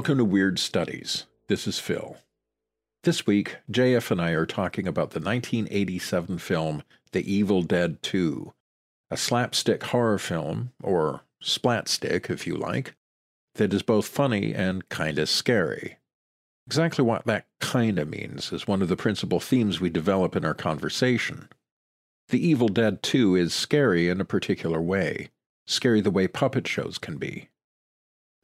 welcome 0.00 0.16
to 0.16 0.24
Weird 0.24 0.58
Studies. 0.58 1.26
This 1.48 1.66
is 1.66 1.78
Phil. 1.78 2.16
This 3.02 3.26
week, 3.26 3.58
JF 3.70 4.10
and 4.10 4.18
I 4.18 4.30
are 4.30 4.46
talking 4.46 4.88
about 4.88 5.10
the 5.10 5.20
1987 5.20 6.38
film 6.38 6.82
The 7.12 7.30
Evil 7.30 7.60
Dead 7.60 8.02
2, 8.02 8.50
a 9.10 9.18
slapstick 9.18 9.82
horror 9.82 10.16
film, 10.16 10.72
or 10.82 11.20
splatstick 11.44 12.30
if 12.30 12.46
you 12.46 12.56
like, 12.56 12.94
that 13.56 13.74
is 13.74 13.82
both 13.82 14.08
funny 14.08 14.54
and 14.54 14.88
kinda 14.88 15.26
scary. 15.26 15.98
Exactly 16.66 17.04
what 17.04 17.26
that 17.26 17.46
kinda 17.60 18.06
means 18.06 18.54
is 18.54 18.66
one 18.66 18.80
of 18.80 18.88
the 18.88 18.96
principal 18.96 19.38
themes 19.38 19.82
we 19.82 19.90
develop 19.90 20.34
in 20.34 20.46
our 20.46 20.54
conversation. 20.54 21.50
The 22.28 22.42
Evil 22.42 22.70
Dead 22.70 23.02
2 23.02 23.36
is 23.36 23.52
scary 23.52 24.08
in 24.08 24.18
a 24.18 24.24
particular 24.24 24.80
way, 24.80 25.28
scary 25.66 26.00
the 26.00 26.10
way 26.10 26.26
puppet 26.26 26.66
shows 26.66 26.96
can 26.96 27.18
be. 27.18 27.50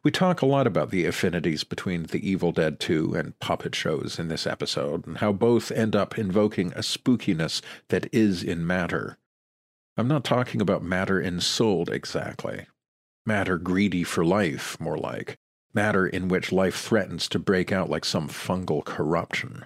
We 0.07 0.13
talk 0.13 0.41
a 0.41 0.47
lot 0.47 0.69
about 0.69 0.91
the 0.91 1.05
affinities 1.05 1.65
between 1.65 2.05
The 2.05 2.25
Evil 2.25 2.53
Dead 2.53 2.79
2 2.79 3.15
and 3.17 3.37
puppet 3.41 3.75
shows 3.75 4.21
in 4.21 4.29
this 4.29 4.47
episode, 4.47 5.05
and 5.05 5.19
how 5.19 5.33
both 5.33 5.73
end 5.73 5.97
up 5.97 6.17
invoking 6.17 6.71
a 6.75 6.79
spookiness 6.79 7.61
that 7.89 8.07
is 8.15 8.45
in 8.45 8.65
matter. 8.65 9.19
I'm 9.97 10.07
not 10.07 10.23
talking 10.23 10.61
about 10.61 10.85
matter 10.85 11.21
ensouled 11.21 11.91
exactly. 11.91 12.67
Matter 13.27 13.59
greedy 13.59 14.05
for 14.05 14.25
life, 14.25 14.79
more 14.79 14.97
like. 14.97 15.39
Matter 15.75 16.07
in 16.07 16.29
which 16.29 16.53
life 16.53 16.77
threatens 16.77 17.27
to 17.31 17.41
break 17.41 17.73
out 17.73 17.91
like 17.91 18.05
some 18.05 18.29
fungal 18.29 18.85
corruption. 18.85 19.65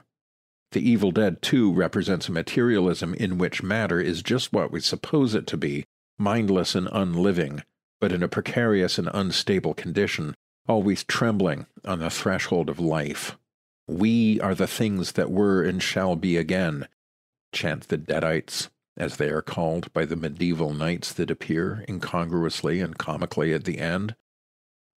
The 0.72 0.80
Evil 0.80 1.10
Dead 1.10 1.42
2 1.42 1.70
represents 1.70 2.30
a 2.30 2.32
materialism 2.32 3.12
in 3.12 3.36
which 3.36 3.62
matter 3.62 4.00
is 4.00 4.22
just 4.22 4.54
what 4.54 4.72
we 4.72 4.80
suppose 4.80 5.34
it 5.34 5.46
to 5.48 5.58
be, 5.58 5.84
mindless 6.18 6.74
and 6.74 6.88
unliving, 6.92 7.62
but 8.00 8.12
in 8.12 8.22
a 8.22 8.28
precarious 8.28 8.98
and 8.98 9.08
unstable 9.12 9.74
condition, 9.74 10.34
always 10.66 11.04
trembling 11.04 11.66
on 11.84 11.98
the 11.98 12.10
threshold 12.10 12.68
of 12.68 12.80
life. 12.80 13.36
We 13.86 14.40
are 14.40 14.54
the 14.54 14.66
things 14.66 15.12
that 15.12 15.30
were 15.30 15.62
and 15.62 15.82
shall 15.82 16.16
be 16.16 16.36
again, 16.36 16.86
chant 17.52 17.88
the 17.88 17.98
Deadites, 17.98 18.68
as 18.96 19.16
they 19.16 19.30
are 19.30 19.42
called 19.42 19.92
by 19.92 20.04
the 20.04 20.16
medieval 20.16 20.72
knights 20.72 21.12
that 21.14 21.30
appear 21.30 21.84
incongruously 21.88 22.80
and 22.80 22.98
comically 22.98 23.52
at 23.52 23.64
the 23.64 23.78
end. 23.78 24.14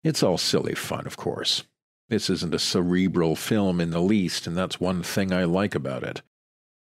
It's 0.03 0.21
all 0.21 0.37
silly 0.37 0.75
fun, 0.75 1.07
of 1.07 1.17
course. 1.17 1.63
This 2.09 2.29
isn't 2.29 2.53
a 2.53 2.59
cerebral 2.59 3.35
film 3.35 3.79
in 3.79 3.91
the 3.91 4.01
least, 4.01 4.45
and 4.45 4.57
that's 4.57 4.79
one 4.79 5.01
thing 5.01 5.31
I 5.31 5.45
like 5.45 5.73
about 5.73 6.03
it. 6.03 6.21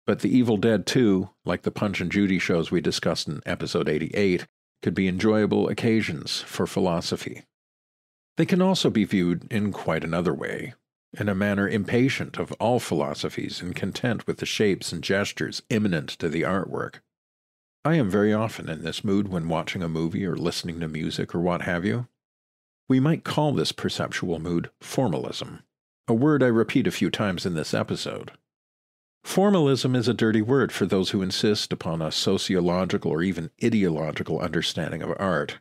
But 0.08 0.22
The 0.22 0.36
Evil 0.36 0.58
Dead 0.58 0.88
2, 0.88 1.30
like 1.46 1.62
the 1.62 1.72
Punch 1.72 2.02
and 2.02 2.12
Judy 2.12 2.40
shows 2.40 2.72
we 2.72 2.82
discussed 2.82 3.28
in 3.28 3.42
episode 3.46 3.88
88, 3.88 4.48
could 4.82 4.94
be 4.94 5.08
enjoyable 5.08 5.70
occasions 5.70 6.42
for 6.42 6.66
philosophy. 6.66 7.44
They 8.38 8.46
can 8.46 8.62
also 8.62 8.90
be 8.90 9.04
viewed 9.04 9.52
in 9.52 9.72
quite 9.72 10.04
another 10.04 10.34
way, 10.34 10.74
in 11.18 11.30
a 11.30 11.36
manner 11.36 11.68
impatient 11.68 12.38
of 12.38 12.52
all 12.54 12.80
philosophies 12.80 13.62
and 13.62 13.76
content 13.76 14.26
with 14.26 14.38
the 14.38 14.46
shapes 14.46 14.92
and 14.92 15.04
gestures 15.04 15.62
immanent 15.70 16.10
to 16.10 16.30
the 16.30 16.42
artwork. 16.44 17.02
I 17.84 17.96
am 17.96 18.10
very 18.10 18.34
often 18.34 18.70
in 18.70 18.84
this 18.84 19.04
mood 19.04 19.28
when 19.28 19.48
watching 19.48 19.82
a 19.84 19.90
movie 19.90 20.26
or 20.26 20.36
listening 20.36 20.80
to 20.80 20.88
music 20.88 21.34
or 21.34 21.40
what 21.40 21.64
have 21.64 21.84
you. 21.84 22.08
We 22.88 23.00
might 23.00 23.24
call 23.24 23.54
this 23.54 23.72
perceptual 23.72 24.40
mood 24.40 24.70
formalism, 24.80 25.64
a 26.08 26.14
word 26.14 26.44
I 26.44 26.48
repeat 26.48 26.88
a 26.88 26.92
few 26.92 27.10
times 27.10 27.46
in 27.46 27.54
this 27.54 27.74
episode. 27.74 28.32
Formalism 29.24 29.96
is 29.96 30.08
a 30.08 30.14
dirty 30.14 30.42
word 30.42 30.72
for 30.72 30.86
those 30.86 31.12
who 31.12 31.22
insist 31.22 31.72
upon 31.72 32.02
a 32.02 32.12
sociological 32.12 33.12
or 33.12 33.24
even 33.24 33.50
ideological 33.64 34.40
understanding 34.40 35.02
of 35.02 35.14
art. 35.20 35.60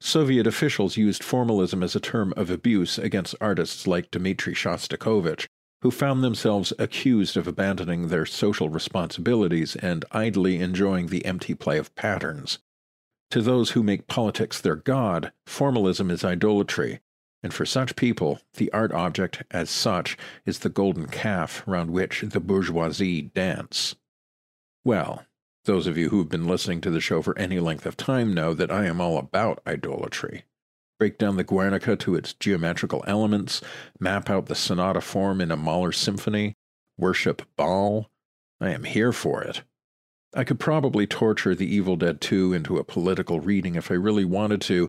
Soviet 0.00 0.46
officials 0.46 0.96
used 0.96 1.22
formalism 1.22 1.82
as 1.82 1.94
a 1.94 2.00
term 2.00 2.32
of 2.36 2.50
abuse 2.50 2.98
against 2.98 3.34
artists 3.40 3.86
like 3.86 4.10
Dmitry 4.10 4.54
Shostakovich, 4.54 5.46
who 5.82 5.90
found 5.90 6.22
themselves 6.22 6.72
accused 6.78 7.36
of 7.36 7.48
abandoning 7.48 8.08
their 8.08 8.26
social 8.26 8.68
responsibilities 8.68 9.74
and 9.76 10.04
idly 10.12 10.60
enjoying 10.60 11.06
the 11.06 11.24
empty 11.24 11.54
play 11.54 11.78
of 11.78 11.94
patterns. 11.94 12.58
To 13.30 13.42
those 13.42 13.70
who 13.70 13.82
make 13.82 14.06
politics 14.06 14.60
their 14.60 14.76
god, 14.76 15.32
formalism 15.46 16.10
is 16.10 16.24
idolatry, 16.24 17.00
and 17.42 17.52
for 17.52 17.66
such 17.66 17.96
people, 17.96 18.40
the 18.54 18.72
art 18.72 18.92
object 18.92 19.42
as 19.50 19.68
such 19.68 20.16
is 20.46 20.60
the 20.60 20.68
golden 20.68 21.08
calf 21.08 21.62
round 21.66 21.90
which 21.90 22.22
the 22.22 22.40
bourgeoisie 22.40 23.22
dance. 23.22 23.96
Well, 24.84 25.24
those 25.64 25.86
of 25.86 25.96
you 25.96 26.08
who 26.08 26.18
have 26.18 26.28
been 26.28 26.46
listening 26.46 26.80
to 26.82 26.90
the 26.90 27.00
show 27.00 27.22
for 27.22 27.38
any 27.38 27.60
length 27.60 27.86
of 27.86 27.96
time 27.96 28.34
know 28.34 28.54
that 28.54 28.70
I 28.70 28.86
am 28.86 29.00
all 29.00 29.18
about 29.18 29.62
idolatry. 29.66 30.44
Break 30.98 31.18
down 31.18 31.36
the 31.36 31.44
Guernica 31.44 31.96
to 31.96 32.14
its 32.14 32.32
geometrical 32.32 33.04
elements, 33.06 33.60
map 33.98 34.30
out 34.30 34.46
the 34.46 34.54
sonata 34.54 35.00
form 35.00 35.40
in 35.40 35.50
a 35.50 35.56
Mahler 35.56 35.92
symphony, 35.92 36.54
worship 36.96 37.42
Baal. 37.56 38.10
I 38.60 38.70
am 38.70 38.84
here 38.84 39.12
for 39.12 39.42
it. 39.42 39.62
I 40.34 40.44
could 40.44 40.60
probably 40.60 41.06
torture 41.06 41.54
The 41.54 41.72
Evil 41.72 41.96
Dead 41.96 42.20
2 42.20 42.54
into 42.54 42.78
a 42.78 42.84
political 42.84 43.40
reading 43.40 43.74
if 43.74 43.90
I 43.90 43.94
really 43.94 44.24
wanted 44.24 44.60
to, 44.62 44.88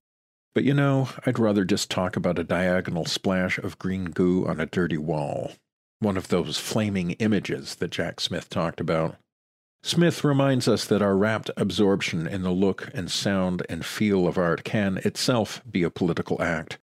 but 0.54 0.64
you 0.64 0.74
know, 0.74 1.10
I'd 1.26 1.40
rather 1.40 1.66
just 1.66 1.90
talk 1.90 2.16
about 2.16 2.40
a 2.40 2.44
diagonal 2.44 3.06
splash 3.06 3.58
of 3.58 3.80
green 3.80 4.06
goo 4.06 4.48
on 4.48 4.60
a 4.60 4.66
dirty 4.66 4.98
wall. 4.98 5.54
One 6.00 6.18
of 6.18 6.28
those 6.28 6.58
flaming 6.58 7.12
images 7.12 7.76
that 7.76 7.92
Jack 7.92 8.20
Smith 8.20 8.50
talked 8.50 8.80
about. 8.80 9.16
Smith 9.82 10.24
reminds 10.24 10.68
us 10.68 10.86
that 10.86 11.02
our 11.02 11.18
rapt 11.18 11.50
absorption 11.58 12.26
in 12.26 12.42
the 12.42 12.52
look 12.52 12.90
and 12.94 13.12
sound 13.12 13.66
and 13.68 13.86
feel 13.86 14.28
of 14.28 14.38
art 14.38 14.64
can 14.64 14.98
itself 15.04 15.62
be 15.70 15.84
a 15.84 15.90
political 15.90 16.42
act. 16.42 16.78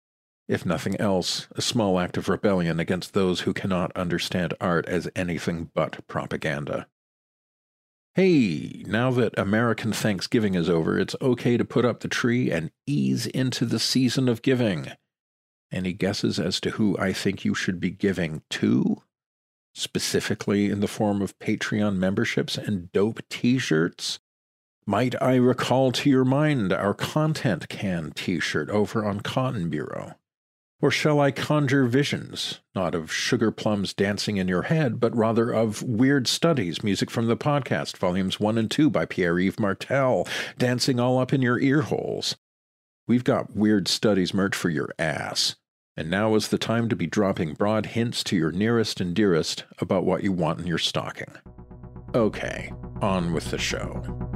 If 0.50 0.66
nothing 0.66 1.00
else, 1.00 1.48
a 1.52 1.62
small 1.62 2.00
act 2.00 2.18
of 2.18 2.28
rebellion 2.28 2.80
against 2.80 3.14
those 3.14 3.42
who 3.42 3.54
cannot 3.54 3.96
understand 3.96 4.54
art 4.60 4.86
as 4.88 5.08
anything 5.16 5.70
but 5.76 6.06
propaganda. 6.08 6.88
Hey, 8.20 8.84
now 8.86 9.12
that 9.12 9.40
American 9.40 9.94
Thanksgiving 9.94 10.54
is 10.54 10.70
over, 10.70 11.00
it's 11.00 11.16
okay 11.22 11.56
to 11.56 11.64
put 11.64 11.86
up 11.86 12.02
the 12.02 12.10
tree 12.10 12.52
and 12.52 12.70
ease 12.86 13.28
into 13.28 13.66
the 13.66 13.80
season 13.80 14.28
of 14.28 14.42
giving. 14.42 14.92
Any 15.72 15.94
guesses 15.94 16.38
as 16.38 16.60
to 16.60 16.72
who 16.72 16.98
I 16.98 17.14
think 17.14 17.46
you 17.46 17.56
should 17.56 17.80
be 17.80 17.92
giving 17.92 18.42
to? 18.50 19.04
Specifically 19.74 20.66
in 20.66 20.82
the 20.82 20.88
form 20.90 21.22
of 21.22 21.40
Patreon 21.40 21.96
memberships 21.96 22.58
and 22.58 22.92
dope 22.92 23.22
t 23.30 23.58
shirts? 23.58 24.20
Might 24.86 25.16
I 25.22 25.36
recall 25.36 25.94
to 25.94 26.10
your 26.10 26.26
mind 26.26 26.74
our 26.74 26.94
content 26.94 27.70
can 27.70 28.12
t 28.12 28.42
shirt 28.42 28.70
over 28.70 29.06
on 29.06 29.22
Cotton 29.22 29.70
Bureau? 29.70 30.19
Or 30.82 30.92
shall 30.92 31.20
I 31.20 31.32
conjure 31.32 31.86
visions, 31.86 32.62
not 32.74 32.96
of 32.96 33.12
sugar 33.12 33.52
plums 33.52 33.94
dancing 33.94 34.38
in 34.38 34.48
your 34.48 34.64
head, 34.64 35.00
but 35.00 35.16
rather 35.16 35.52
of 35.52 35.84
Weird 35.84 36.26
Studies, 36.28 36.84
music 36.84 37.12
from 37.12 37.28
the 37.28 37.36
podcast, 37.36 37.98
volumes 37.98 38.40
1 38.40 38.58
and 38.58 38.72
2 38.72 38.90
by 38.90 39.06
Pierre 39.06 39.38
Yves 39.38 39.60
Martel, 39.60 40.26
dancing 40.58 40.98
all 40.98 41.20
up 41.20 41.34
in 41.34 41.42
your 41.42 41.60
ear 41.60 41.82
holes? 41.82 42.38
We've 43.08 43.26
got 43.26 43.56
Weird 43.56 43.90
Studies 43.90 44.34
merch 44.34 44.56
for 44.56 44.70
your 44.70 44.94
ass. 44.98 45.58
And 45.98 46.10
now 46.10 46.36
is 46.36 46.48
the 46.48 46.58
time 46.58 46.88
to 46.88 46.96
be 46.96 47.08
dropping 47.08 47.56
broad 47.56 47.88
hints 47.88 48.24
to 48.26 48.38
your 48.38 48.54
nearest 48.54 49.02
and 49.02 49.14
dearest 49.14 49.66
about 49.80 50.06
what 50.06 50.24
you 50.24 50.32
want 50.32 50.62
in 50.62 50.68
your 50.68 50.78
stocking. 50.78 51.34
Okay, 52.16 52.72
on 53.02 53.34
with 53.34 53.52
the 53.52 53.58
show. 53.58 54.29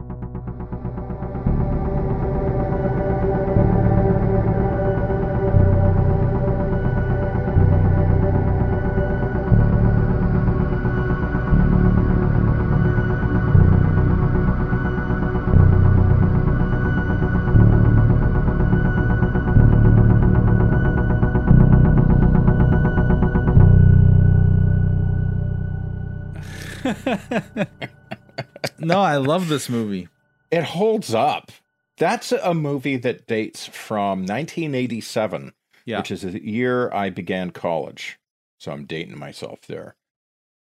no, 28.79 28.99
I 29.01 29.17
love 29.17 29.47
this 29.49 29.69
movie. 29.69 30.07
It 30.51 30.63
holds 30.63 31.13
up. 31.13 31.51
That's 31.97 32.31
a 32.31 32.53
movie 32.53 32.97
that 32.97 33.27
dates 33.27 33.67
from 33.67 34.19
1987, 34.25 35.53
Yeah. 35.85 35.99
which 35.99 36.11
is 36.11 36.21
the 36.23 36.43
year 36.43 36.91
I 36.93 37.09
began 37.09 37.51
college. 37.51 38.19
So 38.59 38.71
I'm 38.71 38.85
dating 38.85 39.17
myself 39.19 39.61
there. 39.67 39.95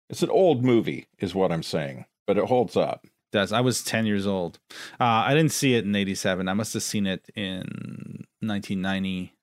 It's 0.09 0.21
an 0.21 0.29
old 0.29 0.63
movie, 0.63 1.07
is 1.19 1.33
what 1.33 1.51
I'm 1.51 1.63
saying, 1.63 2.06
but 2.27 2.38
it 2.38 2.45
holds 2.45 2.75
up. 2.77 3.06
does. 3.31 3.51
I 3.51 3.62
was 3.62 3.83
10 3.83 4.06
years 4.06 4.27
old. 4.27 4.59
Uh, 5.00 5.03
I 5.27 5.33
didn't 5.33 5.51
see 5.51 5.73
it 5.75 5.83
in 5.83 5.95
87. 5.95 6.47
I 6.47 6.53
must 6.53 6.73
have 6.73 6.83
seen 6.83 7.06
it 7.07 7.27
in 7.35 8.25
1990. 8.41 9.33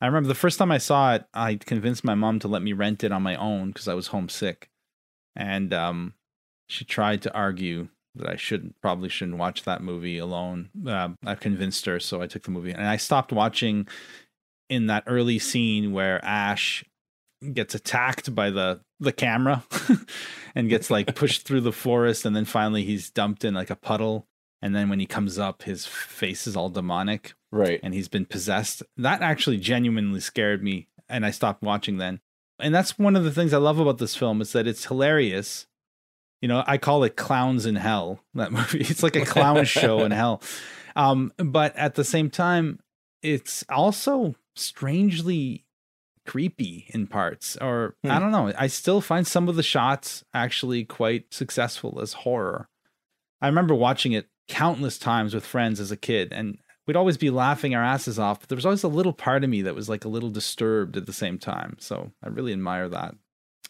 I 0.00 0.06
remember 0.06 0.28
the 0.28 0.34
first 0.34 0.58
time 0.58 0.70
I 0.70 0.78
saw 0.78 1.14
it, 1.14 1.24
I 1.32 1.54
convinced 1.56 2.04
my 2.04 2.14
mom 2.14 2.38
to 2.40 2.48
let 2.48 2.62
me 2.62 2.72
rent 2.74 3.02
it 3.02 3.12
on 3.12 3.22
my 3.22 3.34
own 3.36 3.68
because 3.68 3.88
I 3.88 3.94
was 3.94 4.08
homesick. 4.08 4.68
And 5.34 5.72
um, 5.72 6.14
she 6.68 6.84
tried 6.84 7.22
to 7.22 7.34
argue 7.34 7.88
that 8.14 8.28
I 8.28 8.36
shouldn't, 8.36 8.80
probably 8.80 9.08
shouldn't 9.08 9.38
watch 9.38 9.64
that 9.64 9.82
movie 9.82 10.18
alone. 10.18 10.70
Uh, 10.86 11.10
I 11.26 11.34
convinced 11.34 11.84
her, 11.86 11.98
so 11.98 12.22
I 12.22 12.26
took 12.28 12.44
the 12.44 12.50
movie. 12.52 12.70
And 12.70 12.86
I 12.86 12.96
stopped 12.96 13.32
watching 13.32 13.88
in 14.68 14.86
that 14.86 15.04
early 15.06 15.38
scene 15.38 15.92
where 15.92 16.24
Ash 16.24 16.84
gets 17.52 17.74
attacked 17.74 18.34
by 18.34 18.48
the 18.50 18.80
the 19.00 19.12
camera 19.12 19.64
and 20.54 20.70
gets 20.70 20.90
like 20.90 21.14
pushed 21.14 21.42
through 21.46 21.60
the 21.60 21.72
forest 21.72 22.24
and 22.24 22.34
then 22.34 22.44
finally 22.46 22.84
he's 22.84 23.10
dumped 23.10 23.44
in 23.44 23.52
like 23.52 23.68
a 23.68 23.76
puddle 23.76 24.26
and 24.62 24.74
then 24.74 24.88
when 24.88 24.98
he 24.98 25.04
comes 25.04 25.38
up 25.38 25.64
his 25.64 25.84
face 25.84 26.46
is 26.46 26.56
all 26.56 26.70
demonic 26.70 27.34
Right. 27.52 27.80
and 27.82 27.92
he's 27.92 28.08
been 28.08 28.24
possessed 28.24 28.82
that 28.96 29.20
actually 29.20 29.58
genuinely 29.58 30.20
scared 30.20 30.62
me 30.62 30.88
and 31.06 31.26
i 31.26 31.30
stopped 31.30 31.62
watching 31.62 31.98
then 31.98 32.20
and 32.58 32.74
that's 32.74 32.98
one 32.98 33.14
of 33.16 33.24
the 33.24 33.32
things 33.32 33.52
i 33.52 33.58
love 33.58 33.78
about 33.78 33.98
this 33.98 34.16
film 34.16 34.40
is 34.40 34.52
that 34.52 34.66
it's 34.66 34.86
hilarious 34.86 35.66
you 36.44 36.48
know 36.48 36.62
i 36.66 36.76
call 36.76 37.04
it 37.04 37.16
clowns 37.16 37.64
in 37.64 37.74
hell 37.74 38.20
that 38.34 38.52
movie. 38.58 38.80
It's 38.82 39.02
like 39.02 39.16
a 39.16 39.24
clown 39.24 39.64
show 39.78 40.00
in 40.04 40.10
hell. 40.12 40.42
Um 40.94 41.32
but 41.38 41.74
at 41.74 41.94
the 41.94 42.04
same 42.04 42.28
time 42.28 42.80
it's 43.22 43.64
also 43.70 44.34
strangely 44.54 45.64
creepy 46.26 46.86
in 46.88 47.06
parts 47.06 47.56
or 47.60 47.96
i 48.04 48.14
Hmm. 48.14 48.20
don't 48.20 48.30
know 48.32 48.52
i 48.58 48.66
still 48.66 49.00
find 49.00 49.26
some 49.26 49.48
of 49.48 49.56
the 49.56 49.62
shots 49.62 50.22
actually 50.34 50.84
quite 50.84 51.32
successful 51.32 51.98
as 52.02 52.12
horror. 52.24 52.68
I 53.40 53.46
remember 53.46 53.74
watching 53.74 54.12
it 54.12 54.28
countless 54.48 54.98
times 54.98 55.34
with 55.34 55.46
friends 55.46 55.80
as 55.80 55.90
a 55.90 55.96
kid 55.96 56.30
and 56.32 56.58
we'd 56.86 56.96
always 56.96 57.16
be 57.16 57.30
laughing 57.30 57.74
our 57.74 57.82
asses 57.82 58.18
off 58.18 58.40
but 58.40 58.48
there 58.50 58.56
was 58.56 58.66
always 58.66 58.84
a 58.84 58.88
little 58.98 59.14
part 59.14 59.44
of 59.44 59.48
me 59.50 59.62
that 59.62 59.74
was 59.74 59.88
like 59.88 60.04
a 60.04 60.08
little 60.08 60.30
disturbed 60.30 60.96
at 60.98 61.06
the 61.06 61.12
same 61.22 61.38
time. 61.38 61.76
So 61.78 62.12
i 62.22 62.28
really 62.28 62.52
admire 62.52 62.88
that 62.90 63.14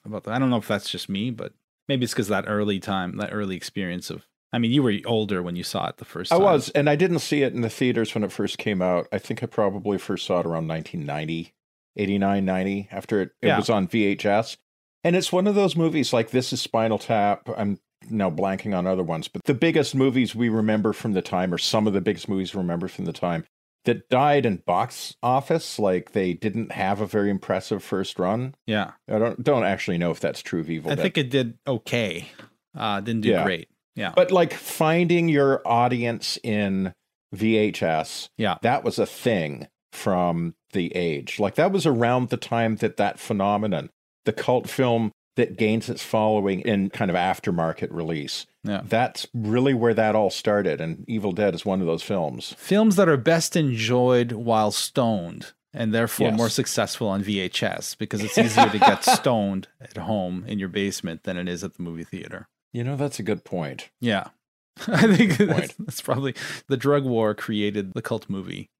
about 0.04 0.24
that. 0.24 0.34
I 0.34 0.38
don't 0.40 0.50
know 0.50 0.56
if 0.64 0.66
that's 0.68 0.90
just 0.90 1.08
me 1.08 1.30
but 1.30 1.52
maybe 1.88 2.04
it's 2.04 2.12
because 2.12 2.28
that 2.28 2.44
early 2.46 2.78
time 2.80 3.16
that 3.16 3.30
early 3.32 3.56
experience 3.56 4.10
of 4.10 4.26
i 4.52 4.58
mean 4.58 4.70
you 4.70 4.82
were 4.82 4.94
older 5.06 5.42
when 5.42 5.56
you 5.56 5.64
saw 5.64 5.88
it 5.88 5.96
the 5.98 6.04
first 6.04 6.30
time. 6.30 6.40
I 6.40 6.44
was, 6.44 6.70
and 6.70 6.88
I 6.88 6.96
didn't 6.96 7.18
see 7.20 7.42
it 7.42 7.52
in 7.54 7.60
the 7.62 7.68
theaters 7.70 8.14
when 8.14 8.22
it 8.24 8.30
first 8.32 8.56
came 8.58 8.80
out. 8.82 9.08
I 9.12 9.18
think 9.18 9.42
I 9.42 9.46
probably 9.46 9.98
first 9.98 10.26
saw 10.26 10.40
it 10.40 10.46
around 10.46 10.68
1990, 10.68 11.52
89, 11.96 12.44
90, 12.44 12.88
after 12.92 13.20
it, 13.20 13.30
it 13.42 13.48
Yeah. 13.48 13.56
was 13.58 13.68
on 13.70 13.88
VHS. 13.88 14.56
And 15.02 15.16
it's 15.16 15.32
one 15.32 15.46
of 15.46 15.54
those 15.54 15.76
movies 15.76 16.12
like 16.12 16.30
this 16.30 16.52
is 16.52 16.60
Spinal 16.62 16.98
Tap. 16.98 17.48
I'm 17.56 17.78
now 18.10 18.30
blanking 18.30 18.76
on 18.76 18.86
other 18.86 19.02
ones, 19.02 19.28
but 19.28 19.42
the 19.44 19.54
biggest 19.54 19.94
movies 19.94 20.34
we 20.34 20.48
remember 20.48 20.92
from 20.92 21.12
the 21.14 21.22
time, 21.22 21.52
or 21.52 21.58
some 21.58 21.86
of 21.86 21.92
the 21.92 22.00
biggest 22.00 22.28
movies 22.28 22.54
we 22.54 22.58
remember 22.60 22.86
from 22.88 23.04
the 23.06 23.12
time, 23.12 23.44
that 23.84 24.08
died 24.08 24.46
in 24.46 24.56
box 24.66 25.14
office. 25.22 25.78
Like 25.78 26.12
they 26.12 26.32
didn't 26.32 26.72
have 26.72 27.00
a 27.00 27.06
very 27.06 27.30
impressive 27.30 27.82
first 27.82 28.18
run. 28.18 28.54
yeah 28.66 28.92
I 29.08 29.18
don't 29.18 29.42
don't 29.42 29.64
actually 29.64 29.98
know 29.98 30.10
if 30.10 30.20
that's 30.20 30.42
true 30.42 30.60
of 30.60 30.70
Evil 30.70 30.90
i 30.92 30.94
Dead. 30.94 31.02
think 31.02 31.18
it 31.18 31.30
did 31.30 31.58
okay 31.66 32.28
uh 32.76 33.00
didn't 33.00 33.22
do 33.22 33.28
Yeah. 33.30 33.44
great 33.44 33.68
yeah 33.96 34.12
But 34.16 34.30
like 34.30 34.52
finding 34.54 35.28
your 35.28 35.60
audience 35.66 36.38
in 36.42 36.92
VHS, 37.34 38.28
Yeah. 38.38 38.56
that 38.62 38.84
was 38.84 38.98
a 38.98 39.06
thing 39.06 39.68
from 39.92 40.54
the 40.72 40.94
age. 40.96 41.38
Like 41.38 41.54
that 41.56 41.72
was 41.72 41.86
around 41.86 42.28
the 42.30 42.36
time 42.36 42.76
that 42.76 42.96
that 42.96 43.18
phenomenon, 43.18 43.90
the 44.24 44.32
cult 44.32 44.68
film 44.68 45.12
that 45.36 45.56
gains 45.56 45.88
its 45.88 46.02
following 46.02 46.60
in 46.60 46.90
kind 46.90 47.10
of 47.10 47.16
aftermarket 47.16 47.88
release, 47.90 48.46
yeah 48.62 48.82
that's 48.84 49.26
really 49.34 49.74
where 49.74 49.94
that 49.94 50.14
all 50.14 50.30
started. 50.30 50.80
And 50.80 51.04
Evil 51.08 51.32
Dead 51.32 51.54
is 51.54 51.64
one 51.66 51.80
of 51.80 51.86
those 51.86 52.02
films. 52.02 52.54
films 52.56 52.96
that 52.96 53.08
are 53.08 53.16
best 53.16 53.56
enjoyed 53.56 54.32
while 54.32 54.70
stoned 54.70 55.52
and 55.72 55.92
therefore 55.92 56.28
Yes. 56.28 56.36
more 56.36 56.48
successful 56.48 57.08
on 57.08 57.24
VHS 57.24 57.98
because 57.98 58.22
it's 58.22 58.38
easier 58.38 58.68
to 58.70 58.78
get 58.78 59.02
stoned 59.18 59.66
at 59.80 59.96
home 59.96 60.44
in 60.46 60.58
your 60.60 60.68
basement 60.68 61.24
than 61.24 61.36
it 61.36 61.48
is 61.48 61.64
at 61.64 61.74
the 61.74 61.82
movie 61.82 62.04
theater. 62.04 62.46
You 62.72 62.84
know, 62.84 62.94
that's 62.96 63.18
a 63.18 63.24
good 63.24 63.44
point. 63.44 63.90
Yeah. 64.00 64.28
I 64.88 65.14
think 65.16 65.36
that's, 65.36 65.74
that's 65.74 66.00
probably 66.00 66.34
the 66.68 66.76
drug 66.76 67.04
war 67.04 67.34
created 67.34 67.92
the 67.94 68.02
cult 68.02 68.30
movie. 68.30 68.70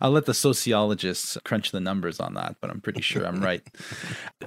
I'll 0.00 0.10
let 0.10 0.26
the 0.26 0.34
sociologists 0.34 1.38
crunch 1.44 1.70
the 1.70 1.80
numbers 1.80 2.20
on 2.20 2.34
that, 2.34 2.56
but 2.60 2.70
I'm 2.70 2.80
pretty 2.80 3.00
sure 3.02 3.26
I'm 3.26 3.40
right. 3.42 3.62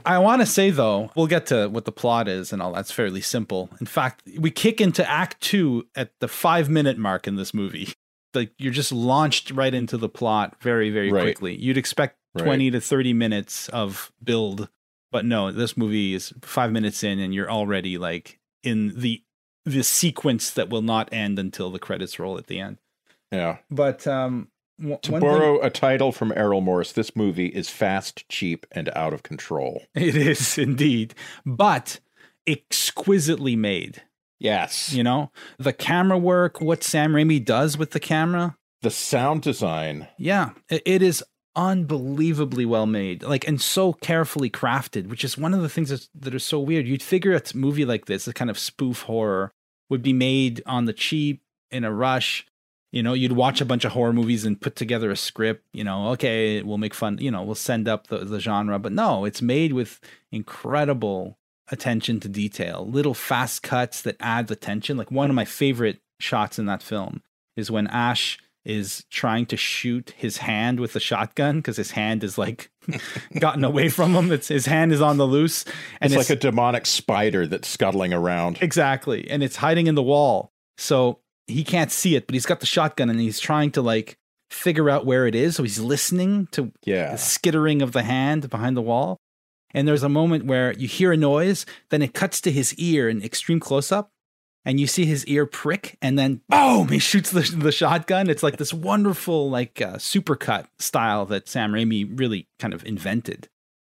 I 0.06 0.18
want 0.20 0.42
to 0.42 0.46
say, 0.46 0.70
though, 0.70 1.12
we'll 1.16 1.28
get 1.28 1.46
to 1.48 1.68
what 1.68 1.86
the 1.86 1.92
plot 1.92 2.28
is 2.28 2.52
and 2.54 2.62
all 2.62 2.74
that's 2.74 2.92
fairly 2.92 3.22
simple. 3.22 3.70
In 3.80 3.86
fact, 3.86 4.24
we 4.38 4.52
kick 4.52 4.80
into 4.82 5.08
act 5.10 5.42
two 5.42 5.88
at 5.96 6.12
the 6.20 6.28
five 6.28 6.70
minute 6.70 6.98
mark 6.98 7.28
in 7.28 7.36
this 7.36 7.54
movie. 7.54 7.94
Like 8.34 8.52
you're 8.60 8.74
just 8.74 8.92
launched 8.92 9.52
right 9.52 9.74
into 9.74 9.98
the 9.98 10.10
plot 10.10 10.56
very, 10.62 10.90
very 10.92 11.12
Right. 11.12 11.24
quickly. 11.24 11.56
You'd 11.56 11.78
expect 11.78 12.16
Right. 12.36 12.46
20 12.46 12.70
to 12.72 12.80
30 12.82 13.14
minutes 13.14 13.70
of 13.70 14.12
build, 14.24 14.70
but 15.12 15.26
no, 15.26 15.52
this 15.52 15.76
movie 15.76 16.14
is 16.14 16.32
five 16.44 16.72
minutes 16.72 17.04
in 17.04 17.18
and 17.18 17.34
you're 17.34 17.50
already 17.50 17.98
like 17.98 18.38
in 18.62 19.00
the 19.00 19.24
the 19.66 19.82
sequence 19.84 20.52
that 20.52 20.70
will 20.70 20.84
not 20.84 21.10
end 21.12 21.40
until 21.40 21.72
the 21.72 21.80
credits 21.80 22.20
roll 22.20 22.38
at 22.38 22.46
the 22.46 22.60
end. 22.60 22.78
Yeah. 23.32 23.58
But 23.72 24.06
um, 24.06 24.50
w- 24.80 24.98
To 25.04 25.12
one 25.12 25.22
thing- 25.22 25.30
borrow 25.30 25.62
a 25.62 25.70
title 25.70 26.12
from 26.12 26.34
Errol 26.36 26.62
Morris, 26.62 26.92
this 26.92 27.16
movie 27.16 27.48
is 27.48 27.70
fast, 27.70 28.28
cheap, 28.30 28.66
and 28.72 28.90
out 28.96 29.14
of 29.14 29.24
control. 29.24 29.84
it 29.96 30.16
is 30.16 30.58
indeed, 30.58 31.14
but 31.46 32.00
exquisitely 32.48 33.56
made. 33.56 34.04
Yes. 34.40 34.94
You 34.94 35.04
know, 35.04 35.32
the 35.58 35.74
camera 35.74 36.18
work, 36.18 36.62
what 36.62 36.84
Sam 36.84 37.14
Raimi 37.14 37.44
does 37.44 37.78
with 37.78 37.92
the 37.92 38.00
camera. 38.00 38.56
The 38.82 38.90
sound 38.90 39.42
design. 39.42 40.08
Yeah, 40.18 40.52
it 40.70 41.02
is 41.02 41.22
unbelievably 41.56 42.66
well 42.66 42.86
made, 42.86 43.22
like 43.24 43.46
and 43.48 43.60
so 43.60 43.92
carefully 43.92 44.50
crafted, 44.50 45.08
which 45.08 45.26
is 45.26 45.38
one 45.38 45.54
of 45.54 45.62
the 45.62 45.68
things 45.68 45.90
that's, 45.90 46.10
that 46.16 46.34
are 46.34 46.40
so 46.40 46.60
weird. 46.60 46.88
You'd 46.88 47.04
figure 47.04 47.36
a 47.36 47.42
movie 47.54 47.84
like 47.84 48.06
this, 48.06 48.28
a 48.28 48.34
kind 48.34 48.50
of 48.50 48.58
spoof 48.58 49.02
horror, 49.02 49.52
would 49.90 50.02
be 50.02 50.14
made 50.14 50.62
on 50.66 50.86
the 50.86 50.94
cheap 50.94 51.42
in 51.70 51.84
a 51.84 51.92
rush. 51.94 52.46
You 52.92 53.04
know, 53.04 53.14
you'd 53.14 53.34
watch 53.34 53.62
a 53.62 53.66
bunch 53.66 53.86
of 53.86 53.92
horror 53.92 54.14
movies 54.14 54.46
and 54.46 54.60
put 54.60 54.76
together 54.76 55.12
a 55.12 55.16
script. 55.16 55.64
You 55.74 55.84
know, 55.84 56.10
okay, 56.10 56.64
we'll 56.64 56.78
make 56.78 56.94
fun. 56.94 57.18
You 57.20 57.32
know, 57.32 57.44
we'll 57.44 57.56
send 57.56 57.88
up 57.88 58.08
the 58.08 58.20
the 58.20 58.40
genre, 58.40 58.80
but 58.80 58.92
no, 58.92 59.26
it's 59.26 59.42
made 59.42 59.74
with 59.74 60.00
incredible 60.32 61.38
attention 61.72 62.20
to 62.22 62.30
detail, 62.30 62.88
little 62.90 63.14
fast 63.14 63.64
cuts 63.64 64.02
that 64.02 64.18
add 64.20 64.48
the 64.48 64.56
tension. 64.56 64.98
Like 64.98 65.12
one 65.12 65.30
of 65.30 65.36
my 65.36 65.46
favorite 65.46 66.02
shots 66.20 66.60
in 66.60 66.66
that 66.66 66.84
film 66.84 67.22
is 67.56 67.70
when 67.70 67.88
Ash 67.88 68.40
is 68.66 69.06
trying 69.10 69.46
to 69.48 69.58
shoot 69.58 70.14
his 70.18 70.38
hand 70.38 70.80
with 70.80 70.94
the 70.94 71.00
shotgun 71.00 71.58
because 71.58 71.78
his 71.78 71.92
hand 71.92 72.24
is 72.24 72.38
like 72.38 72.70
gotten 73.40 73.64
away 73.64 73.90
from 73.90 74.14
him. 74.16 74.32
It's 74.32 74.48
his 74.48 74.66
hand 74.66 74.92
is 74.92 75.02
on 75.02 75.18
the 75.18 75.26
loose, 75.26 75.66
and 76.02 76.12
it's, 76.12 76.30
like 76.30 76.38
a 76.38 76.40
demonic 76.40 76.86
spider 76.86 77.48
that's 77.48 77.68
scuttling 77.68 78.14
around. 78.14 78.58
exactly, 78.62 79.30
and 79.30 79.44
it's 79.44 79.56
hiding 79.56 79.88
in 79.88 79.96
the 79.96 80.04
wall, 80.04 80.52
so 80.78 81.20
he 81.50 81.64
can't 81.64 81.92
see 81.92 82.16
it. 82.16 82.28
But 82.28 82.34
he's 82.36 82.46
got 82.46 82.60
the 82.60 82.66
shotgun, 82.66 83.10
and 83.10 83.20
he's 83.20 83.40
trying 83.40 83.72
to 83.72 83.82
like 83.82 84.18
figure 84.50 84.90
out 84.90 85.06
where 85.06 85.28
it 85.28 85.36
is. 85.36 85.56
So 85.56 85.64
he's 85.64 85.80
listening 85.80 86.48
to 86.52 86.72
Yeah. 86.86 87.12
the 87.12 87.18
skittering 87.18 87.82
of 87.82 87.92
the 87.92 88.04
hand 88.04 88.50
behind 88.50 88.76
the 88.78 88.82
wall. 88.82 89.18
And 89.74 89.88
there's 89.88 90.02
a 90.02 90.10
moment 90.10 90.46
where 90.46 90.74
you 90.74 90.88
hear 90.88 91.12
a 91.12 91.18
noise, 91.18 91.66
then 91.92 92.02
it 92.02 92.14
cuts 92.16 92.42
to 92.42 92.52
his 92.52 92.74
ear 92.76 93.08
in 93.08 93.22
extreme 93.22 93.60
close 93.60 93.92
up, 93.92 94.10
and 94.66 94.80
you 94.80 94.88
see 94.88 95.06
his 95.06 95.24
ear 95.28 95.46
prick, 95.46 95.96
and 96.02 96.18
then 96.18 96.42
boom, 96.50 96.88
he 96.88 96.98
shoots 96.98 97.30
the, 97.30 97.42
the 97.42 97.72
shotgun. 97.72 98.30
It's 98.32 98.42
like 98.42 98.58
this 98.58 98.74
wonderful, 98.74 99.48
like 99.52 99.80
uh, 99.80 99.98
supercut 99.98 100.66
style 100.80 101.28
that 101.28 101.48
Sam 101.48 101.72
Raimi 101.72 102.10
really 102.20 102.48
kind 102.58 102.74
of 102.74 102.84
invented. 102.84 103.48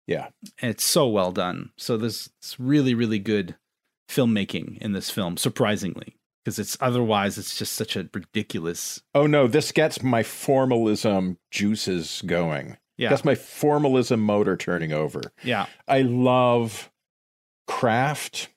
Yeah. 0.07 0.29
And 0.61 0.71
it's 0.71 0.83
so 0.83 1.07
well 1.07 1.31
done. 1.31 1.69
So 1.77 1.95
there's 1.97 2.29
really, 2.57 2.95
really 2.95 3.19
good 3.19 3.55
filmmaking 4.09 4.77
in 4.79 4.93
this 4.93 5.09
film, 5.11 5.37
surprisingly, 5.37 6.15
because 6.47 6.59
it's 6.59 6.77
otherwise 6.79 7.37
it's 7.37 7.57
just 7.57 7.73
such 7.73 7.97
a 7.97 8.07
ridiculous. 8.13 9.03
Oh 9.13 9.27
no, 9.27 9.47
this 9.47 9.73
gets 9.73 10.01
my 10.01 10.23
formalism 10.23 11.39
juices 11.51 12.23
going. 12.25 12.77
Yeah, 12.95 13.09
That's 13.09 13.25
my 13.25 13.35
formalism 13.35 14.21
motor 14.21 14.55
turning 14.55 14.93
over. 14.93 15.19
yeah, 15.43 15.65
I 15.89 16.03
love 16.03 16.89
craft. 17.67 18.47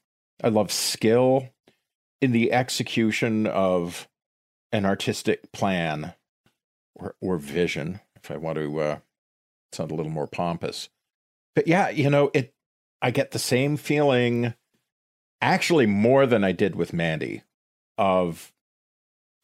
I 0.40 0.50
love 0.50 0.70
skill 0.70 1.48
in 2.20 2.30
the 2.30 2.52
execution 2.52 3.48
of 3.48 4.08
an 4.70 4.86
artistic 4.86 5.50
plan 5.50 6.14
or, 6.94 7.16
or 7.20 7.38
vision, 7.38 7.98
if 8.14 8.30
I 8.30 8.36
want 8.36 8.56
to 8.56 8.80
uh, 8.80 8.98
sound 9.72 9.90
a 9.90 9.94
little 9.96 10.12
more 10.12 10.28
pompous. 10.28 10.90
But 11.56 11.66
yeah, 11.66 11.88
you 11.88 12.08
know, 12.08 12.30
it. 12.34 12.54
I 13.02 13.10
get 13.10 13.32
the 13.32 13.40
same 13.40 13.76
feeling, 13.76 14.54
actually 15.40 15.86
more 15.86 16.24
than 16.24 16.44
I 16.44 16.52
did 16.52 16.76
with 16.76 16.92
Mandy, 16.92 17.42
of 18.00 18.52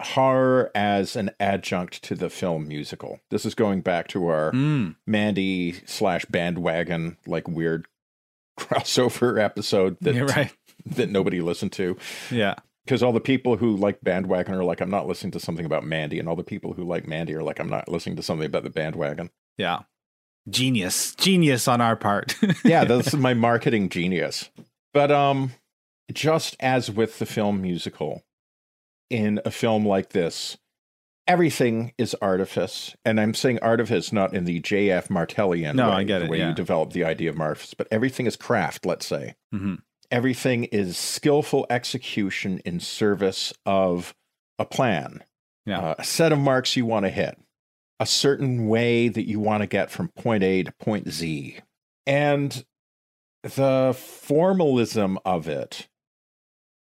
horror 0.02 0.70
as 0.74 1.14
an 1.14 1.30
adjunct 1.38 2.02
to 2.02 2.14
the 2.14 2.28
film 2.28 2.66
musical. 2.66 3.20
This 3.30 3.46
is 3.46 3.54
going 3.54 3.82
back 3.82 4.08
to 4.08 4.26
our 4.26 4.50
Mm. 4.52 4.96
Mandy 5.06 5.74
slash 5.86 6.24
bandwagon, 6.26 7.16
like 7.26 7.46
weird 7.46 7.86
crossover 8.58 9.40
episode 9.42 9.96
that 10.00 10.14
Yeah, 10.14 10.22
right. 10.22 10.52
that 10.86 11.10
nobody 11.10 11.40
listened 11.40 11.72
to. 11.72 11.96
Yeah. 12.30 12.54
Because 12.84 13.02
all 13.02 13.12
the 13.12 13.20
people 13.20 13.56
who 13.56 13.76
like 13.76 14.00
bandwagon 14.02 14.54
are 14.54 14.64
like, 14.64 14.80
I'm 14.80 14.90
not 14.90 15.06
listening 15.06 15.32
to 15.32 15.40
something 15.40 15.66
about 15.66 15.84
Mandy, 15.84 16.18
and 16.20 16.28
all 16.28 16.36
the 16.36 16.44
people 16.44 16.72
who 16.74 16.84
like 16.84 17.06
Mandy 17.06 17.34
are 17.34 17.42
like, 17.42 17.58
I'm 17.58 17.68
not 17.68 17.88
listening 17.88 18.16
to 18.16 18.22
something 18.22 18.46
about 18.46 18.62
the 18.64 18.70
bandwagon. 18.70 19.30
Yeah. 19.58 19.80
Genius. 20.48 21.14
Genius 21.16 21.66
on 21.66 21.80
our 21.80 21.96
part. 21.96 22.36
yeah, 22.64 22.84
that's 22.84 23.12
my 23.14 23.34
marketing 23.34 23.88
genius. 23.88 24.50
But 24.94 25.10
um 25.10 25.52
just 26.12 26.54
as 26.60 26.90
with 26.90 27.18
the 27.18 27.26
film 27.26 27.60
musical, 27.60 28.22
in 29.10 29.40
a 29.44 29.50
film 29.50 29.86
like 29.86 30.10
this, 30.10 30.56
everything 31.26 31.92
is 31.98 32.14
artifice. 32.22 32.94
And 33.04 33.20
I'm 33.20 33.34
saying 33.34 33.58
artifice 33.62 34.12
not 34.12 34.34
in 34.34 34.44
the 34.44 34.60
J.F. 34.60 35.08
Martellian 35.08 35.76
No, 35.76 35.88
way, 35.90 35.94
I 35.96 36.04
get 36.04 36.20
the 36.20 36.24
it, 36.26 36.30
way 36.30 36.38
yeah. 36.38 36.48
you 36.50 36.54
develop 36.54 36.92
the 36.92 37.04
idea 37.04 37.30
of 37.30 37.40
artifice, 37.40 37.74
but 37.74 37.88
everything 37.90 38.26
is 38.26 38.36
craft, 38.36 38.86
let's 38.86 39.06
say. 39.06 39.34
Mhm. 39.54 39.80
Everything 40.10 40.64
is 40.64 40.96
skillful 40.96 41.66
execution 41.68 42.60
in 42.64 42.78
service 42.78 43.52
of 43.64 44.14
a 44.58 44.64
plan, 44.64 45.24
Yeah. 45.64 45.80
uh, 45.80 45.94
a 45.98 46.04
set 46.04 46.32
of 46.32 46.38
marks 46.38 46.76
you 46.76 46.86
want 46.86 47.04
to 47.06 47.10
hit, 47.10 47.36
a 47.98 48.06
certain 48.06 48.68
way 48.68 49.08
that 49.08 49.26
you 49.28 49.40
want 49.40 49.62
to 49.62 49.66
get 49.66 49.90
from 49.90 50.08
point 50.08 50.44
A 50.44 50.62
to 50.62 50.72
point 50.72 51.10
Z. 51.10 51.58
And 52.06 52.64
the 53.42 53.96
formalism 53.98 55.18
of 55.24 55.48
it 55.48 55.88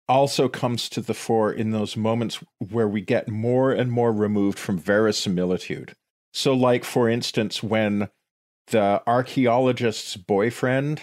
also 0.09 0.49
comes 0.49 0.89
to 0.91 1.01
the 1.01 1.15
fore 1.15 1.53
in 1.53 1.71
those 1.71 1.97
moments 1.97 2.43
where 2.59 2.89
we 2.89 3.01
get 3.01 3.29
more 3.29 3.73
and 3.73 3.91
more 3.91 4.13
removed 4.13 4.59
from 4.59 4.79
verisimilitude. 4.79 5.95
So, 6.33 6.55
like, 6.55 6.85
for 6.85 7.09
instance, 7.09 7.63
when 7.63 8.09
the 8.69 9.03
archaeologist's 9.07 10.17
boyfriend 10.17 11.03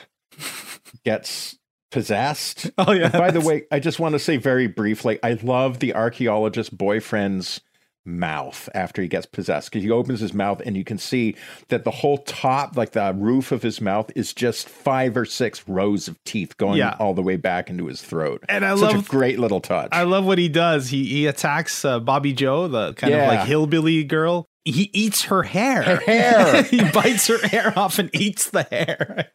gets 1.05 1.57
possessed. 1.91 2.69
Oh 2.77 2.91
yeah. 2.91 3.05
And 3.05 3.13
by 3.13 3.31
the 3.31 3.41
way, 3.41 3.63
I 3.71 3.79
just 3.79 3.99
want 3.99 4.13
to 4.13 4.19
say 4.19 4.37
very 4.37 4.67
briefly, 4.67 5.19
I 5.23 5.33
love 5.33 5.79
the 5.79 5.95
archaeologist 5.95 6.77
boyfriend's 6.77 7.61
mouth 8.05 8.67
after 8.73 9.01
he 9.01 9.07
gets 9.07 9.25
possessed 9.25 9.69
because 9.71 9.83
he 9.83 9.91
opens 9.91 10.19
his 10.19 10.33
mouth 10.33 10.61
and 10.65 10.75
you 10.75 10.83
can 10.83 10.97
see 10.97 11.35
that 11.67 11.83
the 11.83 11.91
whole 11.91 12.17
top, 12.19 12.75
like 12.75 12.91
the 12.91 13.13
roof 13.15 13.51
of 13.51 13.61
his 13.61 13.79
mouth, 13.81 14.11
is 14.15 14.33
just 14.33 14.67
five 14.67 15.15
or 15.15 15.25
six 15.25 15.67
rows 15.67 16.07
of 16.07 16.17
teeth 16.23 16.57
going 16.57 16.77
Yeah. 16.77 16.95
all 16.99 17.13
the 17.13 17.21
way 17.21 17.35
back 17.35 17.69
into 17.69 17.85
his 17.87 18.01
throat. 18.01 18.43
And 18.49 18.65
I 18.65 18.75
Such 18.75 18.93
love- 18.95 19.05
a 19.05 19.09
great 19.09 19.39
little 19.39 19.59
touch. 19.61 19.89
I 19.91 20.03
love 20.03 20.25
what 20.25 20.37
he 20.37 20.49
does. 20.49 20.89
He 20.89 21.05
he 21.05 21.25
attacks 21.27 21.83
uh, 21.85 21.99
Bobby 21.99 22.33
Joe, 22.33 22.67
the 22.67 22.93
kind 22.93 23.13
of 23.13 23.27
like 23.27 23.47
hillbilly 23.47 24.03
girl. 24.03 24.45
He 24.65 24.89
eats 24.93 25.23
her 25.23 25.43
hair. 25.43 25.81
Her 25.83 25.95
hair. 25.97 26.63
he 26.69 26.83
bites 26.91 27.27
her 27.27 27.39
hair 27.47 27.73
off 27.77 27.97
and 27.97 28.09
eats 28.13 28.49
the 28.51 28.63
hair. 28.63 29.29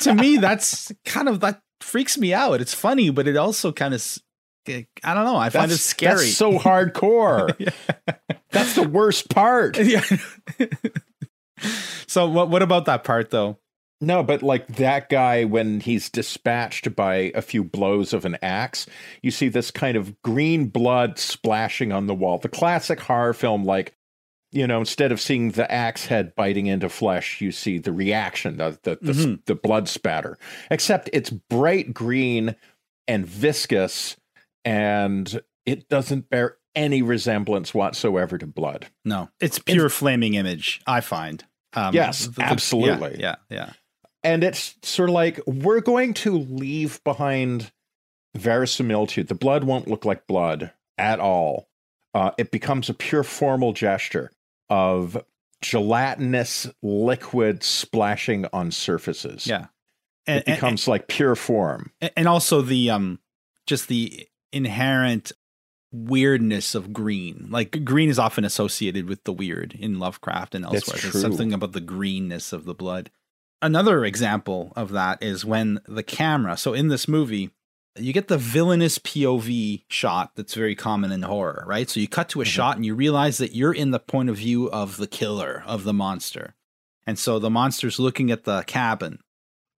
To 0.00 0.14
me, 0.14 0.36
that's 0.36 0.92
kind 1.04 1.28
of 1.28 1.40
that 1.40 1.60
freaks 1.80 2.18
me 2.18 2.32
out. 2.34 2.60
It's 2.60 2.74
funny, 2.74 3.10
but 3.10 3.26
it 3.26 3.36
also 3.36 3.72
kind 3.72 3.94
of 3.94 4.06
I 5.04 5.14
don't 5.14 5.24
know. 5.24 5.36
I 5.36 5.50
find 5.50 5.70
it 5.70 5.76
scary. 5.78 6.16
That's 6.16 6.36
so 6.36 6.52
hardcore. 6.58 7.54
That's 8.50 8.74
the 8.74 8.88
worst 8.88 9.28
part. 9.30 9.78
yeah. 9.82 10.02
so 12.06 12.28
what 12.28 12.48
what 12.50 12.62
about 12.62 12.86
that 12.86 13.04
part 13.04 13.30
though? 13.30 13.58
No, 14.02 14.22
but 14.22 14.42
like 14.42 14.66
that 14.76 15.10
guy, 15.10 15.44
when 15.44 15.80
he's 15.80 16.08
dispatched 16.08 16.96
by 16.96 17.32
a 17.34 17.42
few 17.42 17.62
blows 17.62 18.14
of 18.14 18.24
an 18.24 18.38
axe, 18.40 18.86
you 19.22 19.30
see 19.30 19.48
this 19.48 19.70
kind 19.70 19.94
of 19.96 20.20
green 20.22 20.68
blood 20.68 21.18
splashing 21.18 21.92
on 21.92 22.06
the 22.06 22.14
wall. 22.14 22.38
The 22.38 22.48
classic 22.48 22.98
horror 22.98 23.34
film, 23.34 23.64
like, 23.64 23.94
you 24.52 24.66
know, 24.66 24.78
instead 24.80 25.12
of 25.12 25.20
seeing 25.20 25.50
the 25.50 25.70
axe 25.70 26.06
head 26.06 26.34
biting 26.34 26.66
into 26.66 26.88
flesh, 26.88 27.42
you 27.42 27.52
see 27.52 27.76
the 27.76 27.92
reaction, 27.92 28.56
the 28.56 28.78
the, 28.84 28.98
the, 29.02 29.12
Mhm. 29.12 29.44
the 29.44 29.54
blood 29.54 29.86
spatter. 29.86 30.38
Except 30.70 31.10
it's 31.12 31.28
bright 31.28 31.92
green 31.92 32.56
and 33.06 33.26
viscous, 33.26 34.16
and 34.64 35.40
it 35.66 35.88
doesn't 35.88 36.28
bear 36.30 36.56
any 36.74 37.02
resemblance 37.02 37.74
whatsoever 37.74 38.38
to 38.38 38.46
blood. 38.46 38.86
No, 39.04 39.28
it's 39.40 39.58
pure 39.58 39.88
flaming 39.88 40.34
image. 40.34 40.80
I 40.86 41.00
find. 41.00 41.44
Um, 41.74 41.94
Yes, 41.94 42.28
absolutely. 42.38 43.20
Yeah, 43.20 43.36
yeah, 43.48 43.56
yeah. 43.56 43.72
And 44.22 44.44
it's 44.44 44.74
sort 44.82 45.08
of 45.08 45.14
like 45.14 45.40
we're 45.46 45.80
going 45.80 46.14
to 46.14 46.36
leave 46.38 47.02
behind 47.04 47.72
verisimilitude. 48.36 49.28
The 49.28 49.34
blood 49.34 49.64
won't 49.64 49.88
look 49.88 50.04
like 50.04 50.26
blood 50.26 50.72
at 50.98 51.20
all. 51.20 51.68
Uh, 52.14 52.32
it 52.38 52.50
becomes 52.50 52.88
a 52.88 52.94
pure 52.94 53.22
formal 53.22 53.72
gesture 53.72 54.30
of 54.68 55.22
gelatinous 55.62 56.66
liquid 56.82 57.62
splashing 57.62 58.46
on 58.52 58.70
surfaces. 58.70 59.46
Yeah. 59.46 59.66
it 60.26 60.44
becomes 60.46 60.86
like 60.88 61.08
pure 61.08 61.34
form. 61.36 61.92
and, 62.00 62.10
and 62.16 62.28
also 62.28 62.62
the 62.62 62.90
um 62.90 63.20
just 63.66 63.88
the 63.88 64.26
inherent 64.52 65.32
weirdness 65.92 66.74
of 66.76 66.92
green 66.92 67.48
like 67.50 67.84
green 67.84 68.08
is 68.08 68.18
often 68.18 68.44
associated 68.44 69.08
with 69.08 69.24
the 69.24 69.32
weird 69.32 69.74
in 69.78 69.98
lovecraft 69.98 70.54
and 70.54 70.64
elsewhere 70.64 70.98
there's 71.00 71.20
something 71.20 71.52
about 71.52 71.72
the 71.72 71.80
greenness 71.80 72.52
of 72.52 72.64
the 72.64 72.74
blood 72.74 73.10
another 73.60 74.04
example 74.04 74.72
of 74.76 74.90
that 74.92 75.20
is 75.20 75.44
when 75.44 75.80
the 75.88 76.04
camera 76.04 76.56
so 76.56 76.74
in 76.74 76.88
this 76.88 77.08
movie 77.08 77.50
you 77.98 78.12
get 78.12 78.28
the 78.28 78.38
villainous 78.38 79.00
POV 79.00 79.82
shot 79.88 80.30
that's 80.36 80.54
very 80.54 80.76
common 80.76 81.10
in 81.10 81.22
horror, 81.22 81.64
right? 81.66 81.90
So 81.90 81.98
you 81.98 82.06
cut 82.06 82.28
to 82.30 82.40
a 82.40 82.44
Mhm. 82.44 82.48
shot 82.48 82.76
and 82.76 82.86
you 82.86 82.94
realize 82.94 83.38
that 83.38 83.52
you're 83.54 83.74
in 83.74 83.90
the 83.90 83.98
point 83.98 84.30
of 84.30 84.36
view 84.36 84.70
of 84.70 84.96
the 84.96 85.08
killer, 85.08 85.64
of 85.66 85.82
the 85.82 85.92
monster. 85.92 86.54
And 87.04 87.18
so 87.18 87.40
the 87.40 87.50
monster's 87.50 87.98
looking 87.98 88.30
at 88.30 88.44
the 88.44 88.62
cabin. 88.62 89.18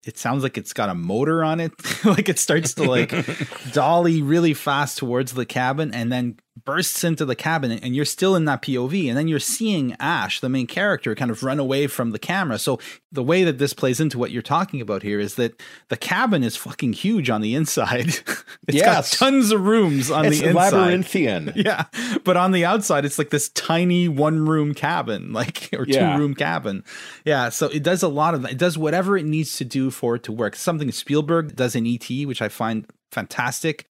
It 0.04 0.18
sounds 0.18 0.42
like 0.42 0.58
it's 0.58 0.72
got 0.72 0.88
a 0.88 0.94
motor 0.94 1.44
on 1.44 1.60
it. 1.60 1.72
like 2.04 2.28
it 2.28 2.38
starts 2.38 2.74
to 2.74 2.84
like 2.84 3.14
dolly 3.72 4.22
really 4.22 4.54
fast 4.54 4.98
towards 4.98 5.32
the 5.32 5.46
cabin 5.46 5.94
and 5.94 6.10
then 6.10 6.38
bursts 6.64 7.02
into 7.02 7.24
the 7.24 7.34
cabin 7.34 7.72
and 7.72 7.96
you're 7.96 8.04
still 8.04 8.36
in 8.36 8.44
that 8.44 8.60
POV 8.60 9.08
and 9.08 9.16
then 9.16 9.26
you're 9.26 9.38
seeing 9.40 9.96
Ash 9.98 10.38
the 10.40 10.50
main 10.50 10.66
character 10.66 11.14
kind 11.14 11.30
of 11.30 11.42
run 11.42 11.58
away 11.58 11.86
from 11.86 12.10
the 12.10 12.18
camera. 12.18 12.58
So 12.58 12.78
the 13.10 13.22
way 13.22 13.42
that 13.44 13.56
this 13.58 13.72
plays 13.72 14.00
into 14.00 14.18
what 14.18 14.30
you're 14.30 14.42
talking 14.42 14.80
about 14.82 15.02
here 15.02 15.18
is 15.18 15.36
that 15.36 15.58
the 15.88 15.96
cabin 15.96 16.42
is 16.42 16.54
fucking 16.56 16.92
huge 16.92 17.30
on 17.30 17.40
the 17.40 17.54
inside. 17.54 18.14
It's 18.68 18.76
Yes. 18.76 19.18
got 19.18 19.18
tons 19.26 19.50
of 19.50 19.62
rooms 19.62 20.08
on 20.10 20.24
it's 20.26 20.38
the 20.38 20.50
inside. 20.50 20.72
labyrinthian. 20.72 21.52
yeah. 21.56 21.86
But 22.22 22.36
on 22.36 22.52
the 22.52 22.64
outside 22.64 23.04
it's 23.04 23.18
like 23.18 23.30
this 23.30 23.48
tiny 23.48 24.06
one 24.08 24.46
room 24.46 24.72
cabin 24.74 25.32
like 25.40 25.68
or 25.72 25.84
Yeah. 25.88 26.14
two 26.14 26.20
room 26.22 26.34
cabin. 26.34 26.84
Yeah 27.24 27.48
so 27.48 27.66
it 27.68 27.82
does 27.82 28.02
a 28.04 28.08
lot 28.08 28.34
of 28.34 28.44
it 28.44 28.58
does 28.58 28.76
whatever 28.78 29.16
it 29.16 29.24
needs 29.24 29.56
to 29.56 29.64
do 29.64 29.90
for 29.90 30.14
it 30.16 30.22
to 30.24 30.32
work. 30.32 30.54
Something 30.54 30.92
spielberg 30.92 31.56
does 31.56 31.74
in 31.74 31.86
et 31.86 32.08
which 32.26 32.40
i 32.42 32.48
find 32.48 32.86
fantastic 33.10 33.88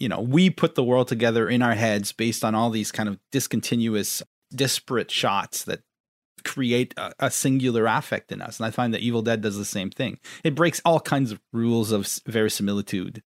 you 0.00 0.08
know 0.08 0.20
we 0.20 0.50
put 0.50 0.74
the 0.74 0.82
world 0.82 1.06
together 1.08 1.48
in 1.48 1.62
our 1.62 1.74
heads 1.74 2.10
based 2.12 2.42
on 2.44 2.54
all 2.54 2.70
these 2.70 2.90
kind 2.90 3.08
of 3.08 3.18
discontinuous 3.30 4.22
disparate 4.52 5.10
shots 5.10 5.62
that 5.64 5.82
create 6.42 6.94
a, 6.96 7.12
a 7.20 7.30
singular 7.30 7.86
affect 7.86 8.32
in 8.32 8.40
us. 8.40 8.58
And 8.58 8.66
i 8.66 8.70
find 8.70 8.94
that 8.94 9.02
evil 9.02 9.20
dead 9.22 9.42
does 9.42 9.58
the 9.58 9.64
same 9.64 9.90
thing. 9.90 10.18
It 10.42 10.54
breaks 10.54 10.80
all 10.86 10.98
kinds 10.98 11.30
of 11.32 11.40
rules 11.52 11.92
of 11.92 12.08
verisimilitude. 12.26 13.22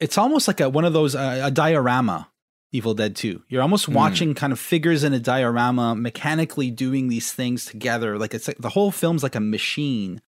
It's 0.00 0.16
almost 0.16 0.46
like 0.48 0.60
a 0.60 0.68
one 0.70 0.84
of 0.84 0.92
those 0.92 1.14
uh, 1.16 1.40
a 1.44 1.50
diorama 1.50 2.28
evil 2.70 2.92
dead 2.92 3.16
2 3.16 3.42
you're 3.48 3.62
almost 3.62 3.86
Hmm. 3.86 3.94
watching 3.94 4.34
kind 4.34 4.52
of 4.52 4.58
figures 4.60 5.02
in 5.02 5.14
a 5.14 5.18
diorama 5.18 5.96
mechanically 5.96 6.70
doing 6.70 7.08
these 7.08 7.32
things 7.32 7.64
together. 7.64 8.18
Like 8.18 8.34
it's 8.34 8.46
like 8.46 8.58
the 8.58 8.68
whole 8.68 8.90
film's 8.92 9.22
like 9.22 9.34
a 9.34 9.40
machine 9.40 10.20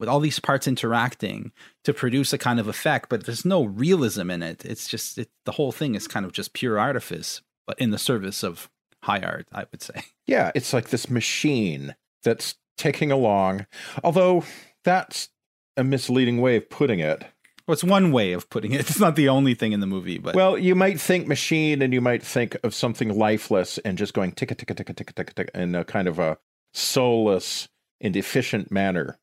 with 0.00 0.08
all 0.08 0.20
these 0.20 0.40
parts 0.40 0.66
interacting 0.66 1.52
to 1.84 1.92
produce 1.94 2.32
a 2.32 2.38
kind 2.38 2.58
of 2.60 2.68
effect 2.68 3.08
but 3.08 3.26
there's 3.26 3.44
no 3.44 3.64
realism 3.64 4.30
in 4.30 4.42
it 4.42 4.64
it's 4.64 4.88
just 4.88 5.18
it, 5.18 5.28
the 5.44 5.52
whole 5.52 5.72
thing 5.72 5.94
is 5.94 6.06
kind 6.08 6.26
of 6.26 6.32
just 6.32 6.52
pure 6.52 6.78
artifice 6.78 7.42
but 7.66 7.78
in 7.78 7.90
the 7.90 7.98
service 7.98 8.42
of 8.42 8.68
high 9.02 9.20
art 9.20 9.46
i 9.52 9.64
would 9.70 9.82
say 9.82 9.94
Yeah, 10.26 10.50
it's 10.54 10.72
like 10.72 10.88
this 10.88 11.10
machine 11.10 11.94
that's 12.22 12.54
ticking 12.78 13.12
along. 13.12 13.66
Although 14.02 14.44
that's 14.84 15.28
a 15.76 15.84
misleading 15.84 16.40
way 16.40 16.56
of 16.56 16.70
putting 16.70 16.98
it. 17.00 17.22
well 17.66 17.74
it's 17.74 17.84
one 17.84 18.10
way 18.10 18.32
of 18.32 18.48
putting 18.48 18.72
it 18.72 18.80
it's 18.88 18.98
not 18.98 19.16
the 19.16 19.28
only 19.28 19.54
thing 19.54 19.72
in 19.72 19.80
the 19.80 19.86
movie 19.86 20.16
but 20.18 20.34
Well, 20.34 20.56
you 20.56 20.74
might 20.74 20.98
think 20.98 21.26
machine 21.26 21.82
and 21.82 21.92
you 21.92 22.00
might 22.00 22.22
think 22.22 22.56
of 22.64 22.74
something 22.74 23.14
lifeless 23.18 23.76
and 23.84 23.98
just 23.98 24.14
going 24.14 24.32
ticka 24.32 24.54
ticka 24.54 24.74
ticka 24.74 24.94
ticka 24.94 25.12
ticka 25.12 25.34
ticka 25.34 25.60
in 25.60 25.74
a 25.74 25.84
kind 25.84 26.08
of 26.08 26.18
a 26.18 26.38
soulless 26.72 27.68
and 28.00 28.16
efficient 28.16 28.70
manner. 28.70 29.18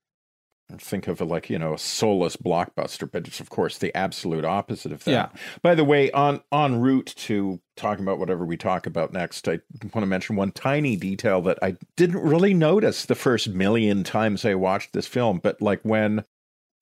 Think 0.79 1.07
of 1.07 1.21
it 1.21 1.25
like, 1.25 1.49
you 1.49 1.57
know, 1.59 1.73
a 1.73 1.77
soulless 1.77 2.35
blockbuster, 2.35 3.09
but 3.11 3.27
it's 3.27 3.39
of 3.39 3.49
course 3.49 3.77
the 3.77 3.95
absolute 3.95 4.45
opposite 4.45 4.91
of 4.91 5.03
that. 5.05 5.11
Yeah. 5.11 5.29
By 5.61 5.75
the 5.75 5.83
way, 5.83 6.11
on 6.11 6.41
en 6.51 6.79
route 6.81 7.13
to 7.17 7.59
talking 7.75 8.03
about 8.05 8.19
whatever 8.19 8.45
we 8.45 8.57
talk 8.57 8.85
about 8.85 9.13
next, 9.13 9.47
I 9.47 9.59
want 9.81 10.03
to 10.03 10.05
mention 10.05 10.35
one 10.35 10.51
tiny 10.51 10.95
detail 10.95 11.41
that 11.41 11.59
I 11.61 11.77
didn't 11.97 12.21
really 12.21 12.53
notice 12.53 13.05
the 13.05 13.15
first 13.15 13.49
million 13.49 14.03
times 14.03 14.45
I 14.45 14.55
watched 14.55 14.93
this 14.93 15.07
film, 15.07 15.39
but 15.39 15.61
like 15.61 15.81
when 15.83 16.23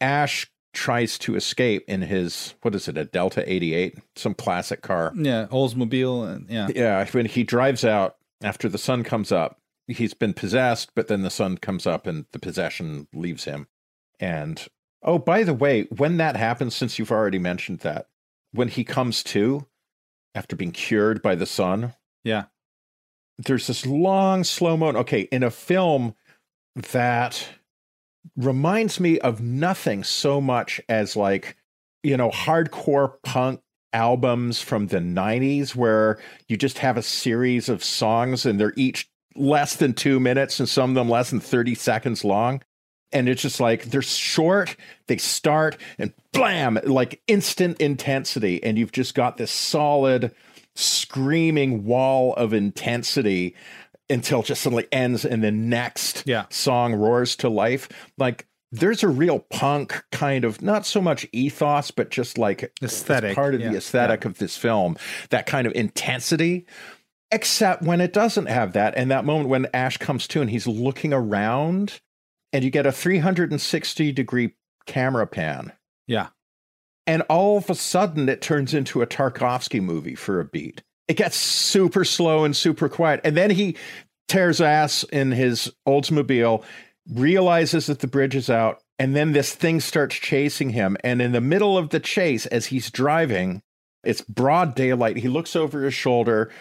Ash 0.01 0.49
tries 0.73 1.17
to 1.17 1.35
escape 1.35 1.83
in 1.87 2.01
his 2.01 2.53
what 2.61 2.75
is 2.75 2.87
it 2.87 2.97
a 2.97 3.05
delta 3.05 3.43
88 3.51 3.97
some 4.15 4.35
classic 4.35 4.81
car 4.81 5.11
Yeah, 5.15 5.47
Oldsmobile. 5.51 6.35
And, 6.35 6.49
yeah. 6.49 6.67
yeah 6.75 7.05
when 7.09 7.25
he 7.25 7.43
drives 7.43 7.83
out 7.83 8.17
after 8.43 8.69
the 8.69 8.77
sun 8.77 9.03
comes 9.03 9.31
up 9.31 9.59
he's 9.87 10.13
been 10.13 10.33
possessed 10.33 10.91
but 10.93 11.07
then 11.07 11.23
the 11.23 11.31
sun 11.31 11.57
comes 11.57 11.87
up 11.87 12.05
and 12.05 12.25
the 12.33 12.39
possession 12.39 13.07
leaves 13.13 13.45
him 13.45 13.67
and 14.19 14.67
oh 15.03 15.17
by 15.17 15.43
the 15.43 15.53
way 15.53 15.83
when 15.95 16.17
that 16.17 16.35
happens 16.35 16.75
since 16.75 16.97
you've 16.99 17.11
already 17.11 17.39
mentioned 17.39 17.79
that 17.79 18.07
when 18.51 18.67
he 18.67 18.83
comes 18.83 19.23
to 19.23 19.65
after 20.35 20.55
being 20.55 20.71
cured 20.71 21.21
by 21.21 21.35
the 21.35 21.45
sun 21.45 21.93
Yeah. 22.23 22.45
there's 23.37 23.67
this 23.67 23.85
long 23.85 24.43
slow 24.43 24.75
mo 24.77 24.87
okay 24.93 25.21
in 25.31 25.43
a 25.43 25.51
film 25.51 26.15
that 26.75 27.47
reminds 28.35 28.99
me 28.99 29.19
of 29.19 29.41
nothing 29.41 30.03
so 30.03 30.39
much 30.41 30.81
as 30.89 31.15
like 31.15 31.55
you 32.03 32.15
know 32.17 32.29
hardcore 32.29 33.13
punk 33.23 33.61
albums 33.91 34.61
from 34.61 34.87
the 34.87 34.99
90s 34.99 35.75
where 35.75 36.19
you 36.47 36.55
just 36.55 36.77
have 36.77 36.95
a 36.95 37.01
series 37.01 37.69
of 37.69 37.83
songs 37.83 38.45
and 38.45 38.59
they're 38.59 38.73
each 38.75 39.09
less 39.35 39.77
than 39.77 39.93
2 39.93 40.19
minutes 40.19 40.59
and 40.59 40.69
some 40.69 40.91
of 40.91 40.95
them 40.95 41.09
less 41.09 41.31
than 41.31 41.39
30 41.39 41.73
seconds 41.75 42.23
long 42.23 42.61
and 43.11 43.27
it's 43.29 43.41
just 43.41 43.59
like 43.59 43.85
they're 43.85 44.01
short 44.01 44.75
they 45.07 45.17
start 45.17 45.77
and 45.97 46.13
blam 46.33 46.79
like 46.83 47.21
instant 47.27 47.79
intensity. 47.81 48.63
And 48.63 48.77
you've 48.77 48.91
just 48.91 49.15
got 49.15 49.37
this 49.37 49.51
solid 49.51 50.33
screaming 50.75 51.85
wall 51.85 52.33
of 52.35 52.53
intensity 52.53 53.55
until 54.09 54.39
it 54.41 54.47
just 54.47 54.61
suddenly 54.61 54.87
ends 54.91 55.25
and 55.25 55.43
the 55.43 55.51
next 55.51 56.23
Yeah. 56.25 56.45
song 56.49 56.95
roars 56.95 57.35
to 57.37 57.49
life. 57.49 57.89
Like 58.17 58.47
there's 58.71 59.03
a 59.03 59.07
real 59.07 59.39
punk 59.39 60.03
kind 60.11 60.45
of 60.45 60.61
not 60.61 60.85
so 60.85 61.01
much 61.01 61.25
ethos 61.31 61.91
but 61.91 62.11
just 62.11 62.37
like 62.37 62.71
Aesthetic, 62.83 63.35
part 63.35 63.55
of 63.55 63.61
yeah, 63.61 63.69
the 63.71 63.77
aesthetic 63.77 64.25
of 64.25 64.37
this 64.37 64.57
film. 64.57 64.97
That 65.29 65.45
kind 65.45 65.65
of 65.67 65.73
intensity 65.73 66.65
except 67.31 67.83
when 67.83 68.01
it 68.01 68.11
doesn't 68.13 68.47
have 68.47 68.73
that. 68.73 68.95
And 68.97 69.11
that 69.11 69.23
moment 69.25 69.49
when 69.49 69.67
ash 69.73 69.97
comes 69.97 70.27
to 70.29 70.41
and 70.41 70.49
he's 70.49 70.65
looking 70.65 71.13
around 71.13 71.99
and 72.53 72.63
you 72.63 72.69
get 72.71 72.85
a 72.85 72.91
360 72.91 74.11
degree 74.11 74.55
camera 74.85 75.27
pan 75.27 75.71
Yeah. 76.07 76.27
and 77.07 77.21
all 77.23 77.57
of 77.57 77.69
a 77.69 77.75
sudden 77.75 78.27
it 78.29 78.41
turns 78.41 78.73
into 78.73 79.01
a 79.01 79.07
Tarkovsky 79.07 79.81
movie 79.81 80.15
for 80.15 80.39
a 80.39 80.45
beat. 80.45 80.81
It 81.07 81.17
gets 81.17 81.35
super 81.37 82.03
slow 82.05 82.43
and 82.43 82.55
super 82.55 82.87
quiet. 82.89 83.21
And 83.23 83.35
then 83.35 83.49
he 83.51 83.75
tears 84.27 84.61
ass 84.61 85.03
in 85.05 85.31
his 85.31 85.71
Oldsmobile, 85.87 86.63
realizes 87.11 87.87
that 87.87 87.99
the 87.99 88.07
bridge 88.07 88.35
is 88.35 88.49
out, 88.49 88.81
and 88.99 89.15
then 89.15 89.31
this 89.31 89.55
thing 89.55 89.79
starts 89.79 90.15
chasing 90.15 90.69
him. 90.69 90.97
And 91.03 91.21
in 91.21 91.31
the 91.31 91.41
middle 91.41 91.77
of 91.77 91.89
the 91.89 91.99
chase, 91.99 92.45
as 92.47 92.67
he's 92.67 92.91
driving, 92.91 93.61
it's 94.03 94.21
broad 94.21 94.75
daylight. 94.75 95.17
He 95.17 95.27
looks 95.27 95.55
over 95.55 95.83
his 95.83 95.93
shoulder, 95.95 96.51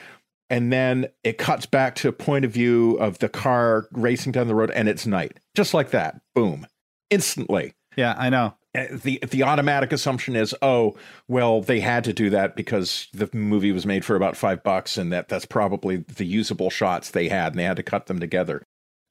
and 0.51 0.73
then 0.73 1.09
it 1.25 1.39
cuts 1.39 1.67
back 1.67 1.95
to 1.97 2.09
a 2.09 2.13
point 2.13 2.45
of 2.45 2.51
view 2.51 2.97
of 2.97 3.19
the 3.19 3.29
car 3.29 3.87
racing 3.93 4.33
down 4.33 4.49
the 4.49 4.55
road, 4.55 4.71
and 4.71 4.89
it's 4.89 5.07
night. 5.07 5.39
Just 5.55 5.75
like 5.75 5.91
that. 5.91 6.21
Boom. 6.35 6.67
Instantly 7.11 7.73
Yeah, 7.97 8.15
I 8.19 8.29
know. 8.29 8.55
uh, 8.77 8.85
the 9.03 9.19
the 9.31 9.43
automatic 9.43 9.93
assumption 9.93 10.37
is 10.37 10.55
oh 10.61 10.95
well 11.27 11.63
they 11.63 11.81
had 11.81 12.05
to 12.05 12.13
do 12.13 12.29
that 12.31 12.55
because 12.55 13.09
the 13.15 13.29
movie 13.33 13.73
was 13.73 13.87
made 13.87 14.05
for 14.05 14.15
about 14.15 14.37
five 14.37 14.63
bucks 14.63 14.99
and 14.99 15.11
that 15.13 15.29
that's 15.29 15.47
probably 15.47 15.97
the 15.97 16.27
usable 16.27 16.69
shots 16.69 17.11
they 17.11 17.29
had 17.29 17.53
and 17.55 17.59
they 17.59 17.65
had 17.65 17.79
to 17.79 17.83
cut 17.83 18.07
them 18.07 18.21
together 18.21 18.63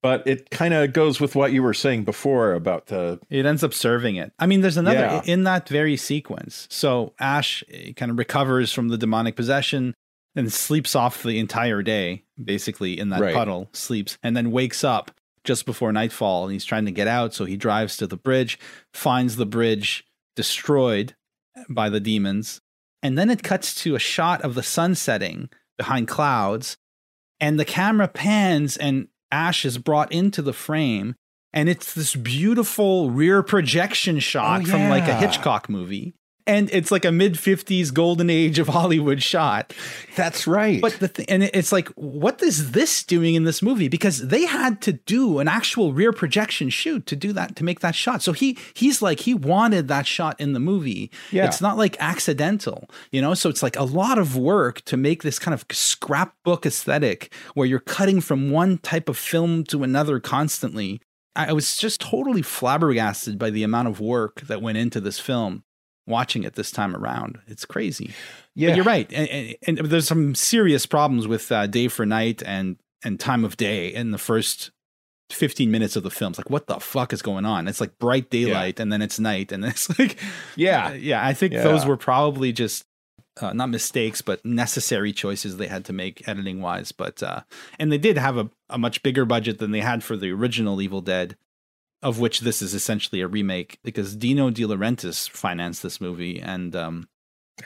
but 0.04 0.26
it 0.28 0.52
kind 0.52 0.76
of 0.76 0.94
goes 0.94 1.20
with 1.20 1.36
what 1.36 1.52
you 1.52 1.64
were 1.64 1.74
saying 1.74 2.04
before 2.04 2.54
about 2.54 2.86
the 2.86 3.20
It 3.32 3.48
ends 3.48 3.64
up 3.64 3.74
serving 3.74 4.16
it. 4.16 4.32
I 4.38 4.46
mean, 4.46 4.62
there's 4.62 4.78
another 4.78 5.00
Yeah. 5.00 5.22
in 5.26 5.44
that 5.46 5.68
very 5.68 5.98
sequence. 5.98 6.68
So 6.70 7.16
Ash 7.20 7.64
kind 7.96 8.12
of 8.12 8.20
recovers 8.20 8.72
from 8.72 8.90
the 8.90 8.98
demonic 8.98 9.36
possession 9.36 9.96
and 10.38 10.54
sleeps 10.54 10.96
off 10.96 11.24
the 11.24 11.40
entire 11.40 11.82
day, 11.82 12.24
basically 12.42 12.98
in 12.98 13.10
that 13.10 13.20
Right. 13.20 13.34
puddle, 13.34 13.70
sleeps, 13.74 14.18
and 14.24 14.38
then 14.38 14.52
wakes 14.52 14.84
up 14.84 15.12
just 15.44 15.66
before 15.66 15.92
nightfall. 15.92 16.44
And 16.46 16.54
he's 16.54 16.64
trying 16.66 16.86
to 16.86 16.92
get 16.92 17.08
out. 17.08 17.34
So 17.34 17.44
he 17.46 17.58
drives 17.58 17.98
to 17.98 18.08
the 18.08 18.18
bridge, 18.18 18.58
finds 18.94 19.36
the 19.36 19.46
bridge 19.46 20.06
destroyed 20.36 21.16
by 21.70 21.90
the 21.90 22.00
demons. 22.00 22.62
And 23.04 23.18
then 23.18 23.30
it 23.30 23.44
cuts 23.44 23.76
to 23.84 23.96
a 23.96 24.00
shot 24.00 24.42
of 24.44 24.56
the 24.56 24.64
sun 24.64 24.96
setting 24.96 25.50
behind 25.78 26.08
clouds. 26.08 26.78
And 27.40 27.60
the 27.60 27.66
camera 27.66 28.08
pans, 28.08 28.78
and 28.78 29.08
Ash 29.32 29.66
is 29.66 29.78
brought 29.78 30.12
into 30.12 30.42
the 30.42 30.54
frame 30.54 31.16
and 31.54 31.70
it's 31.70 31.94
this 31.94 32.14
beautiful 32.14 33.10
rear 33.10 33.42
projection 33.42 34.20
shot 34.20 34.62
Oh, 34.62 34.66
from 34.66 34.90
like 34.90 35.08
a. 35.08 35.16
Hitchcock 35.16 35.70
movie. 35.70 36.14
And 36.48 36.70
it's 36.72 36.92
like 36.92 37.06
a 37.06 37.12
mid 37.12 37.34
50s 37.34 37.94
golden 37.94 38.30
age 38.30 38.58
of 38.58 38.68
Hollywood 38.70 39.22
shot. 39.22 39.74
that's 40.16 40.48
right 40.48 40.82
But 40.82 40.94
the 41.00 41.08
thing, 41.10 41.26
and 41.30 41.44
it's 41.44 41.72
like, 41.72 41.90
what 41.90 42.42
is 42.42 42.72
this 42.72 43.04
doing 43.04 43.36
in 43.36 43.44
this 43.44 43.62
movie? 43.62 43.90
Because 43.90 44.28
they 44.28 44.46
had 44.46 44.82
to 44.84 44.94
do 44.94 45.40
an 45.40 45.48
actual 45.48 45.94
rear 45.94 46.14
projection 46.14 46.70
shoot 46.70 47.06
to 47.08 47.16
do 47.16 47.34
that, 47.34 47.56
to 47.58 47.64
make 47.64 47.82
that 47.82 47.96
shot. 47.96 48.22
So 48.24 48.32
he 48.32 48.58
he's 48.74 49.02
like, 49.02 49.20
he 49.20 49.34
wanted 49.34 49.90
that 49.90 50.08
shot 50.08 50.40
in 50.40 50.54
the 50.54 50.60
movie. 50.60 51.12
Yeah. 51.32 51.46
It's 51.46 51.62
not 51.62 51.78
like 51.78 51.98
accidental, 52.00 52.90
you 53.12 53.22
know? 53.22 53.34
So 53.34 53.50
it's 53.50 53.62
like 53.62 53.76
a 53.76 53.84
lot 53.84 54.18
of 54.18 54.36
work 54.38 54.82
to 54.86 54.98
make 54.98 55.24
this 55.24 55.40
kind 55.40 55.54
of 55.54 55.66
scrapbook 55.72 56.66
aesthetic 56.66 57.34
where 57.54 57.68
you're 57.68 57.80
cutting 57.80 58.22
from 58.22 58.52
one 58.52 58.78
type 58.78 59.10
of 59.10 59.18
film 59.18 59.64
to 59.66 59.84
another 59.84 60.20
constantly. 60.20 61.02
I 61.36 61.54
was 61.54 61.78
just 61.78 62.02
totally 62.02 62.42
flabbergasted 62.42 63.38
by 63.38 63.52
the 63.52 63.62
amount 63.62 63.90
of 63.90 64.00
work 64.00 64.42
that 64.42 64.62
went 64.62 64.80
into 64.80 65.00
this 65.00 65.20
film. 65.20 65.64
Watching 66.08 66.44
it 66.44 66.56
this 66.56 66.72
time 66.72 66.96
around, 66.96 67.40
it's 67.48 67.66
crazy. 67.66 68.12
yeah 68.56 68.70
But 68.70 68.76
you're 68.78 68.86
right, 68.86 69.12
and, 69.14 69.56
and, 69.68 69.78
and 69.80 69.88
there's 69.90 70.08
some 70.08 70.34
serious 70.36 70.86
problems 70.86 71.28
with 71.28 71.52
uh, 71.52 71.68
day 71.68 71.88
for 71.90 72.06
night 72.06 72.42
and 72.46 72.78
and 73.04 73.20
time 73.20 73.44
of 73.46 73.58
day 73.58 73.94
in 73.94 74.12
the 74.12 74.18
first 74.18 74.72
15 75.32 75.70
minutes 75.70 75.96
of 75.98 76.04
the 76.04 76.10
film. 76.10 76.32
It's 76.32 76.40
like, 76.40 76.50
what 76.50 76.68
the 76.68 76.80
fuck 76.80 77.12
is 77.14 77.22
going 77.22 77.46
on? 77.46 77.68
It's 77.68 77.82
like 77.82 78.00
bright 78.00 78.30
daylight, 78.30 78.80
and 78.80 78.92
then 78.92 79.02
it's 79.02 79.20
night, 79.20 79.52
and 79.52 79.66
it's 79.72 80.00
like, 80.00 80.18
yeah 80.56 80.94
yeah. 80.94 81.26
I 81.26 81.34
think 81.34 81.54
Yeah. 81.54 81.64
those 81.64 81.86
were 81.86 81.98
probably 81.98 82.54
just 82.54 82.86
uh, 83.42 83.54
not 83.54 83.70
mistakes, 83.70 84.22
but 84.22 84.44
necessary 84.46 85.12
choices 85.14 85.58
they 85.58 85.68
had 85.68 85.86
to 85.86 85.94
make 85.94 86.28
editing 86.28 86.62
wise. 86.62 86.92
But 86.94 87.22
uh, 87.22 87.42
and 87.78 87.92
they 87.92 87.98
did 88.00 88.18
have 88.18 88.38
a, 88.38 88.50
a 88.70 88.78
much 88.78 89.04
bigger 89.04 89.26
budget 89.26 89.60
than 89.60 89.72
they 89.72 89.82
had 89.82 90.04
for 90.04 90.16
the 90.18 90.32
original 90.32 90.82
Evil 90.82 91.02
Dead, 91.02 91.36
of 92.02 92.20
which 92.20 92.42
this 92.42 92.62
is 92.62 92.74
essentially 92.74 93.22
a 93.22 93.28
remake 93.28 93.80
because 93.84 94.16
Dino 94.16 94.50
De 94.50 94.64
Laurentiis 94.64 95.30
financed 95.30 95.84
this 95.84 96.00
movie, 96.00 96.40
and 96.40 96.76
um, 96.76 97.08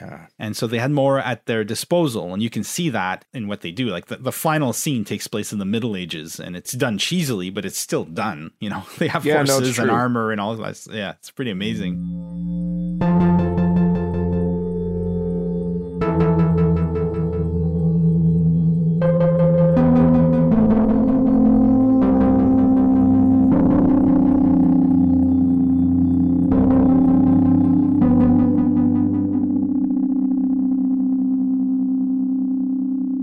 Ah, 0.00 0.28
and 0.38 0.56
so 0.56 0.66
they 0.66 0.78
had 0.78 0.90
more 0.90 1.18
at 1.18 1.44
their 1.44 1.64
disposal, 1.64 2.32
and 2.32 2.42
you 2.42 2.48
can 2.48 2.64
see 2.64 2.88
that 2.88 3.26
in 3.34 3.46
what 3.46 3.60
they 3.60 3.70
do. 3.70 3.88
Like 3.88 4.06
the, 4.06 4.16
the 4.16 4.32
final 4.32 4.72
scene 4.72 5.04
takes 5.04 5.26
place 5.26 5.52
in 5.52 5.58
the 5.58 5.66
Middle 5.66 5.96
Ages, 5.96 6.40
and 6.40 6.56
it's 6.56 6.72
done 6.72 6.96
cheesily, 6.96 7.52
but 7.52 7.66
it's 7.66 7.78
still 7.78 8.04
done. 8.04 8.52
You 8.58 8.70
know, 8.70 8.84
they 8.98 9.08
have 9.08 9.26
Yeah, 9.26 9.42
no, 9.42 9.58
and 9.58 9.90
armor 9.90 10.32
and 10.32 10.40
all 10.40 10.56
that. 10.56 10.86
Yeah, 10.90 11.12
it's 11.12 11.30
pretty 11.30 11.50
amazing. 11.50 12.81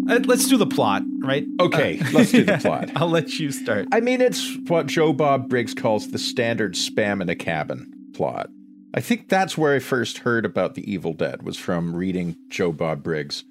Let's 0.09 0.47
do 0.47 0.57
the 0.57 0.65
plot, 0.67 1.03
right? 1.19 1.45
Okay, 1.59 1.99
Uh, 1.99 2.05
let's 2.13 2.31
do 2.31 2.43
the 2.43 2.57
plot. 2.61 2.89
I'll 2.95 3.09
let 3.09 3.39
you 3.39 3.51
start. 3.51 3.87
I 3.91 3.99
mean, 3.99 4.21
it's 4.21 4.57
what 4.67 4.87
Joe 4.87 5.13
Bob 5.13 5.49
Briggs 5.49 5.73
calls 5.73 6.11
the 6.11 6.17
standard 6.17 6.73
spam 6.73 7.21
in 7.21 7.29
a 7.29 7.35
cabin 7.35 7.91
plot. 8.13 8.49
I 8.93 9.01
think 9.01 9.29
that's 9.29 9.57
where 9.57 9.75
I 9.75 9.79
first 9.79 10.19
heard 10.19 10.45
about 10.45 10.73
the 10.75 10.91
Evil 10.91 11.13
Dead 11.13 11.43
was 11.43 11.57
from 11.57 11.95
reading 11.95 12.35
Joe 12.49 12.71
Bob 12.71 13.03
Briggs, 13.03 13.43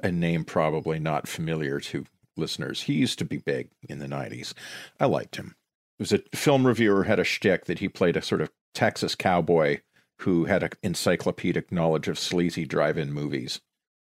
a 0.00 0.12
name 0.12 0.44
probably 0.44 0.98
not 0.98 1.26
familiar 1.26 1.80
to 1.80 2.04
listeners. 2.36 2.82
He 2.82 2.94
used 2.94 3.18
to 3.20 3.24
be 3.24 3.38
big 3.38 3.70
in 3.88 3.98
the 3.98 4.06
90s. 4.06 4.52
I 5.00 5.06
liked 5.06 5.36
him. 5.36 5.54
It 5.98 6.02
was 6.02 6.12
a 6.12 6.20
film 6.36 6.66
reviewer 6.66 7.04
had 7.04 7.18
a 7.18 7.24
shtick 7.24 7.64
that 7.66 7.78
he 7.78 7.88
played 7.88 8.16
a 8.16 8.22
sort 8.22 8.42
of 8.42 8.50
Texas 8.74 9.14
cowboy 9.14 9.80
who 10.20 10.44
had 10.44 10.62
an 10.62 10.70
encyclopedic 10.82 11.72
knowledge 11.72 12.08
of 12.08 12.18
sleazy 12.18 12.64
drive-in 12.66 13.12
movies. 13.12 13.60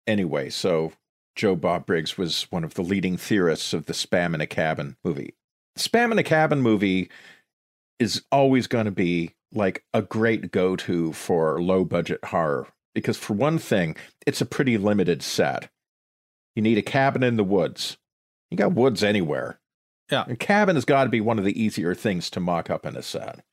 Anyway, 0.07 0.51
so 0.51 0.93
Joe 1.37 1.55
Bob 1.55 1.87
Briggs 1.87 2.19
was 2.19 2.45
one 2.51 2.65
of 2.65 2.75
the 2.75 2.83
leading 2.83 3.17
theorists 3.17 3.73
of 3.73 3.87
the 3.87 3.93
Spam 3.93 4.35
in 4.35 4.41
a 4.41 4.47
Cabin 4.47 4.97
movie. 5.05 5.35
Spam 5.79 6.11
in 6.11 6.19
a 6.19 6.23
Cabin 6.25 6.63
movie 6.63 7.11
is 7.99 8.25
always 8.33 8.67
going 8.67 8.87
to 8.87 8.91
be 8.91 9.35
like 9.53 9.85
a 9.95 10.03
great 10.03 10.51
go 10.51 10.77
to 10.77 11.13
for 11.13 11.61
low 11.63 11.85
budget 11.85 12.25
horror 12.25 12.67
because, 12.95 13.17
for 13.17 13.35
one 13.35 13.59
thing, 13.59 13.97
it's 14.27 14.41
a 14.41 14.47
pretty 14.47 14.79
limited 14.79 15.23
set. 15.23 15.71
You 16.55 16.63
need 16.63 16.79
a 16.79 16.83
cabin 16.83 17.23
in 17.23 17.37
the 17.37 17.45
woods. 17.45 17.99
You 18.51 18.57
got 18.57 18.73
woods 18.73 19.05
anywhere. 19.05 19.61
Yeah. 20.11 20.25
A 20.27 20.37
cabin 20.37 20.77
has 20.77 20.85
got 20.85 21.05
to 21.05 21.11
be 21.11 21.21
one 21.21 21.39
of 21.39 21.45
the 21.45 21.61
easier 21.61 21.95
things 21.95 22.31
to 22.31 22.41
mock 22.41 22.71
up 22.71 22.87
in 22.87 22.97
a 22.97 23.03
set. 23.03 23.45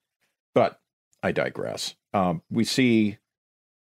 But 0.55 0.79
I 1.21 1.31
digress. 1.31 1.95
Um, 2.13 2.43
we 2.49 2.63
see 2.63 3.17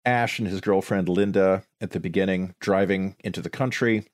Ash 0.04 0.38
and 0.38 0.48
his 0.48 0.60
girlfriend 0.60 1.08
Linda 1.08 1.64
at 1.80 1.90
the 1.90 2.00
beginning 2.00 2.54
driving 2.60 3.16
into 3.22 3.42
the 3.42 3.50
country, 3.50 4.06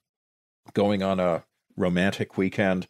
going 0.75 1.03
on 1.03 1.20
a 1.20 1.44
romantic 1.77 2.37
weekend. 2.37 2.88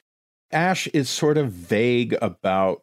Ash 0.50 0.86
is 0.88 1.08
sort 1.08 1.38
of 1.38 1.50
vague 1.50 2.16
about 2.22 2.82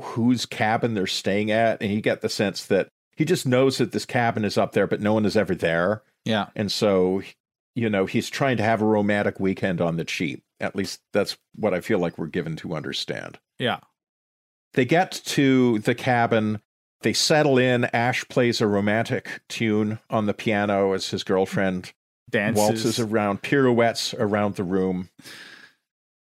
whose 0.00 0.46
cabin 0.46 0.94
they're 0.94 1.06
staying 1.06 1.50
at, 1.50 1.82
and 1.82 1.92
you 1.92 2.00
get 2.00 2.20
the 2.20 2.28
sense 2.28 2.66
that 2.66 2.88
he 3.16 3.24
just 3.24 3.46
knows 3.46 3.78
that 3.78 3.92
this 3.92 4.06
cabin 4.06 4.44
is 4.44 4.56
up 4.56 4.72
there, 4.72 4.86
but 4.86 5.00
no 5.00 5.12
one 5.12 5.26
is 5.26 5.36
ever 5.36 5.54
there. 5.54 6.02
Yeah. 6.24 6.46
And 6.54 6.70
so, 6.70 7.22
you 7.74 7.90
know, 7.90 8.06
he's 8.06 8.30
trying 8.30 8.56
to 8.58 8.62
have 8.62 8.80
a 8.80 8.86
romantic 8.86 9.40
weekend 9.40 9.80
on 9.80 9.96
the 9.96 10.04
cheap. 10.04 10.42
At 10.60 10.76
least 10.76 11.00
that's 11.12 11.36
what 11.54 11.74
I 11.74 11.80
feel 11.80 11.98
like 11.98 12.16
we're 12.16 12.26
given 12.26 12.56
to 12.56 12.74
understand. 12.74 13.38
Yeah. 13.58 13.80
They 14.74 14.84
get 14.84 15.12
to 15.26 15.80
the 15.80 15.94
cabin. 15.94 16.60
They 17.02 17.12
settle 17.12 17.58
in. 17.58 17.84
Ash 17.86 18.26
plays 18.28 18.60
a 18.60 18.66
romantic 18.66 19.40
tune 19.48 19.98
on 20.10 20.26
the 20.26 20.34
piano 20.34 20.92
as 20.92 21.10
his 21.10 21.22
girlfriend 21.24 21.92
Dances. 22.30 22.60
waltzes 22.60 23.00
around, 23.00 23.42
pirouettes 23.42 24.14
around 24.14 24.56
the 24.56 24.64
room. 24.64 25.08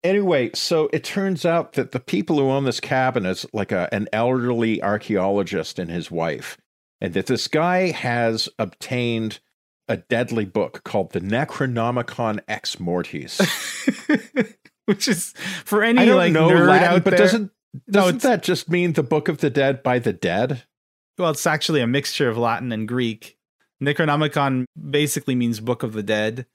Anyway, 0.03 0.51
so 0.55 0.89
it 0.93 1.05
turns 1.05 1.45
out 1.45 1.75
that 1.75 1.91
the 1.93 2.01
people 2.01 2.39
who 2.39 2.49
own 2.49 2.65
this 2.65 2.81
cabin 2.81 3.27
is 3.27 3.45
like 3.53 3.71
a, 3.71 3.93
an 3.93 4.09
elderly 4.13 4.83
archaeologist 4.83 5.79
and 5.79 5.91
his 5.91 6.11
wife, 6.11 6.57
and 7.01 7.13
that 7.13 7.27
this 7.27 7.49
guy 7.49 7.91
has 7.91 8.49
obtained 8.59 9.41
a 9.89 9.99
deadly 9.99 10.47
book 10.47 10.85
called 10.85 11.13
the 11.13 11.21
Necronomicon 11.21 12.41
Ex 12.49 12.81
Mortis. 12.81 13.41
Which 14.87 15.07
is 15.07 15.35
for 15.65 15.83
any 15.83 16.11
like 16.11 16.33
know 16.33 16.49
nerd 16.49 16.69
Latin, 16.69 16.89
out 16.89 17.05
but 17.05 17.11
there. 17.11 17.19
doesn't 17.19 17.53
doesn't 17.91 18.17
it's- 18.17 18.23
that 18.23 18.43
just 18.43 18.69
mean 18.71 18.93
the 18.95 19.03
Book 19.03 19.29
of 19.29 19.39
the 19.39 19.51
Dead 19.51 19.83
by 19.83 19.99
the 19.99 20.13
dead? 20.13 20.65
well, 21.19 21.31
it's 21.31 21.47
actually 21.47 21.81
a 21.83 21.87
mixture 21.87 22.29
of 22.31 22.39
Latin 22.39 22.73
and 22.73 22.89
Greek. 22.89 23.37
Necronomicon 23.83 24.65
basically 24.91 25.35
means 25.35 25.61
Book 25.61 25.83
of 25.83 25.93
the 25.93 26.03
Dead. 26.03 26.47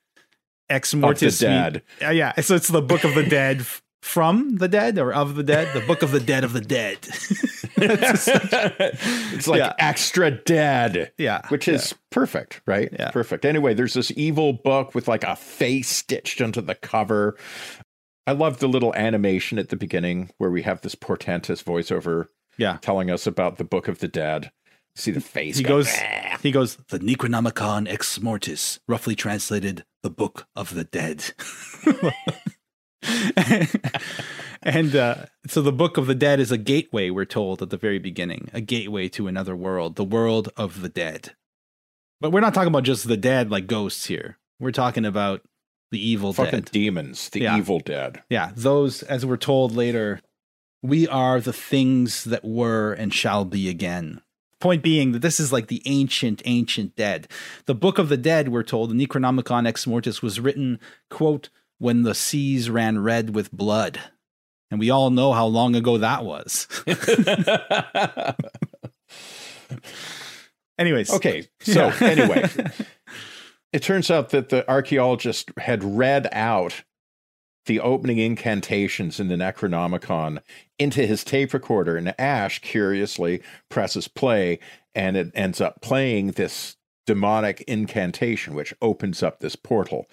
Ex 0.70 0.92
Of 0.94 1.00
the 1.02 1.06
Mortis. 1.06 1.42
mean- 1.42 1.52
dead. 1.52 1.82
Yeah, 2.02 2.12
yeah. 2.12 2.42
So 2.42 2.56
it's 2.56 2.68
the 2.70 2.82
Book 2.82 3.04
of 3.04 3.14
the 3.16 3.24
Dead 3.24 3.60
f- 3.62 3.82
from 4.02 4.56
the 4.58 4.68
dead 4.68 4.98
or 4.98 5.14
of 5.14 5.36
the 5.36 5.44
dead. 5.44 5.68
The 5.80 5.86
Book 5.86 6.02
of 6.02 6.10
the 6.12 6.20
Dead 6.20 6.44
of 6.44 6.54
the 6.54 6.62
Dead. 6.62 6.98
it's 7.78 9.48
like 9.48 9.60
Yeah. 9.60 9.74
extra 9.80 10.32
dead. 10.32 11.12
yeah, 11.18 11.42
which 11.50 11.68
is 11.68 11.94
perfect, 12.12 12.62
right? 12.66 12.90
Yeah. 12.92 13.12
Perfect. 13.12 13.46
Anyway, 13.46 13.74
there's 13.74 13.94
this 13.94 14.12
evil 14.16 14.54
book 14.54 14.96
with 14.96 15.08
like 15.08 15.24
a 15.24 15.36
face 15.36 15.90
stitched 15.90 16.42
onto 16.42 16.62
the 16.62 16.76
cover. 16.76 17.38
I 18.28 18.32
love 18.32 18.60
the 18.60 18.68
little 18.68 18.94
animation 18.96 19.60
at 19.60 19.70
the 19.70 19.76
beginning 19.76 20.32
where 20.38 20.50
we 20.50 20.64
have 20.64 20.82
this 20.82 20.96
portentous 20.96 21.62
voiceover 21.62 22.30
yeah. 22.58 22.78
telling 22.82 23.12
us 23.12 23.28
about 23.28 23.58
the 23.58 23.64
Book 23.64 23.88
of 23.88 24.00
the 24.00 24.08
Dead. 24.08 24.52
See 24.96 25.12
the 25.12 25.22
face. 25.22 25.58
He 25.58 25.64
go, 25.64 25.78
goes. 25.78 25.94
He 26.42 26.52
goes. 26.52 26.78
The 26.90 27.00
Necronomicon 27.00 27.88
Ex 27.88 28.20
Mortis, 28.22 28.80
roughly 28.88 29.14
translated, 29.14 29.84
the 30.04 30.10
Book 30.10 30.48
of 30.56 30.74
the 30.74 30.86
Dead. 30.86 31.34
and 34.64 34.96
uh, 34.96 35.26
so 35.48 35.62
the 35.62 35.74
Book 35.74 35.98
of 35.98 36.08
the 36.08 36.16
Dead 36.16 36.40
is 36.40 36.52
a 36.52 36.58
gateway. 36.58 37.10
We're 37.10 37.26
told 37.26 37.62
at 37.62 37.70
the 37.70 37.78
very 37.78 38.00
beginning, 38.00 38.50
a 38.54 38.62
gateway 38.62 39.10
to 39.10 39.28
another 39.28 39.56
world, 39.56 39.98
the 39.98 40.06
world 40.06 40.50
of 40.56 40.82
the 40.82 40.90
dead. 40.90 41.36
But 42.22 42.32
we're 42.32 42.40
not 42.40 42.54
talking 42.54 42.70
about 42.70 42.84
just 42.84 43.08
the 43.08 43.18
dead 43.18 43.52
like 43.52 43.68
ghosts 43.68 44.06
here. 44.06 44.38
We're 44.60 44.72
talking 44.72 45.06
about 45.06 45.42
the 45.92 46.00
evil 46.10 46.34
Fucking 46.34 46.62
dead. 46.62 46.72
demons, 46.72 47.30
the 47.30 47.42
Yeah. 47.42 47.58
evil 47.58 47.80
dead. 47.80 48.22
Yeah, 48.30 48.52
those, 48.56 49.04
as 49.04 49.26
we're 49.26 49.38
told 49.38 49.76
later, 49.76 50.20
we 50.82 51.08
are 51.08 51.40
the 51.40 51.54
things 51.54 52.24
that 52.26 52.44
were 52.44 52.94
and 52.94 53.14
shall 53.14 53.46
be 53.46 53.70
again. 53.70 54.22
Point 54.60 54.82
being 54.84 55.12
that 55.12 55.22
this 55.22 55.40
is 55.40 55.52
like 55.54 55.68
the 55.68 55.82
ancient, 55.86 56.42
ancient 56.46 56.96
dead. 56.96 57.28
The 57.66 57.76
Book 57.76 57.98
of 58.00 58.10
the 58.10 58.18
Dead, 58.18 58.50
we're 58.50 58.64
told, 58.64 58.90
the 58.90 59.08
Necronomicon 59.08 59.68
Ex 59.68 59.86
Mortis, 59.86 60.22
was 60.22 60.40
written, 60.40 60.80
quote, 61.10 61.50
when 61.78 62.04
the 62.04 62.16
seas 62.16 62.70
ran 62.70 63.00
red 63.00 63.36
with 63.36 63.52
blood. 63.52 64.00
And 64.72 64.80
we 64.80 64.90
all 64.90 65.10
know 65.12 65.34
how 65.34 65.46
long 65.46 65.76
ago 65.76 65.98
that 66.00 66.24
was. 66.26 66.68
Anyways. 70.78 71.12
okay, 71.14 71.48
so 71.62 71.88
Yeah. 71.88 71.98
anyway, 72.02 72.50
it 73.76 73.84
turns 73.84 74.10
out 74.10 74.30
that 74.30 74.48
the 74.48 74.66
archaeologist 74.72 75.52
had 75.58 75.84
read 75.84 76.30
out 76.32 76.86
the 77.66 77.82
opening 77.82 78.20
incantations 78.20 79.20
in 79.20 79.28
the 79.28 79.36
Necronomicon 79.36 80.40
into 80.80 81.06
his 81.06 81.26
tape 81.26 81.54
recorder, 81.54 81.98
and 81.98 82.16
Ash 82.18 82.60
curiously 82.60 83.42
presses 83.68 84.08
play, 84.08 84.60
and 84.94 85.18
it 85.18 85.30
ends 85.36 85.60
up 85.60 85.82
playing 85.82 86.32
this 86.32 86.78
demonic 87.06 87.66
incantation, 87.68 88.54
which 88.54 88.74
opens 88.82 89.22
up 89.22 89.40
this 89.40 89.58
portal. 89.58 90.06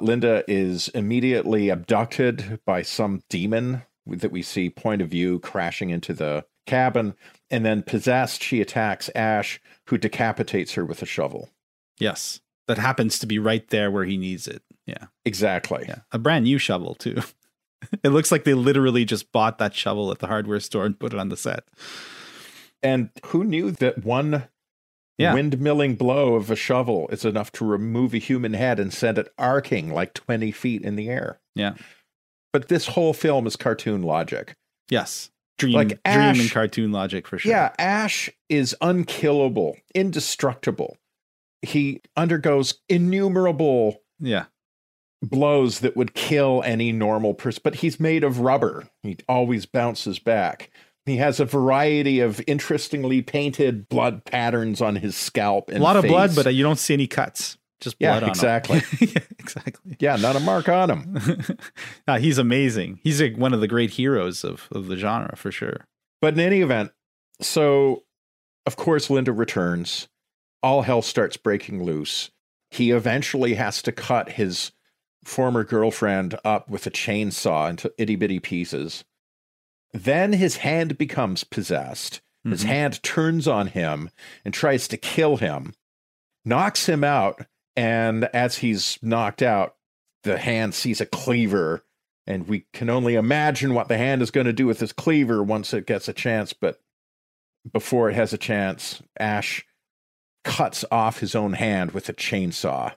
Linda 0.00 0.44
is 0.46 0.86
immediately 0.90 1.70
abducted 1.70 2.60
by 2.64 2.82
some 2.82 3.22
demon 3.28 3.82
that 4.06 4.30
we 4.30 4.40
see 4.40 4.70
point 4.70 5.02
of 5.02 5.08
view 5.08 5.40
crashing 5.40 5.90
into 5.90 6.14
the 6.14 6.44
cabin, 6.64 7.14
and 7.50 7.66
then 7.66 7.82
possessed, 7.82 8.40
she 8.40 8.60
attacks 8.60 9.10
Ash, 9.16 9.60
who 9.86 9.98
decapitates 9.98 10.74
her 10.74 10.84
with 10.84 11.02
a 11.02 11.06
shovel. 11.06 11.50
yes. 11.98 12.38
That 12.68 12.78
happens 12.78 13.18
to 13.18 13.26
be 13.26 13.38
right 13.38 13.66
there 13.68 13.90
where 13.90 14.04
he 14.04 14.16
needs 14.16 14.48
it. 14.48 14.62
Yeah. 14.86 15.06
Exactly. 15.24 15.84
Yeah. 15.88 15.98
A 16.12 16.18
brand 16.18 16.44
new 16.44 16.58
shovel, 16.58 16.94
too. 16.94 17.20
it 18.02 18.08
looks 18.10 18.32
like 18.32 18.44
they 18.44 18.54
literally 18.54 19.04
just 19.04 19.32
bought 19.32 19.58
that 19.58 19.74
shovel 19.74 20.10
at 20.10 20.18
the 20.20 20.26
hardware 20.26 20.60
store 20.60 20.86
and 20.86 20.98
put 20.98 21.12
it 21.12 21.18
on 21.18 21.28
the 21.28 21.36
set. 21.36 21.64
And 22.82 23.10
who 23.26 23.44
knew 23.44 23.70
that 23.70 24.04
one 24.04 24.48
Yeah. 25.18 25.34
windmilling 25.34 25.96
blow 25.98 26.34
of 26.34 26.50
a 26.50 26.56
shovel 26.56 27.08
is 27.08 27.24
enough 27.24 27.52
to 27.52 27.64
remove 27.64 28.14
a 28.14 28.18
human 28.18 28.54
head 28.54 28.78
and 28.80 28.92
send 28.92 29.18
it 29.18 29.32
arcing 29.38 29.92
like 29.92 30.14
20 30.14 30.50
feet 30.52 30.82
in 30.82 30.96
the 30.96 31.08
air? 31.08 31.40
Yeah. 31.54 31.74
But 32.52 32.68
this 32.68 32.88
whole 32.88 33.12
film 33.12 33.46
is 33.46 33.56
cartoon 33.56 34.02
logic. 34.02 34.54
Yes. 34.90 35.30
Dream, 35.58 35.74
Like 35.74 35.88
dream 35.88 35.98
Ash- 36.04 36.40
and 36.40 36.50
cartoon 36.50 36.92
logic 36.92 37.26
for 37.28 37.38
sure. 37.38 37.50
Yeah, 37.52 37.72
Ash 37.78 38.28
is 38.48 38.74
unkillable, 38.80 39.76
indestructible. 39.94 40.96
He 41.64 42.00
undergoes 42.16 42.74
innumerable 42.88 44.02
Yeah. 44.20 44.44
blows 45.22 45.80
that 45.80 45.96
would 45.96 46.14
kill 46.14 46.62
any 46.64 46.92
normal 46.92 47.34
person, 47.34 47.60
but 47.64 47.76
he's 47.76 47.98
made 47.98 48.24
of 48.24 48.40
rubber. 48.40 48.88
He 49.02 49.16
always 49.28 49.66
bounces 49.66 50.18
back. 50.18 50.70
He 51.06 51.16
has 51.18 51.38
a 51.40 51.44
variety 51.44 52.20
of 52.20 52.40
interestingly 52.46 53.20
painted 53.22 53.88
blood 53.88 54.24
patterns 54.24 54.80
on 54.80 54.96
his 54.96 55.16
scalp. 55.16 55.68
And 55.68 55.78
A 55.78 55.82
lot 55.82 55.96
of 55.96 56.04
blood, 56.04 56.34
but 56.34 56.46
uh, 56.46 56.50
you 56.50 56.62
don't 56.62 56.78
see 56.78 56.94
any 56.94 57.06
cuts. 57.06 57.58
Just 57.80 57.96
Yeah, 58.00 58.12
blood 58.12 58.22
on 58.22 58.28
'em. 58.28 58.30
exactly. 58.30 58.82
yeah, 59.00 59.22
exactly. 59.38 59.96
yeah, 60.00 60.16
not 60.16 60.36
a 60.36 60.40
mark 60.40 60.68
on 60.70 60.90
him. 60.90 61.18
Uh, 62.08 62.18
he's 62.20 62.38
amazing. 62.38 63.00
He's 63.02 63.20
like 63.20 63.36
one 63.36 63.52
of 63.52 63.60
the 63.60 63.68
great 63.68 63.90
heroes 63.90 64.44
of, 64.44 64.68
of 64.72 64.86
the 64.86 64.96
genre 64.96 65.36
for 65.36 65.52
sure. 65.52 65.84
But 66.22 66.34
in 66.34 66.40
any 66.40 66.60
event, 66.62 66.92
so 67.42 68.04
of 68.66 68.76
course 68.76 69.10
Linda 69.10 69.32
returns. 69.32 70.08
All 70.64 70.80
hell 70.82 71.02
starts 71.02 71.36
breaking 71.36 71.84
loose. 71.84 72.30
He 72.70 72.90
eventually 72.90 73.54
has 73.54 73.82
to 73.82 73.92
cut 73.92 74.30
his 74.30 74.72
former 75.22 75.62
girlfriend 75.62 76.38
up 76.42 76.70
with 76.70 76.86
a 76.86 76.90
chainsaw 76.90 77.68
into 77.68 77.92
itty 77.98 78.16
bitty 78.16 78.40
pieces. 78.40 79.04
Then 79.92 80.32
his 80.32 80.56
hand 80.56 80.96
becomes 80.96 81.44
possessed. 81.44 82.22
His 82.44 82.64
Mhm. 82.64 82.68
hand 82.68 83.02
turns 83.02 83.46
on 83.46 83.66
him 83.66 84.08
and 84.42 84.54
tries 84.54 84.88
to 84.88 84.96
kill 84.96 85.36
him, 85.36 85.74
knocks 86.46 86.86
him 86.88 87.04
out. 87.04 87.46
And 87.76 88.24
as 88.32 88.58
he's 88.58 88.98
knocked 89.02 89.42
out, 89.42 89.76
the 90.22 90.38
hand 90.38 90.74
sees 90.74 91.00
a 91.00 91.06
cleaver. 91.06 91.84
And 92.26 92.48
we 92.48 92.66
can 92.72 92.88
only 92.88 93.16
imagine 93.16 93.74
what 93.74 93.88
the 93.88 93.98
hand 93.98 94.22
is 94.22 94.30
going 94.30 94.46
to 94.46 94.52
do 94.54 94.66
with 94.66 94.78
this 94.78 94.92
cleaver 94.92 95.42
once 95.42 95.74
it 95.74 95.86
gets 95.86 96.08
a 96.08 96.14
chance. 96.14 96.54
But 96.54 96.80
before 97.70 98.08
it 98.08 98.14
has 98.14 98.32
a 98.32 98.38
chance, 98.38 99.02
Ash 99.20 99.64
cuts 100.44 100.84
off 100.90 101.20
his 101.20 101.34
own 101.34 101.54
hand 101.54 101.92
with 101.92 102.08
a 102.08 102.12
chainsaw. 102.12 102.92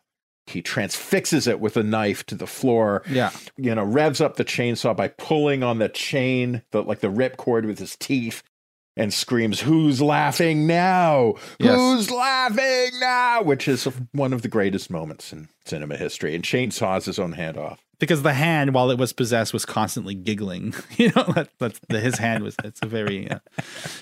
He 0.45 0.61
transfixes 0.61 1.47
it 1.47 1.59
with 1.59 1.75
a 1.75 1.83
knife 1.83 2.25
to 2.27 2.35
the 2.35 2.47
floor 2.47 3.03
Yeah. 3.09 3.31
you 3.57 3.73
know, 3.75 3.83
revs 3.83 4.21
up 4.21 4.35
the 4.37 4.45
chainsaw 4.45 4.95
by 4.95 5.09
pulling 5.09 5.61
on 5.63 5.79
the 5.79 5.89
chain, 5.89 6.61
the 6.71 6.83
like 6.83 6.99
the 6.99 7.11
ripcord 7.11 7.65
with 7.65 7.79
his 7.79 7.95
teeth, 7.97 8.43
and 8.95 9.13
screams, 9.13 9.59
"Who's 9.61 10.01
laughing 10.01 10.65
now? 10.65 11.35
Yes. 11.59 11.75
Who's 11.75 12.09
laughing 12.11 12.91
now?" 12.99 13.41
Which 13.43 13.67
is 13.67 13.83
one 14.13 14.31
of 14.33 14.41
the 14.41 14.47
greatest 14.47 14.89
moments 14.89 15.33
in 15.33 15.49
cinema 15.67 15.97
history 15.97 16.33
and 16.35 16.43
chainsaws 16.43 17.05
his 17.05 17.19
own 17.19 17.33
hand 17.33 17.57
off. 17.57 17.83
Because 17.99 18.21
the 18.21 18.33
hand, 18.33 18.75
while 18.75 18.91
it 18.91 18.99
was 18.99 19.11
possessed, 19.11 19.53
was 19.53 19.65
constantly 19.65 20.13
giggling. 20.13 20.75
you 20.97 21.07
know, 21.15 21.23
that, 21.33 21.49
that's 21.57 21.79
the, 21.89 21.99
his 21.99 22.19
hand 22.19 22.43
was. 22.43 22.55
It's 22.63 22.79
a 22.83 22.85
very 22.85 23.27
uh, 23.29 23.39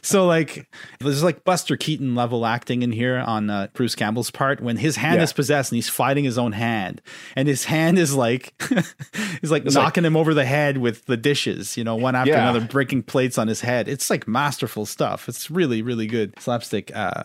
so 0.01 0.25
like 0.28 0.67
there's 0.99 1.23
like 1.23 1.45
Buster 1.45 1.78
Keaton 1.78 2.13
level 2.13 2.45
acting 2.45 2.82
in 2.82 2.91
here 2.91 3.17
on 3.19 3.49
uh, 3.49 3.67
Bruce 3.73 3.95
Campbell's 3.95 4.32
part 4.32 4.60
when 4.60 4.75
his 4.75 4.97
hand 4.97 5.15
Yeah. 5.19 5.23
is 5.23 5.32
possessed 5.32 5.71
and 5.71 5.78
he's 5.78 5.88
fighting 5.88 6.25
his 6.25 6.38
own 6.38 6.51
hand, 6.51 7.01
and 7.38 7.47
his 7.47 7.63
hand 7.63 7.97
is 7.97 8.13
like 8.13 8.54
he's 9.39 9.49
like 9.49 9.65
It's 9.65 9.75
knocking 9.75 10.04
him 10.04 10.17
over 10.17 10.34
the 10.34 10.45
head 10.45 10.78
with 10.80 11.06
the 11.06 11.15
dishes. 11.15 11.78
You 11.78 11.86
know, 11.86 11.95
one 11.95 12.15
after 12.15 12.32
Yeah. 12.32 12.49
another, 12.49 12.65
breaking 12.67 13.04
plates 13.04 13.38
on 13.38 13.47
his 13.47 13.62
head. 13.62 13.88
It's 13.88 14.10
like 14.10 14.28
masterful 14.28 14.86
stuff. 14.86 15.30
It's 15.30 15.49
really 15.49 15.82
really 15.82 16.08
good 16.08 16.34
slapstick 16.38 16.93
uh, 16.93 17.23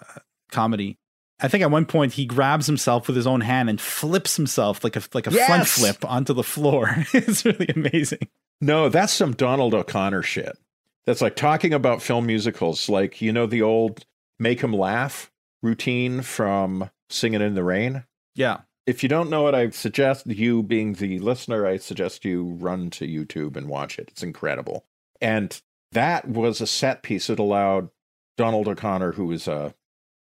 comedy. 0.52 0.98
I 1.42 1.48
think 1.48 1.62
at 1.62 1.70
one 1.70 1.86
point 1.86 2.12
he 2.14 2.26
grabs 2.26 2.66
himself 2.66 3.06
with 3.06 3.16
his 3.16 3.26
own 3.26 3.40
hand 3.40 3.70
and 3.70 3.80
flips 3.80 4.36
himself 4.36 4.84
like 4.84 4.96
a 4.96 5.02
like 5.14 5.26
a 5.26 5.30
front 5.30 5.48
Yes! 5.48 5.78
flip 5.78 6.04
onto 6.04 6.32
the 6.32 6.42
floor. 6.42 6.94
it's 7.12 7.44
really 7.44 7.68
amazing. 7.74 8.28
No, 8.60 8.88
that's 8.88 9.12
some 9.12 9.32
Donald 9.32 9.74
O'Connor 9.74 10.22
shit. 10.22 10.58
That's 11.06 11.22
like 11.22 11.36
talking 11.36 11.72
about 11.72 12.02
film 12.02 12.26
musicals, 12.26 12.88
like 12.88 13.20
you 13.22 13.32
know 13.32 13.46
the 13.46 13.62
old 13.62 14.04
make 14.38 14.62
'em 14.62 14.72
laugh 14.72 15.30
routine 15.62 16.22
from 16.22 16.90
Singing 17.08 17.40
in 17.40 17.54
the 17.54 17.64
Rain. 17.64 18.04
Yeah. 18.34 18.60
If 18.86 19.02
you 19.02 19.08
don't 19.08 19.30
know 19.30 19.46
it, 19.46 19.54
I 19.54 19.70
suggest 19.70 20.26
you, 20.26 20.62
being 20.62 20.94
the 20.94 21.18
listener, 21.20 21.66
I 21.66 21.76
suggest 21.76 22.24
you 22.24 22.44
run 22.44 22.90
to 22.90 23.06
YouTube 23.06 23.56
and 23.56 23.68
watch 23.68 23.98
it. 23.98 24.08
It's 24.10 24.22
incredible. 24.22 24.84
And 25.20 25.60
that 25.92 26.26
was 26.26 26.60
a 26.60 26.66
set 26.66 27.02
piece 27.02 27.26
that 27.28 27.38
allowed 27.38 27.90
Donald 28.36 28.68
O'Connor, 28.68 29.12
who 29.12 29.26
was 29.26 29.46
a 29.46 29.74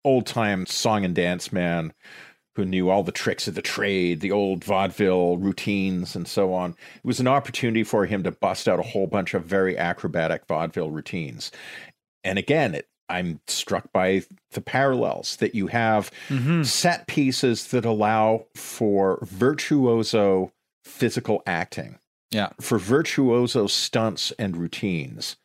old 0.04 0.26
time 0.26 0.66
song 0.66 1.04
and 1.04 1.14
dance 1.14 1.52
man 1.52 1.92
who 2.56 2.64
knew 2.64 2.90
all 2.90 3.02
the 3.04 3.12
tricks 3.12 3.46
of 3.46 3.54
the 3.54 3.62
trade, 3.62 4.20
the 4.20 4.32
old 4.32 4.64
vaudeville 4.64 5.36
routines, 5.36 6.16
and 6.16 6.26
so 6.26 6.52
on. 6.52 6.70
It 6.96 7.04
was 7.04 7.20
an 7.20 7.28
opportunity 7.28 7.84
for 7.84 8.06
him 8.06 8.22
to 8.24 8.32
bust 8.32 8.68
out 8.68 8.80
a 8.80 8.82
whole 8.82 9.06
bunch 9.06 9.34
of 9.34 9.44
very 9.44 9.78
acrobatic 9.78 10.46
vaudeville 10.46 10.90
routines. 10.90 11.52
And 12.24 12.38
again, 12.38 12.74
it, 12.74 12.88
I'm 13.08 13.40
struck 13.46 13.92
by 13.92 14.22
the 14.50 14.60
parallels 14.60 15.36
that 15.36 15.54
you 15.54 15.68
have 15.68 16.10
Mm-hmm. 16.28 16.64
set 16.64 17.06
pieces 17.06 17.68
that 17.68 17.84
allow 17.84 18.46
for 18.56 19.18
virtuoso 19.22 20.52
physical 20.84 21.42
acting, 21.46 21.98
Yeah. 22.30 22.50
for 22.60 22.78
virtuoso 22.78 23.66
stunts 23.68 24.32
and 24.38 24.56
routines. 24.56 25.36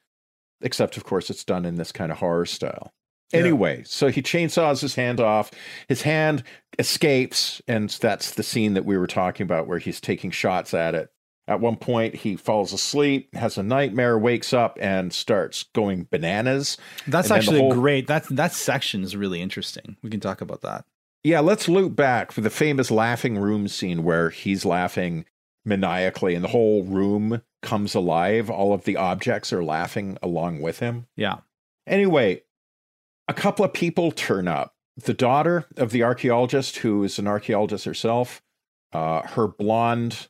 Except, 0.61 0.97
of 0.97 1.03
course, 1.03 1.29
it's 1.29 1.43
done 1.43 1.65
in 1.65 1.75
this 1.75 1.91
kind 1.91 2.11
of 2.11 2.17
horror 2.19 2.45
style. 2.45 2.93
Yeah. 3.33 3.39
Anyway, 3.39 3.83
so 3.85 4.07
he 4.09 4.21
chainsaws 4.21 4.81
his 4.81 4.95
hand 4.95 5.19
off. 5.19 5.51
His 5.89 6.03
hand 6.03 6.43
escapes, 6.79 7.61
and 7.67 7.89
that's 7.89 8.31
the 8.31 8.43
scene 8.43 8.73
that 8.75 8.85
we 8.85 8.97
were 8.97 9.07
talking 9.07 9.43
about 9.43 9.67
where 9.67 9.79
he's 9.79 9.99
taking 9.99 10.31
shots 10.31 10.73
at 10.73 10.93
it. 10.95 11.11
At 11.47 11.59
one 11.59 11.75
point, 11.75 12.15
he 12.15 12.35
falls 12.35 12.73
asleep, 12.73 13.33
has 13.35 13.57
a 13.57 13.63
nightmare, 13.63 14.17
wakes 14.17 14.51
up, 14.53 14.77
and 14.81 15.13
starts 15.13 15.63
going 15.73 16.07
bananas. 16.09 16.77
That's 17.07 17.29
And 17.29 17.37
actually 17.37 17.59
whole- 17.59 17.73
great. 17.73 18.07
That 18.07 18.25
that 18.31 18.53
section 18.53 19.03
is 19.03 19.15
really 19.15 19.41
interesting. 19.41 19.97
We 20.01 20.09
can 20.09 20.19
talk 20.19 20.41
about 20.41 20.61
that. 20.63 20.85
Yeah, 21.23 21.39
let's 21.41 21.67
loop 21.67 21.95
back 21.95 22.31
for 22.31 22.41
the 22.41 22.49
famous 22.49 22.89
laughing 22.91 23.37
room 23.37 23.67
scene 23.67 24.03
where 24.03 24.29
he's 24.31 24.65
laughing 24.65 25.25
maniacally 25.65 26.35
and 26.35 26.43
the 26.43 26.49
whole 26.49 26.83
room 26.83 27.41
comes 27.61 27.95
alive. 27.95 28.49
All 28.49 28.73
of 28.73 28.83
the 28.83 28.97
objects 28.97 29.51
are 29.51 29.63
laughing 29.63 30.17
along 30.21 30.61
with 30.61 30.79
him. 30.79 31.07
Yeah. 31.15 31.37
Anyway, 31.87 32.41
a 33.27 33.33
couple 33.33 33.65
of 33.65 33.73
people 33.73 34.11
turn 34.11 34.47
up. 34.47 34.73
The 34.97 35.13
daughter 35.13 35.65
of 35.77 35.91
the 35.91 36.03
archaeologist, 36.03 36.77
who 36.77 37.03
is 37.03 37.19
an 37.19 37.27
archaeologist 37.27 37.85
herself, 37.85 38.41
uh, 38.93 39.21
her 39.27 39.47
blonde 39.47 40.27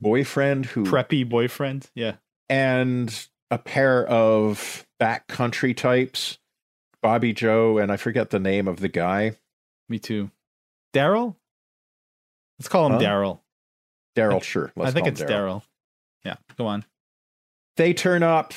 boyfriend, 0.00 0.66
who 0.66 0.84
Preppy 0.84 1.26
boyfriend. 1.28 1.90
Yeah. 1.94 2.16
and 2.50 3.26
a 3.50 3.56
pair 3.58 4.06
of 4.06 4.86
backcountry 5.00 5.74
types, 5.74 6.38
Bobby 7.02 7.32
Joe, 7.32 7.78
and 7.78 7.90
I 7.90 7.96
forget 7.96 8.28
the 8.30 8.38
name 8.38 8.68
of 8.68 8.80
the 8.80 8.88
guy, 8.88 9.36
Me 9.88 9.98
too. 9.98 10.30
Daryl? 10.94 11.36
Let's 12.58 12.68
call 12.68 12.86
him 12.88 12.92
Huh? 12.94 12.98
Daryl. 13.00 13.40
Daryl. 14.16 14.42
Sure, 14.42 14.70
I 14.76 14.80
let's 14.80 14.92
think 14.92 15.04
call 15.04 15.12
it's 15.12 15.22
Daryl. 15.22 15.62
Yeah. 16.24 16.34
Go 16.58 16.66
on. 16.66 16.84
they 17.76 17.94
turn 17.94 18.22
up 18.22 18.52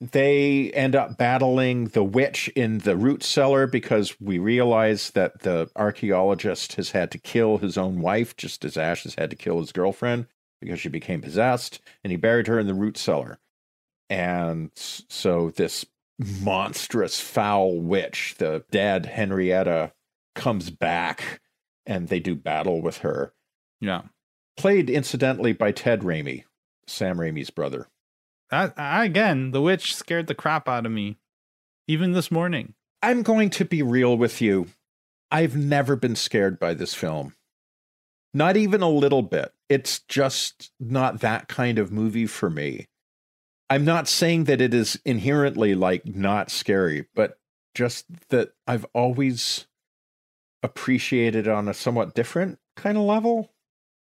they 0.00 0.70
end 0.72 0.94
up 0.94 1.16
battling 1.16 1.86
the 1.88 2.04
witch 2.04 2.48
in 2.48 2.78
the 2.78 2.96
root 2.96 3.22
cellar 3.22 3.66
because 3.66 4.20
we 4.20 4.38
realize 4.38 5.10
that 5.10 5.40
the 5.40 5.70
archaeologist 5.74 6.74
has 6.74 6.90
had 6.90 7.10
to 7.10 7.18
kill 7.18 7.58
his 7.58 7.78
own 7.78 8.00
wife 8.00 8.36
just 8.36 8.64
as 8.64 8.76
ash 8.76 9.04
has 9.04 9.14
had 9.14 9.30
to 9.30 9.36
kill 9.36 9.58
his 9.58 9.72
girlfriend 9.72 10.26
because 10.60 10.80
she 10.80 10.88
became 10.88 11.22
possessed 11.22 11.80
and 12.04 12.10
he 12.10 12.16
buried 12.16 12.46
her 12.46 12.58
in 12.58 12.66
the 12.66 12.74
root 12.74 12.98
cellar. 12.98 13.38
And 14.10 14.70
so 14.74 15.50
this 15.50 15.86
monstrous 16.42 17.20
foul 17.20 17.78
witch 17.78 18.36
the 18.38 18.64
dead 18.70 19.04
henrietta 19.04 19.92
comes 20.34 20.70
back 20.70 21.40
and 21.84 22.08
they 22.08 22.20
do 22.20 22.34
battle 22.34 22.80
with 22.80 22.98
her. 22.98 23.32
Yeah. 23.80 24.02
played 24.56 24.88
incidentally 24.88 25.52
by 25.52 25.72
ted 25.72 26.00
raimi 26.00 26.44
sam 26.86 27.18
raimi's 27.18 27.50
brother 27.50 27.88
That, 28.50 28.74
I, 28.76 29.04
again, 29.04 29.50
the 29.50 29.62
witch 29.62 29.94
scared 29.94 30.26
the 30.26 30.34
crap 30.34 30.68
out 30.68 30.86
of 30.86 30.92
me. 30.92 31.18
Even 31.88 32.12
this 32.12 32.30
morning. 32.30 32.74
I'm 33.02 33.22
going 33.22 33.50
to 33.50 33.64
be 33.64 33.82
real 33.82 34.16
with 34.16 34.40
you. 34.40 34.66
I've 35.30 35.56
never 35.56 35.96
been 35.96 36.16
scared 36.16 36.58
by 36.58 36.74
this 36.74 36.94
film. 36.94 37.34
Not 38.34 38.56
even 38.56 38.82
a 38.82 38.88
little 38.88 39.22
bit. 39.22 39.52
It's 39.68 40.00
just 40.00 40.72
not 40.80 41.20
that 41.20 41.48
kind 41.48 41.78
of 41.78 41.92
movie 41.92 42.26
for 42.26 42.50
me. 42.50 42.88
I'm 43.68 43.84
not 43.84 44.08
saying 44.08 44.44
that 44.44 44.60
it 44.60 44.74
is 44.74 45.00
inherently 45.04 45.74
like 45.74 46.06
not 46.06 46.50
scary, 46.50 47.06
but 47.14 47.38
just 47.74 48.06
that 48.28 48.52
I've 48.66 48.86
always 48.94 49.66
appreciated 50.62 51.46
it 51.46 51.52
on 51.52 51.68
a 51.68 51.74
somewhat 51.74 52.14
different 52.14 52.58
kind 52.76 52.96
of 52.96 53.04
level. 53.04 53.52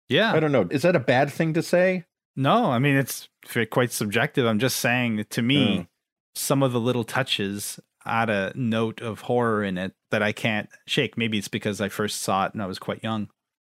Yeah. 0.09 0.33
I 0.33 0.41
don't 0.41 0.53
know. 0.53 0.69
Is 0.71 0.83
that 0.83 0.97
a 0.97 1.01
bad 1.01 1.31
thing 1.31 1.55
to 1.55 1.63
say? 1.63 2.05
No, 2.37 2.67
I 2.71 2.79
mean 2.79 2.97
it's 2.97 3.29
quite 3.71 3.93
subjective. 3.93 4.47
I'm 4.47 4.59
just 4.59 4.77
saying 4.79 5.27
to 5.31 5.43
me, 5.43 5.79
Mm. 5.79 5.87
some 6.35 6.63
of 6.63 6.73
the 6.73 6.81
little 6.81 7.05
touches 7.05 7.79
add 8.05 8.29
a 8.31 8.53
note 8.55 9.01
of 9.01 9.21
horror 9.23 9.63
in 9.65 9.79
it 9.79 9.95
that 10.11 10.23
I 10.23 10.33
can't 10.33 10.69
shake. 10.87 11.17
Maybe 11.17 11.39
it's 11.39 11.49
because 11.49 11.81
I 11.81 11.89
first 11.89 12.21
saw 12.23 12.47
it 12.47 12.53
and 12.53 12.63
I 12.63 12.67
was 12.67 12.79
quite 12.79 13.03
young, 13.03 13.29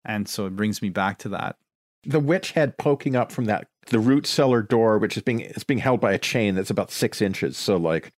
and 0.06 0.28
so 0.30 0.45
it 0.45 0.56
brings 0.56 0.82
me 0.82 0.89
back 0.89 1.17
to 1.19 1.30
that. 1.30 1.58
the 2.04 2.19
witch 2.19 2.54
head 2.54 2.80
poking 2.80 3.15
up 3.15 3.32
from 3.32 3.45
that 3.45 3.67
the 3.88 4.00
root 4.00 4.26
cellar 4.26 4.63
door, 4.63 4.97
which 4.97 5.15
is 5.17 5.21
being 5.24 5.39
it's 5.41 5.63
being 5.63 5.80
held 5.80 6.00
by 6.02 6.12
a 6.13 6.17
chain 6.17 6.56
that's 6.56 6.71
about 6.71 6.89
six 6.91 7.21
inches. 7.21 7.58
So 7.58 7.78
like 7.78 8.12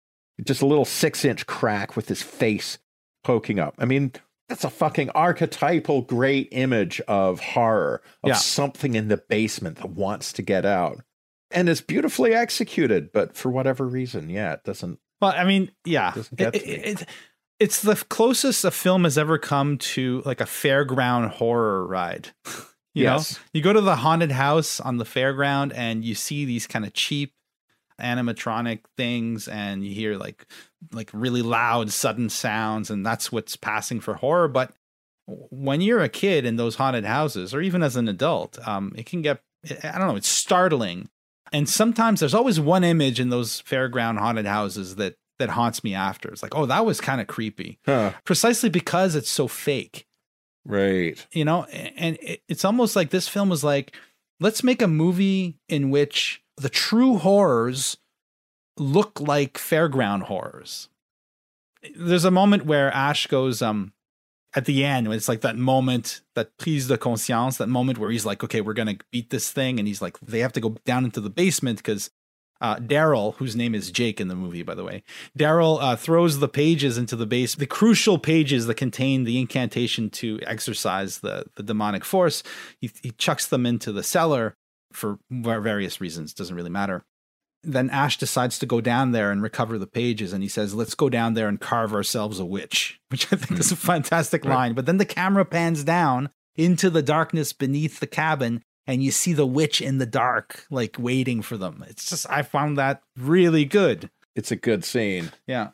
just 0.45 0.63
a 0.63 0.67
little 0.67 0.85
six 0.85 1.25
inch 1.25 1.47
crack 1.47 1.97
with 1.97 2.09
his 2.09 2.23
face 2.23 2.79
poking 3.25 3.59
up. 3.59 3.75
I 3.79 3.85
mean, 3.85 4.13
that's 4.53 4.65
a 4.65 4.71
fucking 4.71 5.09
archetypal 5.11 6.03
great 6.03 6.49
image 6.53 7.01
of 7.09 7.41
horror 7.41 8.03
of 8.23 8.29
Yeah. 8.29 8.35
something 8.35 8.95
in 8.95 9.09
the 9.09 9.17
basement 9.17 9.79
that 9.79 9.89
wants 9.91 10.31
to 10.35 10.43
get 10.43 10.67
out. 10.67 11.03
And 11.51 11.71
it's 11.71 11.81
beautifully 11.81 12.35
executed, 12.35 13.13
but 13.13 13.35
for 13.35 13.51
whatever 13.51 13.87
reason, 13.87 14.29
yeah, 14.29 14.53
it 14.53 14.65
doesn't 14.65 14.99
Well, 15.23 15.33
I 15.35 15.45
mean, 15.45 15.71
yeah, 15.87 16.13
It- 16.37 16.55
it- 16.55 16.67
it- 17.01 17.09
it's 17.61 17.81
the 17.81 17.95
closest 17.95 18.65
a 18.65 18.71
film 18.71 19.05
has 19.05 19.17
ever 19.17 19.39
come 19.39 19.79
to 19.79 20.21
like 20.27 20.41
a 20.43 20.45
fairground 20.47 21.31
horror 21.31 21.87
ride. 21.87 22.31
you 22.95 23.05
Yes. 23.05 23.33
know, 23.35 23.39
you 23.55 23.63
go 23.63 23.73
to 23.73 23.81
the 23.81 23.97
haunted 23.97 24.33
house 24.33 24.81
on 24.81 24.99
the 24.99 25.05
fairground 25.07 25.73
and 25.75 26.05
you 26.05 26.15
see 26.15 26.45
these 26.45 26.67
kind 26.67 26.85
of 26.85 26.93
cheap 26.93 27.33
animatronic 28.01 28.81
things 28.97 29.49
and 29.49 29.85
you 29.85 29.95
hear 29.95 30.17
like 30.17 30.47
like 30.93 31.11
really 31.13 31.43
loud 31.43 31.91
sudden 31.91 32.29
sounds 32.29 32.91
and 32.91 33.05
that's 33.05 33.31
what's 33.31 33.57
passing 33.57 34.01
for 34.01 34.15
horror. 34.15 34.49
But 34.49 34.73
when 35.27 35.81
you're 35.81 36.03
a 36.03 36.09
kid 36.09 36.45
in 36.45 36.57
those 36.57 36.77
haunted 36.77 37.05
houses 37.05 37.55
or 37.55 37.61
even 37.61 37.83
as 37.83 37.97
an 37.97 38.09
adult 38.09 38.59
um 38.67 38.93
it 38.97 39.07
can 39.07 39.23
get 39.23 39.41
i 39.85 39.97
don't 39.99 40.09
know 40.09 40.17
it's 40.17 40.29
startling. 40.29 41.09
And 41.55 41.69
sometimes 41.69 42.21
there's 42.21 42.35
always 42.35 42.59
one 42.59 42.83
image 42.83 43.21
in 43.21 43.29
those 43.29 43.61
fairground 43.63 44.19
haunted 44.19 44.47
houses 44.47 44.97
that 44.97 45.17
that 45.39 45.51
haunts 45.51 45.85
me 45.85 45.95
after. 45.95 46.31
It's 46.31 46.43
like 46.43 46.57
oh 46.57 46.67
that 46.67 46.87
was 46.87 47.01
kind 47.01 47.21
of 47.21 47.27
creepy. 47.27 47.79
Huh. 47.87 48.13
precisely 48.25 48.69
because 48.71 49.15
it's 49.15 49.31
so 49.31 49.49
fake. 49.49 50.07
Right. 50.65 51.25
you 51.33 51.45
know 51.45 51.65
and 51.65 52.17
it's 52.49 52.65
almost 52.65 52.95
like 52.95 53.11
this 53.11 53.29
film 53.29 53.49
was 53.49 53.65
like 53.65 53.97
let's 54.41 54.63
make 54.63 54.81
a 54.83 54.89
movie 54.89 55.59
in 55.69 55.91
which 55.91 56.43
the 56.57 56.69
true 56.69 57.19
horrors 57.19 57.97
look 58.77 59.21
like 59.21 59.55
fairground 59.55 60.23
horrors 60.23 60.89
there's 61.97 62.25
a 62.25 62.31
moment 62.31 62.65
where 62.65 62.91
ash 62.93 63.27
goes 63.27 63.61
um 63.61 63.93
at 64.55 64.65
the 64.67 64.85
end 64.85 65.09
when 65.09 65.17
it's 65.17 65.29
like 65.29 65.41
that 65.41 65.57
moment 65.57 66.23
that 66.35 66.57
prise 66.59 66.89
de 66.89 66.97
conscience 66.97 67.57
that 67.59 67.69
moment 67.69 67.99
where 67.99 68.11
he's 68.11 68.27
like 68.27 68.43
okay 68.43 68.61
we're 68.61 68.73
gonna 68.73 68.97
beat 69.11 69.31
this 69.31 69.51
thing 69.51 69.79
and 69.79 69.89
he's 69.89 70.03
like 70.03 70.19
they 70.21 70.41
have 70.41 70.53
to 70.53 70.61
go 70.61 70.71
down 70.85 71.05
into 71.05 71.21
the 71.21 71.31
basement 71.31 71.79
because 71.79 72.11
uh, 72.63 72.77
Daryl, 72.77 73.35
whose 73.35 73.57
name 73.57 73.75
is 73.75 73.91
Jake 73.91 74.21
in 74.21 74.29
the 74.29 74.37
movie, 74.37 74.63
by 74.63 74.77
the 74.77 74.85
way, 74.85 75.03
Daryl 75.37 75.83
uh, 75.83 75.97
throws 75.97 76.39
the 76.39 76.49
pages 76.49 76.97
into 76.97 77.17
the 77.17 77.27
base, 77.27 77.57
the 77.57 77.67
crucial 77.67 78.19
pages 78.19 78.67
that 78.67 78.77
contain 78.77 79.25
the 79.25 79.41
incantation 79.41 80.09
to 80.11 80.39
exorcise 80.47 81.19
the, 81.19 81.47
the 81.57 81.65
demonic 81.65 82.05
force. 82.05 82.45
He, 82.81 82.89
he 83.03 83.11
chucks 83.11 83.49
them 83.49 83.67
into 83.67 83.91
the 83.91 84.05
cellar 84.05 84.55
for 84.93 85.19
various 85.31 86.01
reasons, 86.01 86.35
doesn't 86.35 86.57
really 86.57 86.71
matter. 86.71 87.05
Then 87.65 87.91
Ash 87.91 88.19
decides 88.19 88.59
to 88.59 88.67
go 88.67 88.81
down 88.81 89.13
there 89.13 89.31
and 89.31 89.43
recover 89.43 89.79
the 89.79 89.87
pages, 89.87 90.33
and 90.33 90.43
he 90.43 90.49
says, 90.49 90.75
Let's 90.75 90.95
go 90.95 91.09
down 91.09 91.35
there 91.35 91.49
and 91.49 91.61
carve 91.61 91.95
ourselves 91.95 92.41
a 92.41 92.45
witch, 92.45 93.01
which 93.09 93.33
I 93.33 93.37
think 93.37 93.61
is 93.61 93.73
a 93.73 93.77
hmm. 93.77 93.87
fantastic 93.87 94.45
Right. 94.45 94.55
line. 94.55 94.75
But 94.75 94.87
then 94.87 94.99
the 94.99 95.05
camera 95.05 95.45
pans 95.45 95.85
down 95.85 96.31
into 96.57 96.91
the 96.91 97.03
darkness 97.03 97.53
beneath 97.53 98.01
the 98.01 98.07
cabin, 98.07 98.63
and 98.87 99.03
you 99.03 99.11
see 99.11 99.33
the 99.33 99.47
witch 99.47 99.81
in 99.81 99.99
the 99.99 100.07
dark, 100.07 100.67
like 100.71 100.97
waiting 100.99 101.41
for 101.41 101.57
them. 101.57 101.85
It's 101.89 102.11
just, 102.11 102.29
I 102.29 102.43
found 102.43 102.77
that 102.79 103.03
really 103.17 103.65
good. 103.65 104.11
It's 104.35 104.51
a 104.51 104.57
good 104.57 104.85
scene. 104.85 105.31
Yeah. 105.47 105.69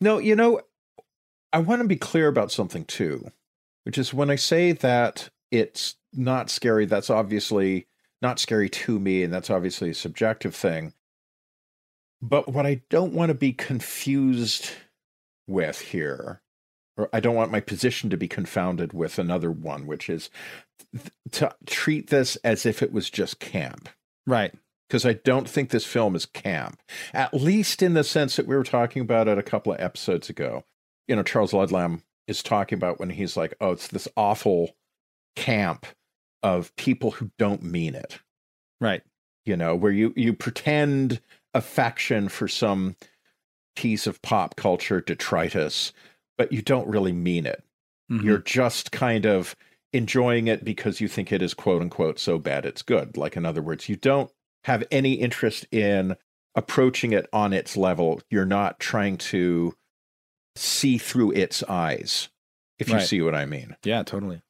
No, 0.00 0.18
you 0.18 0.36
know, 0.36 0.60
I 1.52 1.58
want 1.58 1.82
to 1.82 1.88
be 1.88 1.96
clear 1.96 2.28
about 2.28 2.52
something 2.52 2.84
too, 2.84 3.30
which 3.84 3.96
is 3.96 4.12
when 4.12 4.30
I 4.30 4.36
say 4.36 4.72
that 4.72 5.30
it's 5.50 5.96
not 6.12 6.50
scary, 6.50 6.86
that's 6.86 7.10
obviously 7.10 7.86
not 8.22 8.38
scary 8.38 8.68
to 8.70 8.98
me, 8.98 9.22
and 9.22 9.32
that's 9.32 9.50
obviously 9.50 9.90
a 9.90 9.94
subjective 9.94 10.54
thing. 10.54 10.94
But 12.20 12.48
what 12.48 12.66
I 12.66 12.82
don't 12.88 13.12
want 13.14 13.30
to 13.30 13.34
be 13.34 13.52
confused 13.52 14.70
with 15.48 15.80
here, 15.80 16.40
or 16.96 17.08
I 17.12 17.18
don't 17.20 17.34
want 17.34 17.50
my 17.50 17.60
position 17.60 18.10
to 18.10 18.16
be 18.16 18.28
confounded 18.28 18.92
with 18.92 19.18
another 19.18 19.50
one, 19.50 19.86
which 19.86 20.08
is 20.08 20.30
th- 20.94 21.10
to 21.32 21.54
treat 21.66 22.10
this 22.10 22.36
as 22.36 22.64
if 22.64 22.82
it 22.82 22.92
was 22.92 23.10
just 23.10 23.40
camp 23.40 23.88
Right. 24.24 24.54
because 24.88 25.04
I 25.04 25.14
don't 25.14 25.48
think 25.48 25.70
this 25.70 25.84
film 25.86 26.14
is 26.14 26.26
camp, 26.26 26.80
at 27.12 27.34
least 27.34 27.82
in 27.82 27.94
the 27.94 28.04
sense 28.04 28.36
that 28.36 28.46
we 28.46 28.54
were 28.54 28.62
talking 28.62 29.02
about 29.02 29.26
it 29.26 29.36
a 29.38 29.42
couple 29.42 29.72
of 29.72 29.80
episodes 29.80 30.30
ago. 30.30 30.64
You 31.08 31.16
know, 31.16 31.24
Charles 31.24 31.52
Ludlam 31.52 32.04
is 32.28 32.40
talking 32.42 32.76
about 32.76 33.00
when 33.00 33.10
he's 33.10 33.36
like, 33.36 33.54
oh, 33.60 33.72
it's 33.72 33.88
this 33.88 34.06
awful 34.16 34.76
camp 35.34 35.86
of 36.42 36.74
people 36.76 37.12
who 37.12 37.30
don't 37.38 37.62
mean 37.62 37.94
it, 37.94 38.18
Right. 38.80 39.02
you 39.44 39.56
know, 39.56 39.74
where 39.76 39.92
you, 39.92 40.12
you 40.16 40.32
pretend 40.32 41.20
affection 41.54 42.28
for 42.28 42.48
some 42.48 42.96
piece 43.76 44.06
of 44.06 44.20
pop 44.22 44.56
culture 44.56 45.00
detritus, 45.00 45.92
but 46.36 46.52
you 46.52 46.62
don't 46.62 46.88
really 46.88 47.12
mean 47.12 47.46
it. 47.46 47.62
Mhm. 48.10 48.24
You're 48.24 48.38
just 48.38 48.92
kind 48.92 49.24
of 49.26 49.54
enjoying 49.92 50.46
it 50.48 50.64
because 50.64 51.00
you 51.00 51.08
think 51.08 51.30
it 51.32 51.42
is 51.42 51.54
quote 51.54 51.82
unquote 51.82 52.18
so 52.18 52.38
bad 52.38 52.64
it's 52.66 52.82
good. 52.82 53.16
Like, 53.16 53.36
in 53.36 53.44
other 53.46 53.62
words, 53.62 53.88
you 53.88 53.96
don't 53.96 54.30
have 54.64 54.84
any 54.90 55.14
interest 55.14 55.66
in 55.70 56.16
approaching 56.54 57.12
it 57.12 57.26
on 57.32 57.52
its 57.52 57.76
level. 57.76 58.20
You're 58.30 58.44
not 58.46 58.78
trying 58.80 59.16
to 59.18 59.74
see 60.56 60.98
through 60.98 61.32
its 61.32 61.62
eyes, 61.62 62.28
if 62.78 62.88
you 62.90 63.00
see 63.00 63.22
what 63.22 63.34
I 63.34 63.46
mean. 63.46 63.76
yeah, 63.84 64.02
totally. 64.02 64.42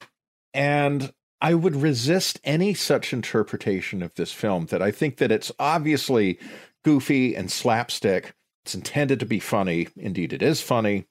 And 0.55 1.13
I 1.43 1.55
would 1.55 1.75
resist 1.77 2.41
any 2.45 2.73
such 2.73 3.13
interpretation 3.13 4.01
of 4.03 4.15
this 4.15 4.33
film 4.33 4.67
that 4.67 4.81
I 4.81 4.93
think 4.93 5.17
that 5.17 5.33
it's 5.33 5.51
obviously 5.59 6.39
goofy 6.85 7.35
and 7.35 7.51
slapstick. 7.51 8.33
It's 8.65 8.77
intended 8.77 9.19
to 9.21 9.27
be 9.27 9.41
funny. 9.41 9.89
Indeed, 9.97 10.33
it 10.33 10.41
is 10.41 10.61
funny. 10.61 11.07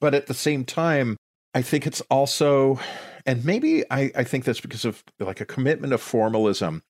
But 0.00 0.14
at 0.14 0.26
the 0.26 0.34
same 0.34 0.64
time, 0.64 1.18
I 1.54 1.60
think 1.60 1.86
it's 1.86 2.00
also, 2.10 2.80
and 3.26 3.44
maybe 3.44 3.84
I, 3.90 4.10
I 4.16 4.24
think 4.24 4.44
that's 4.44 4.60
because 4.62 4.86
of 4.86 5.04
like 5.20 5.42
a 5.42 5.46
commitment 5.46 5.92
of 5.92 6.00
formalism 6.00 6.82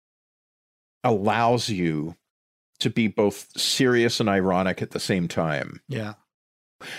allows 1.05 1.69
you 1.69 2.15
to 2.79 2.91
be 2.91 3.09
both 3.09 3.59
serious 3.59 4.21
and 4.21 4.29
ironic 4.29 4.83
at 4.83 4.93
the 4.93 5.01
same 5.01 5.27
time 5.29 5.81
Yeah. 5.89 6.15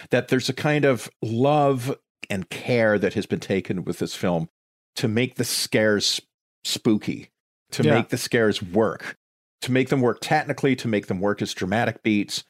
that 0.10 0.28
there's 0.28 0.50
a 0.50 0.54
kind 0.54 0.86
of 0.86 1.10
love 1.22 1.98
and 2.30 2.50
care 2.50 3.00
that 3.00 3.14
has 3.14 3.26
been 3.26 3.40
taken 3.40 3.86
with 3.86 4.00
this 4.00 4.14
film 4.16 4.50
to 4.98 5.08
make 5.08 5.36
the 5.36 5.44
scares 5.44 6.22
spooky, 6.64 7.30
to 7.72 7.84
Yeah. 7.84 7.96
make 7.96 8.10
the 8.10 8.18
scares 8.18 8.62
work, 8.62 9.18
to 9.62 9.72
make 9.72 9.90
them 9.90 10.02
work 10.02 10.20
technically, 10.22 10.76
to 10.76 10.88
make 10.88 11.08
them 11.08 11.20
work 11.20 11.42
as 11.42 11.54
dramatic 11.54 12.04
beats. 12.04 12.44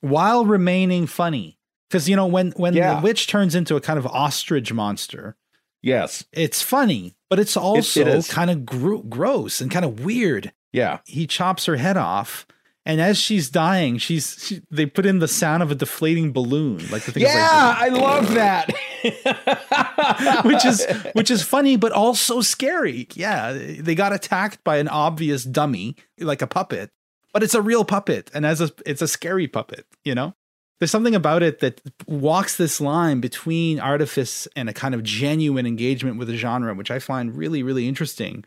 While 0.00 0.44
remaining 0.44 1.06
funny. 1.06 1.56
Because, 1.88 2.06
you 2.08 2.16
know, 2.16 2.26
when, 2.26 2.50
when 2.52 2.74
Yeah. 2.74 2.96
the 2.96 3.00
witch 3.00 3.26
turns 3.28 3.54
into 3.54 3.74
a 3.74 3.80
kind 3.80 3.98
of 3.98 4.06
ostrich 4.06 4.72
monster, 4.74 5.36
Yes. 5.80 6.24
it's 6.32 6.60
funny, 6.60 7.14
but 7.30 7.38
it's 7.38 7.56
also 7.56 8.06
is. 8.06 8.28
kind 8.28 8.50
of 8.50 8.66
gro- 8.66 9.02
gross 9.02 9.60
and 9.62 9.70
kind 9.70 9.86
of 9.86 10.00
weird. 10.04 10.52
Yeah. 10.70 10.98
He 11.06 11.26
chops 11.26 11.64
her 11.64 11.76
head 11.76 11.96
off. 11.96 12.46
And 12.84 13.00
as 13.00 13.16
she's 13.18 13.48
dying, 13.50 13.96
she's 13.98 14.36
she, 14.46 14.62
they 14.70 14.84
put 14.86 15.06
in 15.06 15.18
the 15.18 15.28
sound 15.28 15.62
of 15.62 15.70
a 15.70 15.74
deflating 15.74 16.32
balloon, 16.32 16.78
like 16.90 17.02
the 17.04 17.12
thing 17.12 17.22
is 17.22 17.28
like- 17.28 17.36
Yeah, 17.36 17.74
I 17.78 17.88
love 17.88 18.34
that. 18.34 18.70
which 20.44 20.64
is 20.64 20.86
which 21.12 21.30
is 21.30 21.42
funny 21.42 21.76
but 21.76 21.92
also 21.92 22.40
scary. 22.40 23.06
Yeah, 23.14 23.52
they 23.52 23.94
got 23.94 24.12
attacked 24.12 24.62
by 24.64 24.78
an 24.78 24.88
obvious 24.88 25.44
dummy 25.44 25.96
like 26.18 26.42
a 26.42 26.46
puppet, 26.46 26.90
but 27.32 27.42
it's 27.42 27.54
a 27.54 27.62
real 27.62 27.84
puppet 27.84 28.30
and 28.34 28.44
as 28.46 28.60
a 28.60 28.70
it's 28.86 29.02
a 29.02 29.08
scary 29.08 29.48
puppet, 29.48 29.86
you 30.04 30.14
know? 30.14 30.34
There's 30.80 30.92
something 30.92 31.16
about 31.16 31.42
it 31.42 31.58
that 31.58 31.80
walks 32.06 32.56
this 32.56 32.80
line 32.80 33.20
between 33.20 33.80
artifice 33.80 34.46
and 34.54 34.68
a 34.68 34.72
kind 34.72 34.94
of 34.94 35.02
genuine 35.02 35.66
engagement 35.66 36.18
with 36.18 36.28
the 36.28 36.36
genre, 36.36 36.72
which 36.72 36.90
I 36.92 37.00
find 37.00 37.36
really, 37.36 37.64
really 37.64 37.88
interesting, 37.88 38.44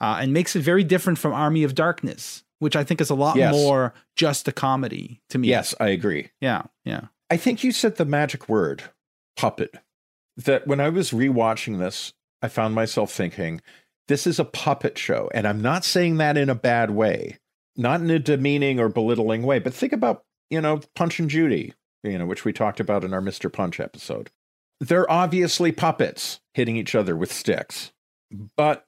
uh, 0.00 0.16
and 0.20 0.32
makes 0.32 0.56
it 0.56 0.60
very 0.62 0.84
different 0.84 1.18
from 1.18 1.34
Army 1.34 1.64
of 1.64 1.74
Darkness, 1.74 2.44
which 2.60 2.76
I 2.76 2.82
think 2.82 3.02
is 3.02 3.10
a 3.10 3.14
lot 3.14 3.36
Yes. 3.36 3.52
more 3.52 3.92
just 4.16 4.48
a 4.48 4.52
comedy 4.52 5.20
to 5.28 5.36
me. 5.36 5.48
yes, 5.48 5.74
I 5.78 5.88
agree. 5.88 6.30
Yeah. 6.40 6.62
Yeah. 6.86 7.08
I 7.28 7.36
think 7.36 7.62
you 7.62 7.72
said 7.72 7.96
the 7.96 8.06
magic 8.06 8.48
word, 8.48 8.84
puppet. 9.36 9.74
That 10.36 10.66
when 10.66 10.80
I 10.80 10.90
was 10.90 11.12
rewatching 11.12 11.78
this, 11.78 12.12
I 12.42 12.48
found 12.48 12.74
myself 12.74 13.10
thinking, 13.10 13.60
this 14.08 14.26
is 14.26 14.38
a 14.38 14.44
puppet 14.44 14.98
show. 14.98 15.30
And 15.34 15.46
I'm 15.46 15.62
not 15.62 15.84
saying 15.84 16.18
that 16.18 16.36
in 16.36 16.50
a 16.50 16.54
bad 16.54 16.90
way, 16.90 17.38
not 17.76 18.00
in 18.00 18.10
a 18.10 18.18
demeaning 18.18 18.78
or 18.78 18.88
belittling 18.88 19.42
way, 19.42 19.58
but 19.58 19.74
think 19.74 19.92
about, 19.92 20.24
you 20.50 20.60
know, 20.60 20.80
Punch 20.94 21.18
and 21.18 21.30
Judy, 21.30 21.72
you 22.02 22.18
know, 22.18 22.26
which 22.26 22.44
we 22.44 22.52
talked 22.52 22.80
about 22.80 23.04
in 23.04 23.14
our 23.14 23.20
Mr. 23.20 23.52
Punch 23.52 23.80
episode. 23.80 24.30
They're 24.80 25.10
obviously 25.10 25.72
puppets 25.72 26.40
hitting 26.54 26.76
each 26.76 26.94
other 26.94 27.16
with 27.16 27.32
sticks. 27.32 27.92
But 28.56 28.86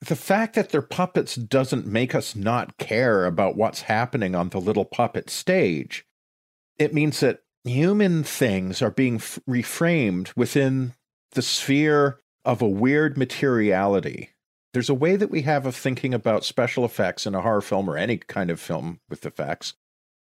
the 0.00 0.16
fact 0.16 0.54
that 0.54 0.70
they're 0.70 0.82
puppets 0.82 1.34
doesn't 1.34 1.86
make 1.86 2.14
us 2.14 2.36
not 2.36 2.76
care 2.78 3.26
about 3.26 3.56
what's 3.56 3.82
happening 3.82 4.34
on 4.34 4.50
the 4.50 4.60
little 4.60 4.84
puppet 4.84 5.30
stage. 5.30 6.06
It 6.78 6.92
means 6.92 7.20
that 7.20 7.40
human 7.64 8.22
things 8.22 8.82
are 8.82 8.90
being 8.90 9.16
f- 9.16 9.38
reframed 9.48 10.32
within 10.36 10.94
the 11.32 11.42
sphere 11.42 12.20
of 12.44 12.62
a 12.62 12.68
weird 12.68 13.16
materiality. 13.16 14.30
There's 14.72 14.90
a 14.90 14.94
way 14.94 15.16
that 15.16 15.30
we 15.30 15.42
have 15.42 15.66
of 15.66 15.74
thinking 15.74 16.12
about 16.12 16.44
special 16.44 16.84
effects 16.84 17.26
in 17.26 17.34
a 17.34 17.40
horror 17.40 17.60
film 17.60 17.88
or 17.88 17.96
any 17.96 18.18
kind 18.18 18.50
of 18.50 18.60
film 18.60 19.00
with 19.08 19.24
effects 19.24 19.74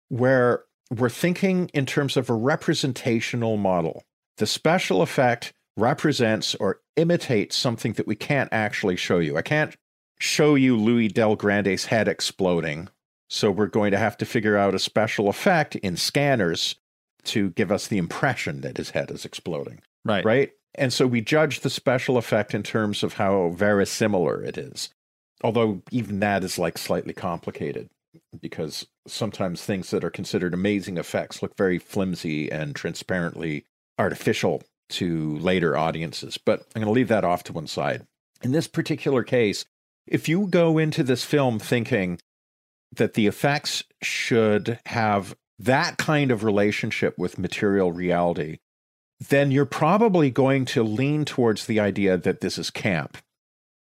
where 0.07 0.63
we're 0.89 1.09
thinking 1.09 1.69
in 1.73 1.85
terms 1.85 2.17
of 2.17 2.29
a 2.29 2.33
representational 2.33 3.57
model. 3.57 4.03
The 4.37 4.47
special 4.47 5.01
effect 5.01 5.53
represents 5.77 6.55
or 6.55 6.81
imitates 6.95 7.55
something 7.55 7.93
that 7.93 8.07
we 8.07 8.15
can't 8.15 8.49
actually 8.51 8.95
show 8.95 9.19
you. 9.19 9.37
I 9.37 9.41
can't 9.41 9.75
show 10.19 10.55
you 10.55 10.75
Louis 10.75 11.09
Del 11.09 11.35
Grande's 11.35 11.85
head 11.85 12.07
exploding. 12.07 12.89
So 13.29 13.51
we're 13.51 13.67
going 13.67 13.91
to 13.91 13.97
have 13.97 14.17
to 14.17 14.25
figure 14.25 14.57
out 14.57 14.73
a 14.73 14.79
special 14.79 15.29
effect 15.29 15.75
in 15.75 15.95
scanners 15.95 16.75
to 17.25 17.49
give 17.51 17.71
us 17.71 17.87
the 17.87 17.97
impression 17.97 18.61
that 18.61 18.77
his 18.77 18.91
head 18.91 19.11
is 19.11 19.25
exploding, 19.25 19.81
Right. 20.05 20.23
right? 20.25 20.51
And 20.75 20.93
so 20.93 21.07
we 21.07 21.21
judge 21.21 21.61
the 21.61 21.69
special 21.69 22.17
effect 22.17 22.53
in 22.53 22.63
terms 22.63 23.03
of 23.03 23.13
how 23.13 23.53
verisimilar 23.57 24.45
it 24.45 24.57
is. 24.57 24.89
Although 25.43 25.81
even 25.91 26.19
that 26.19 26.43
is 26.43 26.59
like 26.59 26.77
slightly 26.77 27.13
complicated 27.13 27.89
because 28.41 28.85
sometimes 29.07 29.63
things 29.63 29.89
that 29.91 30.03
are 30.03 30.09
considered 30.09 30.53
amazing 30.53 30.97
effects 30.97 31.41
look 31.41 31.55
very 31.57 31.79
flimsy 31.79 32.51
and 32.51 32.75
transparently 32.75 33.65
artificial 33.97 34.63
to 34.89 35.37
later 35.37 35.77
audiences. 35.77 36.37
But 36.37 36.61
I'm 36.75 36.81
going 36.81 36.85
to 36.85 36.91
leave 36.91 37.07
that 37.09 37.23
off 37.23 37.43
to 37.43 37.53
one 37.53 37.67
side. 37.67 38.05
In 38.41 38.51
this 38.51 38.67
particular 38.67 39.23
case, 39.23 39.65
if 40.07 40.27
you 40.27 40.47
go 40.47 40.77
into 40.77 41.03
this 41.03 41.23
film 41.23 41.59
thinking 41.59 42.19
that 42.95 43.13
the 43.13 43.27
effects 43.27 43.83
should 44.01 44.79
have 44.87 45.35
that 45.59 45.97
kind 45.97 46.31
of 46.31 46.43
relationship 46.43 47.17
with 47.17 47.37
material 47.37 47.91
reality, 47.91 48.59
then 49.29 49.51
you're 49.51 49.65
probably 49.65 50.31
going 50.31 50.65
to 50.65 50.83
lean 50.83 51.25
towards 51.25 51.65
the 51.65 51.79
idea 51.79 52.17
that 52.17 52.39
this 52.39 52.57
is 52.57 52.69
camp 52.69 53.17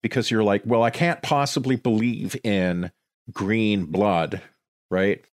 because 0.04 0.30
you're 0.30 0.44
like, 0.44 0.62
well, 0.66 0.84
I 0.84 0.92
can't 0.92 1.22
possibly 1.24 1.76
believe 1.76 2.36
in 2.44 2.92
green 3.32 3.86
blood, 3.86 4.42
right? 4.92 5.26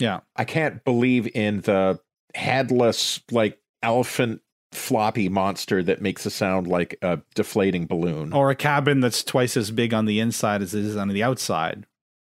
Yeah. 0.00 0.20
I 0.34 0.44
can't 0.44 0.84
believe 0.84 1.28
in 1.34 1.60
the 1.60 2.00
headless, 2.34 3.20
like 3.30 3.60
elephant 3.82 4.40
floppy 4.72 5.28
monster 5.28 5.82
that 5.84 6.02
makes 6.02 6.26
a 6.26 6.30
sound 6.30 6.66
like 6.66 6.98
a 7.02 7.20
deflating 7.36 7.86
balloon. 7.86 8.32
Or 8.32 8.50
a 8.50 8.56
cabin 8.56 9.00
that's 9.00 9.22
twice 9.22 9.56
as 9.56 9.70
big 9.70 9.94
on 9.94 10.06
the 10.06 10.18
inside 10.18 10.60
as 10.60 10.74
it 10.74 10.84
is 10.84 10.96
on 10.96 11.08
the 11.08 11.22
outside. 11.22 11.86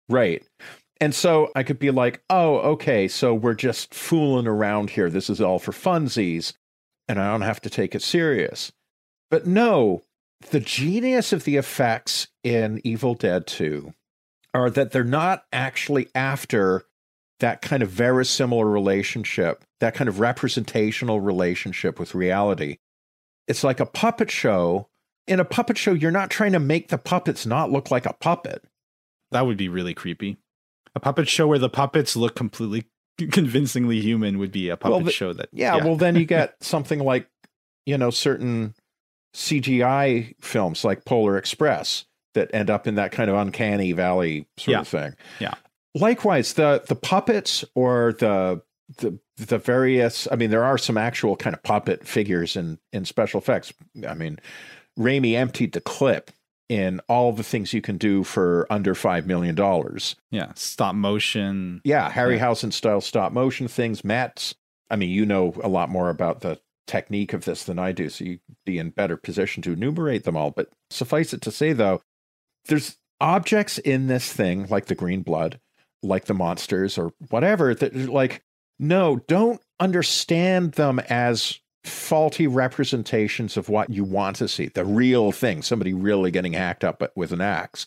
Right. 0.08 0.42
And 1.02 1.16
so 1.16 1.50
I 1.56 1.64
could 1.64 1.80
be 1.80 1.90
like, 1.90 2.22
oh, 2.30 2.58
okay, 2.58 3.08
so 3.08 3.34
we're 3.34 3.54
just 3.54 3.92
fooling 3.92 4.46
around 4.46 4.90
here. 4.90 5.10
This 5.10 5.28
is 5.28 5.40
all 5.40 5.58
for 5.58 5.72
funsies, 5.72 6.52
and 7.08 7.20
I 7.20 7.28
don't 7.32 7.40
have 7.40 7.60
to 7.62 7.70
take 7.70 7.96
it 7.96 8.02
serious. 8.02 8.70
But 9.28 9.44
no, 9.44 10.04
the 10.52 10.60
genius 10.60 11.32
of 11.32 11.42
the 11.42 11.56
effects 11.56 12.28
in 12.44 12.80
Evil 12.84 13.14
Dead 13.14 13.48
2 13.48 13.92
are 14.54 14.70
that 14.70 14.92
they're 14.92 15.02
not 15.02 15.42
actually 15.52 16.06
after 16.14 16.84
that 17.40 17.62
kind 17.62 17.82
of 17.82 17.90
verisimilar 17.90 18.72
relationship, 18.72 19.64
that 19.80 19.94
kind 19.94 20.06
of 20.06 20.20
representational 20.20 21.20
relationship 21.20 21.98
with 21.98 22.14
reality. 22.14 22.76
It's 23.48 23.64
like 23.64 23.80
a 23.80 23.86
puppet 23.86 24.30
show. 24.30 24.86
In 25.26 25.40
a 25.40 25.44
puppet 25.44 25.78
show, 25.78 25.94
you're 25.94 26.12
not 26.12 26.30
trying 26.30 26.52
to 26.52 26.60
make 26.60 26.90
the 26.90 26.98
puppets 26.98 27.44
not 27.44 27.72
look 27.72 27.90
like 27.90 28.06
a 28.06 28.12
puppet. 28.12 28.62
That 29.32 29.46
would 29.46 29.56
be 29.56 29.68
really 29.68 29.94
creepy. 29.94 30.36
A 30.94 31.00
puppet 31.00 31.28
show 31.28 31.46
where 31.46 31.58
the 31.58 31.70
puppets 31.70 32.16
look 32.16 32.34
completely 32.34 32.84
convincingly 33.30 34.00
human 34.00 34.38
would 34.38 34.52
be 34.52 34.68
a 34.68 34.76
puppet 34.76 34.90
Well, 34.96 35.04
the- 35.04 35.12
show 35.12 35.32
that 35.32 35.48
Yeah, 35.52 35.76
well, 35.76 35.96
then 35.96 36.16
you 36.16 36.24
get 36.26 36.54
something 36.62 36.98
like, 37.00 37.28
you 37.86 37.96
know, 37.98 38.10
certain 38.10 38.74
CGI 39.34 40.34
films 40.40 40.84
like 40.84 41.04
Polar 41.04 41.36
Express 41.36 42.04
that 42.34 42.50
end 42.54 42.70
up 42.70 42.86
in 42.86 42.94
that 42.96 43.12
kind 43.12 43.28
of 43.30 43.36
uncanny 43.36 43.92
valley 43.92 44.46
sort 44.58 44.72
Yeah. 44.72 44.80
of 44.80 44.88
thing. 44.88 45.14
Yeah. 45.40 45.54
Likewise, 45.94 46.54
the 46.54 46.82
the 46.86 46.94
puppets 46.96 47.64
or 47.74 48.14
the 48.18 48.62
the 48.98 49.18
the 49.36 49.58
various 49.58 50.26
I 50.30 50.36
mean, 50.36 50.50
there 50.50 50.64
are 50.64 50.78
some 50.78 50.96
actual 50.96 51.36
kind 51.36 51.54
of 51.54 51.62
puppet 51.62 52.06
figures 52.06 52.56
in 52.56 52.78
in 52.92 53.04
special 53.04 53.40
effects. 53.40 53.72
I 54.08 54.14
mean, 54.14 54.38
Raimi 54.98 55.34
emptied 55.34 55.72
the 55.72 55.80
clip 55.82 56.30
in 56.72 57.00
all 57.06 57.32
the 57.32 57.42
things 57.42 57.74
you 57.74 57.82
can 57.82 57.98
do 57.98 58.24
for 58.24 58.66
under 58.70 58.94
five 58.94 59.26
million 59.26 59.54
dollars. 59.54 60.16
yeah, 60.30 60.52
stop 60.54 60.94
motion. 60.94 61.82
Yeah, 61.84 62.10
Harryhausen 62.10 62.72
style 62.72 63.02
stop 63.02 63.30
motion 63.30 63.68
things. 63.68 64.02
Matt's, 64.02 64.54
I 64.88 64.96
mean, 64.96 65.10
you 65.10 65.26
know 65.26 65.52
a 65.62 65.68
lot 65.68 65.90
more 65.90 66.08
about 66.08 66.40
the 66.40 66.58
technique 66.86 67.34
of 67.34 67.44
this 67.44 67.64
than 67.64 67.78
I 67.78 67.92
do, 67.92 68.08
so 68.08 68.24
you'd 68.24 68.40
be 68.64 68.78
in 68.78 68.88
better 68.88 69.18
position 69.18 69.62
to 69.64 69.72
enumerate 69.72 70.24
them 70.24 70.34
all. 70.34 70.50
But 70.50 70.70
suffice 70.88 71.34
it 71.34 71.42
to 71.42 71.50
say, 71.50 71.74
though, 71.74 72.00
there's 72.68 72.96
objects 73.20 73.76
in 73.76 74.06
this 74.06 74.32
thing, 74.32 74.66
like 74.70 74.86
the 74.86 74.94
green 74.94 75.20
blood, 75.20 75.60
like 76.02 76.24
the 76.24 76.32
monsters 76.32 76.96
or 76.96 77.12
whatever, 77.28 77.74
that 77.74 77.94
like, 77.94 78.42
no, 78.78 79.16
don't 79.28 79.60
understand 79.78 80.72
them 80.72 81.00
as 81.10 81.60
faulty 81.84 82.46
representations 82.46 83.56
of 83.56 83.68
what 83.68 83.90
you 83.90 84.04
want 84.04 84.36
to 84.36 84.48
see, 84.48 84.66
the 84.68 84.84
real 84.84 85.32
thing, 85.32 85.62
somebody 85.62 85.92
really 85.92 86.30
getting 86.30 86.52
hacked 86.52 86.84
up 86.84 87.02
with 87.16 87.32
an 87.32 87.40
axe. 87.40 87.86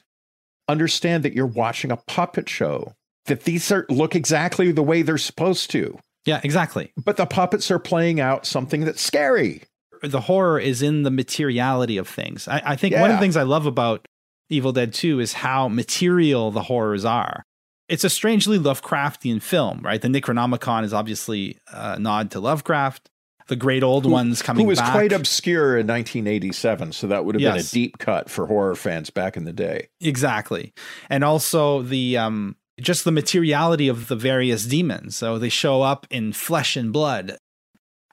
Understand 0.68 1.24
that 1.24 1.34
you're 1.34 1.46
watching 1.46 1.92
a 1.92 1.98
puppet 1.98 2.50
show, 2.50 2.94
that 3.26 3.44
these 3.44 3.72
are 3.72 3.86
look 3.90 4.16
exactly 4.16 4.72
the 4.72 4.82
way 4.84 5.02
they're 5.02 5.18
supposed 5.18 5.70
to, 5.72 6.00
Yeah, 6.26 6.42
exactly. 6.44 6.92
but 7.04 7.18
the 7.18 7.26
puppets 7.26 7.70
are 7.72 7.80
playing 7.80 8.20
out 8.20 8.46
something 8.46 8.82
that's 8.82 9.02
scary. 9.02 9.64
the 10.02 10.22
horror 10.22 10.60
is 10.60 10.82
in 10.82 11.04
the 11.04 11.12
materiality 11.12 11.98
of 11.98 12.08
things. 12.08 12.48
I, 12.48 12.62
I 12.66 12.76
think 12.76 12.96
one 12.96 13.10
of 13.12 13.18
the 13.18 13.22
things 13.22 13.38
I 13.38 13.44
love 13.44 13.66
about 13.66 14.06
Evil 14.50 14.72
Dead 14.72 14.94
2 14.94 15.20
is 15.20 15.34
how 15.34 15.68
material 15.68 16.52
the 16.52 16.64
horrors 16.64 17.06
are. 17.06 17.44
It's 17.88 18.04
a 18.04 18.10
strangely 18.10 18.58
Lovecraftian 18.60 19.42
film, 19.42 19.80
right? 19.84 20.02
The 20.02 20.08
Necronomicon 20.08 20.84
is 20.84 20.94
obviously 20.94 21.58
a 21.72 21.98
nod 22.00 22.32
to 22.32 22.40
Lovecraft. 22.40 23.10
The 23.48 23.56
great 23.56 23.84
old 23.84 24.06
ones 24.10 24.42
coming 24.42 24.64
Who 24.64 24.68
was 24.68 24.80
back. 24.80 24.92
quite 24.92 25.12
obscure 25.12 25.78
in 25.78 25.86
1987, 25.86 26.94
so 26.94 27.08
that 27.08 27.26
would 27.26 27.36
have 27.36 27.42
been 27.42 27.62
a 27.62 27.64
deep 27.64 28.00
cut 28.00 28.30
for 28.30 28.48
horror 28.48 28.76
fans 28.76 29.12
back 29.12 29.38
in 29.38 29.44
the 29.46 29.54
day. 29.54 29.90
Exactly. 30.02 30.74
And 31.10 31.24
also 31.24 31.82
the 31.82 32.18
um 32.18 32.56
just 32.82 33.06
the 33.06 33.12
materiality 33.12 33.88
of 33.88 34.08
the 34.08 34.16
various 34.16 34.66
demons. 34.66 35.16
So 35.16 35.38
they 35.40 35.50
show 35.50 35.82
up 35.82 36.08
in 36.10 36.34
flesh 36.34 36.76
and 36.76 36.92
blood. 36.92 37.38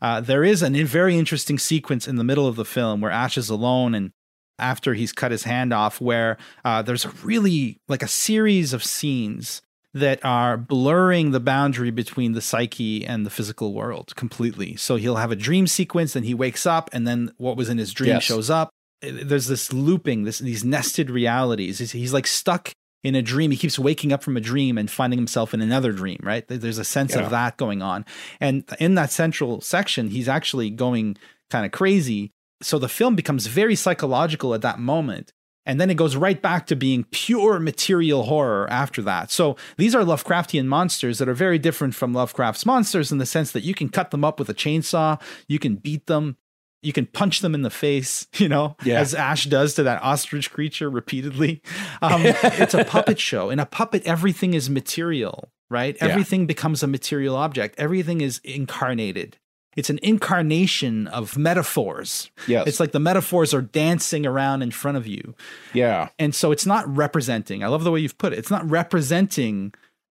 Uh, 0.01 0.21
there 0.21 0.45
is 0.45 0.63
a 0.63 0.71
very 0.71 1.17
interesting 1.17 1.59
sequence 1.59 2.07
in 2.07 2.17
the 2.17 2.25
middle 2.25 2.47
of 2.47 2.57
the 2.57 2.65
film 2.65 3.01
where 3.01 3.11
Ash 3.11 3.39
is 3.39 3.49
alone 3.49 3.95
and 3.95 4.11
after 4.59 4.95
he's 4.95 5.13
cut 5.13 5.33
his 5.33 5.45
hand 5.45 5.73
off, 5.73 6.01
where 6.01 6.37
uh, 6.65 6.83
there's 6.83 7.05
a 7.05 7.11
really 7.25 7.79
like 7.89 8.03
a 8.03 8.09
series 8.09 8.73
of 8.73 8.85
scenes 8.85 9.63
that 9.95 10.25
are 10.25 10.57
blurring 10.57 11.33
the 11.33 11.41
boundary 11.41 11.91
between 11.91 12.33
the 12.33 12.41
psyche 12.41 13.05
and 13.07 13.27
the 13.27 13.31
physical 13.31 13.75
world 13.75 14.15
completely. 14.17 14.75
So 14.77 14.97
he'll 14.97 15.17
have 15.17 15.31
a 15.31 15.37
dream 15.37 15.67
sequence, 15.67 16.15
then 16.15 16.23
he 16.23 16.33
wakes 16.35 16.65
up, 16.67 16.89
and 16.93 17.07
then 17.07 17.33
what 17.37 17.57
was 17.57 17.69
in 17.69 17.79
his 17.79 17.93
dream 17.93 18.11
Yes. 18.15 18.23
shows 18.25 18.49
up. 18.49 18.71
There's 19.03 19.49
this 19.49 19.73
looping, 19.73 20.23
this 20.25 20.39
these 20.39 20.65
nested 20.65 21.11
realities. 21.11 21.79
He's, 21.79 21.93
he's 21.93 22.13
like 22.13 22.27
stuck 22.27 22.73
in 23.05 23.15
a 23.17 23.21
dream. 23.23 23.51
He 23.51 23.57
keeps 23.57 23.79
waking 23.79 24.13
up 24.13 24.23
from 24.23 24.37
a 24.37 24.41
dream 24.41 24.79
and 24.79 24.89
finding 24.91 25.19
himself 25.19 25.53
in 25.53 25.61
another 25.61 25.93
dream, 25.93 26.21
right? 26.23 26.47
There's 26.49 26.79
a 26.79 26.85
sense 26.85 27.15
Yeah. 27.15 27.23
of 27.23 27.31
that 27.31 27.57
going 27.57 27.83
on. 27.83 28.07
And 28.41 28.65
in 28.79 28.95
that 28.95 29.11
central 29.11 29.61
section, 29.61 30.09
he's 30.11 30.29
actually 30.29 30.71
going 30.71 31.17
kind 31.51 31.67
of 31.67 31.73
crazy. 31.73 32.31
So 32.63 32.79
the 32.79 32.89
film 32.89 33.17
becomes 33.17 33.47
very 33.49 33.75
psychological 33.75 34.55
at 34.55 34.63
that 34.63 34.79
moment. 34.79 35.33
And 35.65 35.81
then 35.81 35.91
it 35.91 35.97
goes 35.97 36.17
right 36.17 36.41
back 36.43 36.67
to 36.67 36.77
being 36.77 37.05
pure 37.13 37.61
material 37.61 38.25
horror 38.25 38.67
after 38.71 39.01
that. 39.03 39.31
So 39.31 39.57
these 39.77 39.95
are 39.95 40.03
Lovecraftian 40.03 40.67
monsters 40.67 41.19
that 41.19 41.29
are 41.29 41.35
very 41.35 41.59
different 41.59 41.95
from 41.95 42.13
Lovecraft's 42.13 42.67
monsters 42.67 43.13
in 43.13 43.19
the 43.19 43.27
sense 43.27 43.53
that 43.53 43.63
you 43.63 43.73
can 43.75 43.89
cut 43.89 44.11
them 44.11 44.25
up 44.25 44.39
with 44.41 44.49
a 44.49 44.55
chainsaw, 44.55 45.21
you 45.47 45.59
can 45.61 45.77
beat 45.77 46.07
them, 46.07 46.37
you 46.83 46.93
can 46.93 47.07
punch 47.07 47.41
them 47.41 47.55
in 47.55 47.63
the 47.63 47.71
face, 47.71 48.27
you 48.39 48.49
know, 48.49 48.77
Yeah. 48.83 48.99
as 48.99 49.15
Ash 49.15 49.45
does 49.45 49.75
to 49.75 49.85
that 49.85 50.03
ostrich 50.03 50.51
creature 50.51 50.91
repeatedly. 50.91 51.63
Um, 52.01 52.23
it's 52.25 52.75
a 52.75 52.85
puppet 52.97 53.21
show. 53.21 53.49
In 53.51 53.61
a 53.61 53.67
puppet, 53.67 54.03
everything 54.05 54.55
is 54.55 54.69
material, 54.69 55.49
right? 55.71 55.97
Yeah. 55.97 56.09
Everything 56.09 56.47
becomes 56.47 56.83
a 56.83 56.89
material 56.89 57.37
object, 57.37 57.77
everything 57.79 58.21
is 58.21 58.41
incarnated. 58.43 59.39
It's 59.77 59.89
an 59.91 59.99
incarnation 60.03 61.07
of 61.09 61.37
metaphors. 61.39 62.31
Yes. 62.47 62.67
It's 62.67 62.81
like 62.81 62.93
the 62.93 63.01
metaphors 63.01 63.55
are 63.55 63.63
dancing 63.63 64.27
around 64.27 64.63
in 64.63 64.71
front 64.71 64.97
of 64.99 65.07
you. 65.07 65.35
yeah. 65.73 66.09
And 66.19 66.35
so 66.35 66.53
it's 66.53 66.67
not 66.67 66.87
representing, 66.95 67.65
I 67.65 67.69
love 67.69 67.85
the 67.85 67.91
way 67.91 68.01
you've 68.01 68.19
put 68.19 68.33
it. 68.33 68.39
It's 68.39 68.51
not 68.51 68.69
representing 68.69 69.73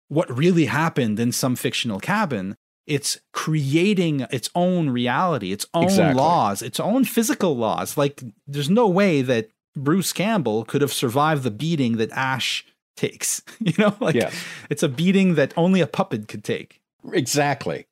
what 0.08 0.28
really 0.36 0.66
happened 0.66 1.20
in 1.20 1.30
some 1.32 1.54
fictional 1.56 2.00
cabin. 2.00 2.56
It's 2.86 3.18
creating 3.32 4.26
its 4.30 4.50
own 4.54 4.90
reality, 4.90 5.52
its 5.52 5.66
own 5.72 5.84
Exactly. 5.84 6.14
laws, 6.20 6.60
its 6.60 6.78
own 6.80 7.04
physical 7.04 7.56
laws. 7.56 7.96
Like 7.96 8.22
there's 8.46 8.68
no 8.68 8.88
way 8.88 9.22
that 9.22 9.48
Bruce 9.76 10.12
Campbell 10.12 10.64
could 10.64 10.82
have 10.82 10.92
survived 10.92 11.44
the 11.44 11.50
beating 11.50 11.96
that 11.96 12.10
Ash 12.12 12.64
takes. 12.96 13.40
You 13.60 13.72
know, 13.78 13.94
like 14.00 14.16
Yes. 14.16 14.34
it's 14.68 14.82
a 14.82 14.88
beating 14.88 15.36
that 15.36 15.54
only 15.56 15.80
a 15.80 15.86
puppet 15.86 16.28
could 16.28 16.44
take. 16.44 16.80
Exactly. 17.12 17.86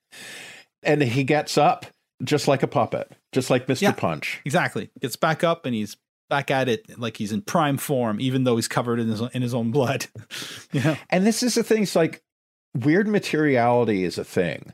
And 0.83 1.03
he 1.03 1.24
gets 1.24 1.57
up 1.59 1.87
just 2.22 2.49
like 2.49 2.62
a 2.62 2.68
puppet, 2.68 3.11
just 3.33 3.51
like 3.51 3.66
Mr. 3.66 3.83
Yeah. 3.83 3.93
Punch. 3.93 4.41
Exactly. 4.45 4.91
Gets 5.01 5.16
back 5.16 5.43
up 5.45 5.66
and 5.66 5.74
he's 5.74 5.97
back 6.30 6.51
at 6.51 6.68
it 6.68 6.99
like 6.99 7.16
he's 7.16 7.33
in 7.33 7.43
prime 7.43 7.76
form, 7.76 8.20
even 8.20 8.45
though 8.45 8.57
he's 8.57 8.68
covered 8.68 8.99
in 8.99 9.09
his 9.09 9.20
in 9.20 9.43
his 9.43 9.55
own 9.55 9.70
blood. 9.70 10.07
know? 10.72 10.97
And 11.11 11.26
this 11.26 11.43
is 11.43 11.55
the 11.55 11.62
thing, 11.62 11.83
it's 11.83 11.97
like 11.97 12.22
weird 12.74 13.07
materiality 13.09 14.05
is 14.05 14.18
a 14.18 14.24
thing. 14.24 14.72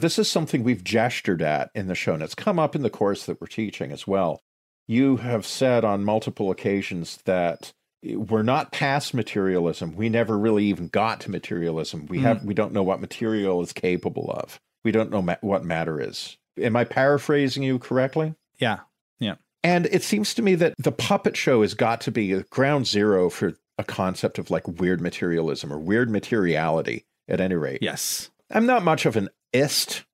This 0.00 0.18
is 0.18 0.30
something 0.30 0.62
we've 0.62 0.84
gestured 0.84 1.42
at 1.42 1.70
in 1.74 1.88
the 1.88 1.94
show, 1.94 2.14
and 2.14 2.22
it's 2.22 2.34
come 2.34 2.58
up 2.58 2.76
in 2.76 2.82
the 2.82 2.90
course 2.90 3.26
that 3.26 3.40
we're 3.40 3.48
teaching 3.48 3.90
as 3.90 4.06
well. 4.06 4.40
You 4.86 5.16
have 5.16 5.44
said 5.44 5.84
on 5.84 6.04
multiple 6.04 6.50
occasions 6.50 7.18
that 7.24 7.72
we're 8.04 8.42
not 8.44 8.70
past 8.70 9.12
materialism. 9.12 9.96
We 9.96 10.08
never 10.08 10.38
really 10.38 10.66
even 10.66 10.86
got 10.88 11.20
to 11.22 11.30
materialism. 11.30 12.06
We 12.06 12.18
Mm. 12.18 12.22
have 12.22 12.44
we 12.44 12.54
don't 12.54 12.72
know 12.72 12.84
what 12.84 13.00
material 13.00 13.60
is 13.60 13.72
capable 13.72 14.30
of. 14.30 14.60
We 14.84 14.92
don't 14.92 15.10
know 15.10 15.22
ma- 15.22 15.36
what 15.40 15.64
matter 15.64 16.00
is. 16.00 16.36
Am 16.60 16.76
I 16.76 16.84
paraphrasing 16.84 17.62
you 17.62 17.78
correctly? 17.78 18.34
Yeah. 18.58 18.80
Yeah. 19.18 19.36
And 19.62 19.86
it 19.86 20.02
seems 20.02 20.34
to 20.34 20.42
me 20.42 20.54
that 20.56 20.74
the 20.78 20.92
puppet 20.92 21.36
show 21.36 21.62
has 21.62 21.74
got 21.74 22.00
to 22.02 22.10
be 22.10 22.32
a 22.32 22.42
ground 22.44 22.86
zero 22.86 23.28
for 23.30 23.54
a 23.76 23.84
concept 23.84 24.38
of 24.38 24.50
like 24.50 24.66
weird 24.66 25.00
materialism 25.00 25.72
or 25.72 25.78
weird 25.78 26.10
materiality 26.10 27.06
at 27.28 27.40
any 27.40 27.54
rate. 27.54 27.78
Yes. 27.82 28.30
I'm 28.50 28.66
not 28.66 28.82
much 28.82 29.06
of 29.06 29.16
an 29.16 29.28
ist. 29.52 30.04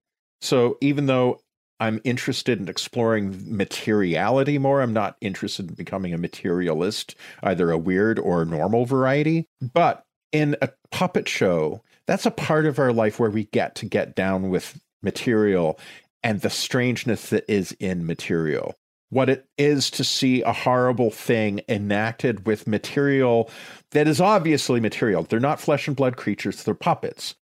So 0.41 0.77
even 0.81 1.07
though 1.07 1.41
I'm 1.81 2.01
interested 2.05 2.61
in 2.61 2.69
exploring 2.69 3.57
materiality 3.57 4.59
more, 4.59 4.81
I'm 4.81 4.93
not 4.93 5.17
interested 5.21 5.69
in 5.69 5.75
becoming 5.75 6.15
a 6.15 6.19
materialist, 6.19 7.15
either 7.43 7.71
a 7.71 7.79
weird 7.79 8.19
or 8.19 8.45
normal 8.45 8.87
variety. 8.87 9.47
But 9.61 10.05
in 10.33 10.57
a 10.63 10.71
puppet 10.91 11.29
show, 11.29 11.83
that's 12.07 12.27
a 12.27 12.31
part 12.31 12.67
of 12.67 12.79
our 12.79 12.93
life 12.93 13.19
where 13.19 13.31
we 13.31 13.45
get 13.45 13.75
to 13.77 13.87
get 13.87 14.15
down 14.15 14.51
with 14.51 14.81
material 15.03 15.79
and 16.23 16.41
the 16.41 16.51
strangeness 16.51 17.31
that 17.31 17.45
is 17.49 17.73
in 17.73 18.07
material. 18.07 18.75
What 19.11 19.29
it 19.29 19.47
is 19.59 19.91
to 19.93 20.05
see 20.05 20.43
a 20.43 20.53
horrible 20.53 21.11
thing 21.11 21.61
enacted 21.69 22.47
with 22.47 22.67
material 22.67 23.51
that 23.93 24.09
is 24.09 24.21
obviously 24.21 24.81
material. 24.81 25.23
They're 25.23 25.39
not 25.39 25.61
flesh 25.61 25.87
and 25.87 25.97
blood 25.97 26.17
creatures, 26.17 26.65
they're 26.65 26.75
puppets. 26.75 27.37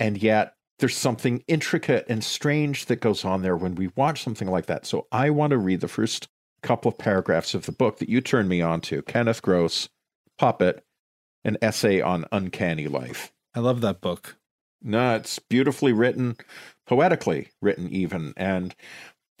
And 0.00 0.16
yet, 0.22 0.54
there's 0.78 0.96
something 0.96 1.44
intricate 1.46 2.06
and 2.08 2.24
strange 2.24 2.86
that 2.86 3.00
goes 3.00 3.24
on 3.24 3.42
there 3.42 3.56
when 3.56 3.74
we 3.74 3.90
watch 3.94 4.22
something 4.22 4.48
like 4.48 4.66
that. 4.66 4.86
So, 4.86 5.06
I 5.12 5.30
want 5.30 5.50
to 5.50 5.58
read 5.58 5.80
the 5.80 5.88
first 5.88 6.28
couple 6.62 6.90
of 6.90 6.98
paragraphs 6.98 7.54
of 7.54 7.66
the 7.66 7.72
book 7.72 7.98
that 7.98 8.08
you 8.08 8.20
turned 8.20 8.48
me 8.48 8.62
on 8.62 8.80
to 8.82 9.02
Kenneth 9.02 9.42
Gross, 9.42 9.88
Puppet, 10.38 10.84
an 11.44 11.58
essay 11.60 12.00
on 12.00 12.24
uncanny 12.32 12.88
life. 12.88 13.33
I 13.54 13.60
love 13.60 13.80
that 13.82 14.00
book. 14.00 14.36
No, 14.82 15.16
it's 15.16 15.38
beautifully 15.38 15.92
written, 15.92 16.36
poetically 16.86 17.48
written, 17.62 17.88
even. 17.90 18.34
And 18.36 18.74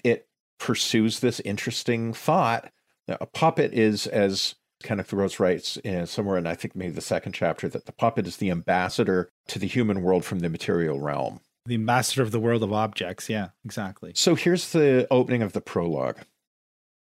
it 0.02 0.26
pursues 0.58 1.20
this 1.20 1.40
interesting 1.40 2.14
thought. 2.14 2.70
A 3.08 3.26
puppet 3.26 3.74
is, 3.74 4.06
as 4.06 4.54
Kenneth 4.82 5.10
Gross 5.10 5.38
writes 5.38 5.76
in, 5.78 6.06
somewhere 6.06 6.38
in, 6.38 6.46
I 6.46 6.54
think, 6.54 6.74
maybe 6.74 6.92
the 6.92 7.00
second 7.00 7.32
chapter, 7.32 7.68
that 7.68 7.84
the 7.86 7.92
puppet 7.92 8.26
is 8.26 8.38
the 8.38 8.50
ambassador 8.50 9.30
to 9.48 9.58
the 9.58 9.66
human 9.66 10.02
world 10.02 10.24
from 10.24 10.38
the 10.38 10.48
material 10.48 11.00
realm. 11.00 11.40
The 11.66 11.74
ambassador 11.74 12.22
of 12.22 12.30
the 12.30 12.40
world 12.40 12.62
of 12.62 12.72
objects. 12.72 13.28
Yeah, 13.28 13.48
exactly. 13.64 14.12
So 14.14 14.34
here's 14.34 14.72
the 14.72 15.06
opening 15.10 15.42
of 15.42 15.52
the 15.52 15.60
prologue. 15.60 16.20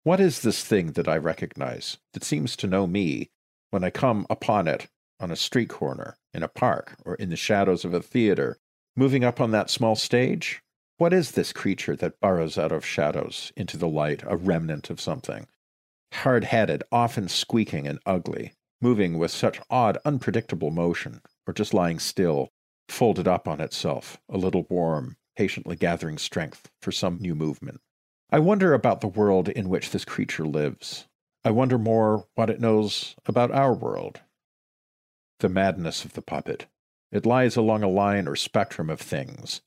What 0.05 0.21
is 0.21 0.43
this 0.43 0.65
thing 0.65 0.93
that 0.93 1.09
I 1.09 1.17
recognize 1.17 1.99
that 2.13 2.25
seems 2.25 2.57
to 2.57 2.67
know 2.67 2.87
me 2.87 3.31
when 3.71 3.85
I 3.85 3.91
come 3.91 4.27
upon 4.31 4.69
it 4.69 4.89
on 5.21 5.31
a 5.31 5.37
street 5.37 5.69
corner, 5.69 6.17
in 6.33 6.43
a 6.43 6.49
park, 6.49 6.97
or 7.05 7.15
in 7.15 7.31
the 7.31 7.37
shadows 7.37 7.85
of 7.85 7.95
a 7.95 8.03
theater, 8.03 8.59
moving 8.97 9.25
up 9.25 9.41
on 9.41 9.51
that 9.51 9.71
small 9.71 9.97
stage? 9.97 10.63
What 10.97 11.13
is 11.13 11.33
this 11.33 11.53
creature 11.53 11.95
that 11.97 12.21
burrows 12.21 12.59
out 12.59 12.73
of 12.73 12.85
shadows 12.85 13.53
into 13.57 13.77
the 13.77 13.89
light, 13.89 14.23
a 14.27 14.37
remnant 14.37 14.91
of 14.91 15.01
something? 15.01 15.47
Hard 16.13 16.45
headed, 16.45 16.83
often 16.91 17.29
squeaking 17.29 17.87
and 17.87 18.01
ugly, 18.05 18.53
moving 18.81 19.19
with 19.19 19.31
such 19.31 19.61
odd, 19.71 19.99
unpredictable 20.05 20.71
motion, 20.71 21.21
or 21.47 21.53
just 21.53 21.73
lying 21.73 21.99
still, 21.99 22.49
folded 22.89 23.29
up 23.29 23.47
on 23.47 23.61
itself, 23.61 24.19
a 24.29 24.39
little 24.39 24.67
warm, 24.69 25.17
patiently 25.37 25.77
gathering 25.77 26.19
strength 26.19 26.71
for 26.83 26.91
some 26.91 27.19
new 27.21 27.35
movement. 27.35 27.81
I 28.31 28.41
wonder 28.41 28.75
about 28.75 29.01
the 29.01 29.09
world 29.09 29.49
in 29.49 29.69
which 29.69 29.91
this 29.91 30.05
creature 30.05 30.47
lives. 30.47 31.07
I 31.45 31.51
wonder 31.51 31.79
more 31.79 32.27
what 32.35 32.51
it 32.51 32.61
knows 32.61 33.15
about 33.25 33.53
our 33.53 33.73
world. 33.73 34.21
The 35.41 35.49
madness 35.49 36.05
of 36.05 36.15
the 36.15 36.23
puppet. 36.23 36.67
It 37.13 37.25
lies 37.25 37.57
along 37.57 37.83
a 37.83 37.89
line 37.89 38.27
or 38.27 38.37
spectrum 38.37 38.91
of 38.91 39.01
things. 39.01 39.63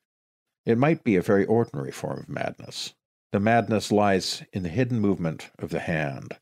It 0.66 0.78
might 0.78 1.04
be 1.04 1.16
a 1.16 1.22
very 1.22 1.46
ordinary 1.46 1.92
form 1.92 2.20
of 2.20 2.30
madness. 2.30 2.94
The 3.32 3.40
madness 3.40 3.92
lies 3.92 4.44
in 4.52 4.64
the 4.64 4.70
hidden 4.70 5.00
movement 5.00 5.50
of 5.58 5.70
the 5.70 5.80
hand, 5.80 6.38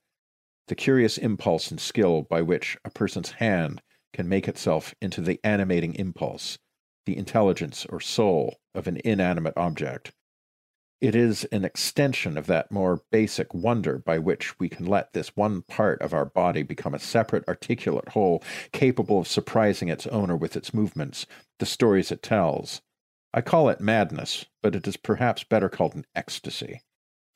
the 0.67 0.75
curious 0.75 1.17
impulse 1.17 1.69
and 1.69 1.79
skill 1.79 2.23
by 2.23 2.41
which 2.41 2.77
a 2.83 2.89
person's 2.89 3.31
hand 3.33 3.81
can 4.13 4.27
make 4.27 4.47
itself 4.47 4.95
into 5.01 5.21
the 5.21 5.39
animating 5.43 5.93
impulse 5.95 6.57
the 7.05 7.17
intelligence 7.17 7.85
or 7.87 7.99
soul 7.99 8.57
of 8.75 8.87
an 8.87 8.99
inanimate 9.03 9.55
object. 9.57 10.11
It 11.01 11.15
is 11.15 11.45
an 11.45 11.63
extension 11.63 12.37
of 12.37 12.47
that 12.47 12.71
more 12.71 13.03
basic 13.09 13.53
wonder 13.53 13.97
by 13.97 14.19
which 14.19 14.59
we 14.59 14.67
can 14.67 14.85
let 14.85 15.13
this 15.13 15.33
one 15.35 15.61
part 15.61 16.01
of 16.01 16.13
our 16.13 16.25
body 16.25 16.61
become 16.61 16.93
a 16.93 16.99
separate, 16.99 17.47
articulate 17.47 18.09
whole, 18.09 18.43
capable 18.73 19.19
of 19.19 19.27
surprising 19.27 19.87
its 19.87 20.07
owner 20.07 20.35
with 20.35 20.57
its 20.57 20.73
movements, 20.73 21.25
the 21.59 21.65
stories 21.65 22.11
it 22.11 22.21
tells. 22.21 22.81
I 23.33 23.39
call 23.39 23.69
it 23.69 23.79
madness, 23.79 24.45
but 24.61 24.75
it 24.75 24.87
is 24.87 24.97
perhaps 24.97 25.45
better 25.45 25.69
called 25.69 25.95
an 25.95 26.05
ecstasy. 26.15 26.81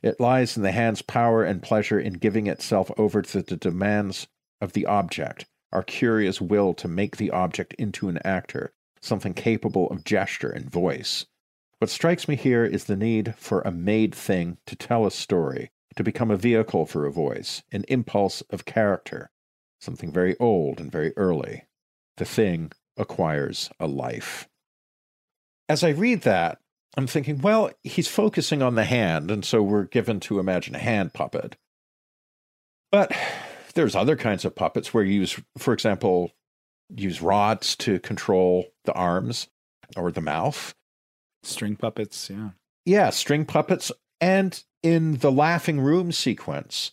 It 0.01 0.19
lies 0.19 0.57
in 0.57 0.63
the 0.63 0.73
hand's 0.73 1.01
power 1.01 1.45
and 1.45 1.63
pleasure 1.63 1.99
in 1.99 2.13
giving 2.13 2.47
itself 2.47 2.91
over 2.97 3.21
to 3.21 3.41
the 3.41 3.55
demands 3.55 4.27
of 4.59 4.73
the 4.73 4.85
object, 4.85 5.45
our 5.71 5.83
curious 5.83 6.41
will 6.41 6.73
to 6.73 6.89
make 6.89 7.15
the 7.15 7.31
object 7.31 7.73
into 7.75 8.09
an 8.09 8.19
actor, 8.25 8.73
something 9.01 9.33
capable 9.33 9.89
of 9.89 10.03
gesture 10.03 10.49
and 10.49 10.69
voice. 10.69 11.27
What 11.83 11.89
strikes 11.89 12.29
me 12.29 12.37
here 12.37 12.63
is 12.63 12.85
the 12.85 12.95
need 12.95 13.35
for 13.35 13.59
a 13.59 13.69
made 13.69 14.15
thing 14.15 14.57
to 14.67 14.75
tell 14.77 15.05
a 15.05 15.11
story, 15.11 15.69
to 15.97 16.03
become 16.03 16.31
a 16.31 16.37
vehicle 16.37 16.85
for 16.85 17.05
a 17.05 17.11
voice, 17.11 17.61
an 17.73 17.83
impulse 17.89 18.39
of 18.51 18.63
character, 18.63 19.31
something 19.81 20.09
very 20.09 20.37
old 20.39 20.79
and 20.79 20.89
very 20.89 21.11
early. 21.17 21.65
The 22.15 22.23
thing 22.23 22.71
acquires 22.95 23.69
a 23.81 23.87
life. 23.87 24.47
As 25.67 25.83
I 25.83 25.89
read 25.89 26.21
that, 26.21 26.59
I'm 26.95 27.05
thinking, 27.05 27.41
well, 27.41 27.69
he's 27.83 28.07
focusing 28.07 28.61
on 28.61 28.75
the 28.75 28.85
hand, 28.85 29.29
and 29.29 29.43
so 29.43 29.61
we're 29.61 29.83
given 29.83 30.21
to 30.21 30.39
imagine 30.39 30.75
a 30.75 30.79
hand 30.79 31.13
puppet. 31.13 31.57
But 32.93 33.11
there's 33.73 33.93
other 33.93 34.15
kinds 34.15 34.45
of 34.45 34.55
puppets 34.55 34.93
where 34.93 35.03
you 35.03 35.19
use, 35.19 35.37
for 35.57 35.73
example, 35.73 36.31
use 36.95 37.21
rods 37.21 37.75
to 37.75 37.99
control 37.99 38.67
the 38.85 38.93
arms 38.93 39.49
or 39.97 40.13
the 40.13 40.21
mouth. 40.21 40.73
String 41.43 41.75
puppets, 41.75 42.29
yeah. 42.29 42.49
Yeah, 42.85 43.09
string 43.09 43.45
puppets. 43.45 43.91
And 44.19 44.61
in 44.81 45.17
the 45.17 45.31
laughing 45.31 45.79
room 45.79 46.11
sequence, 46.11 46.91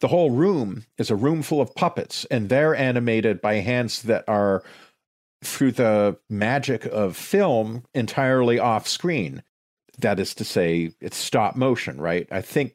the 0.00 0.08
whole 0.08 0.30
room 0.30 0.84
is 0.98 1.10
a 1.10 1.16
room 1.16 1.42
full 1.42 1.60
of 1.60 1.74
puppets, 1.74 2.24
and 2.26 2.48
they're 2.48 2.74
animated 2.74 3.40
by 3.40 3.54
hands 3.54 4.02
that 4.02 4.24
are, 4.28 4.64
through 5.44 5.72
the 5.72 6.18
magic 6.28 6.84
of 6.86 7.16
film, 7.16 7.84
entirely 7.94 8.58
off 8.58 8.88
screen. 8.88 9.42
That 9.98 10.18
is 10.18 10.34
to 10.36 10.44
say, 10.44 10.92
it's 11.00 11.16
stop 11.16 11.54
motion, 11.54 12.00
right? 12.00 12.26
I 12.30 12.40
think, 12.40 12.74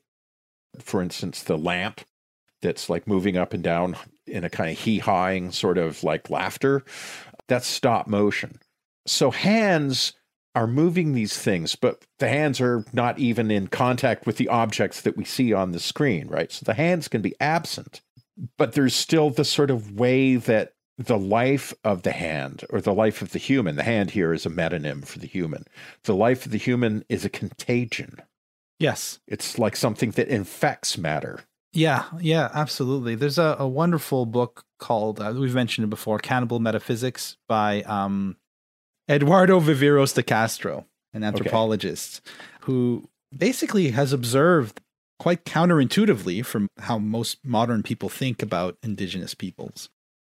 for 0.80 1.01
instance, 1.01 1.43
the 1.43 1.57
lamp 1.57 2.01
that's 2.61 2.89
like 2.89 3.07
moving 3.07 3.38
up 3.38 3.53
and 3.53 3.63
down 3.63 3.97
in 4.25 4.43
a 4.43 4.49
kind 4.49 4.71
of 4.71 4.78
hee 4.78 4.99
hawing 4.99 5.51
sort 5.51 5.78
of 5.78 6.03
like 6.03 6.30
laughter. 6.30 6.84
That's 7.47 7.67
stop 7.67 8.07
motion. 8.07 8.59
So 9.05 9.32
hands 9.32 10.13
are 10.57 10.65
moving 10.65 11.13
these 11.13 11.37
things, 11.37 11.75
but 11.75 12.03
the 12.17 12.27
hands 12.27 12.59
are 12.59 12.83
not 12.91 13.19
even 13.19 13.51
in 13.51 13.67
contact 13.67 14.25
with 14.25 14.37
the 14.37 14.47
objects 14.47 15.01
that 15.01 15.15
we 15.15 15.23
see 15.23 15.53
on 15.53 15.71
the 15.71 15.79
screen, 15.79 16.27
right? 16.27 16.51
So 16.51 16.63
the 16.65 16.73
hands 16.73 17.07
can 17.07 17.21
be 17.21 17.35
absent, 17.39 18.01
but 18.57 18.73
there's 18.73 18.95
still 18.95 19.29
the 19.29 19.45
sort 19.45 19.69
of 19.69 19.99
way 19.99 20.35
that 20.35 20.73
the 20.97 21.19
life 21.19 21.75
of 21.83 22.01
the 22.01 22.11
hand 22.11 22.63
or 22.71 22.81
the 22.81 22.93
life 22.93 23.21
of 23.21 23.33
the 23.33 23.39
human, 23.39 23.75
the 23.75 23.83
hand 23.83 24.09
here 24.09 24.33
is 24.33 24.47
a 24.47 24.49
metonym 24.49 25.05
for 25.05 25.19
the 25.19 25.27
human. 25.27 25.63
The 26.05 26.15
life 26.15 26.47
of 26.47 26.51
the 26.51 26.57
human 26.57 27.05
is 27.07 27.23
a 27.23 27.29
contagion. 27.29 28.19
Yes. 28.79 29.19
It's 29.27 29.59
like 29.59 29.75
something 29.75 30.09
that 30.11 30.27
infects 30.27 30.97
matter. 30.97 31.41
Yeah, 31.71 32.05
yeah, 32.19 32.49
absolutely. 32.51 33.13
There's 33.13 33.37
a, 33.37 33.57
a 33.59 33.67
wonderful 33.67 34.25
book 34.25 34.65
called 34.79 35.19
uh, 35.19 35.35
we've 35.37 35.53
mentioned 35.53 35.85
it 35.85 35.91
before, 35.91 36.17
Cannibal 36.17 36.59
Metaphysics 36.59 37.37
by 37.47 37.83
um, 37.83 38.37
Eduardo 39.09 39.59
Viveiros 39.59 40.13
de 40.13 40.23
Castro, 40.23 40.85
an 41.13 41.23
anthropologist 41.23 42.21
okay. 42.25 42.35
who 42.61 43.09
basically 43.35 43.91
has 43.91 44.13
observed 44.13 44.81
quite 45.19 45.45
counterintuitively 45.45 46.45
from 46.45 46.67
how 46.79 46.97
most 46.97 47.43
modern 47.43 47.83
people 47.83 48.09
think 48.09 48.41
about 48.41 48.77
indigenous 48.83 49.33
peoples 49.33 49.89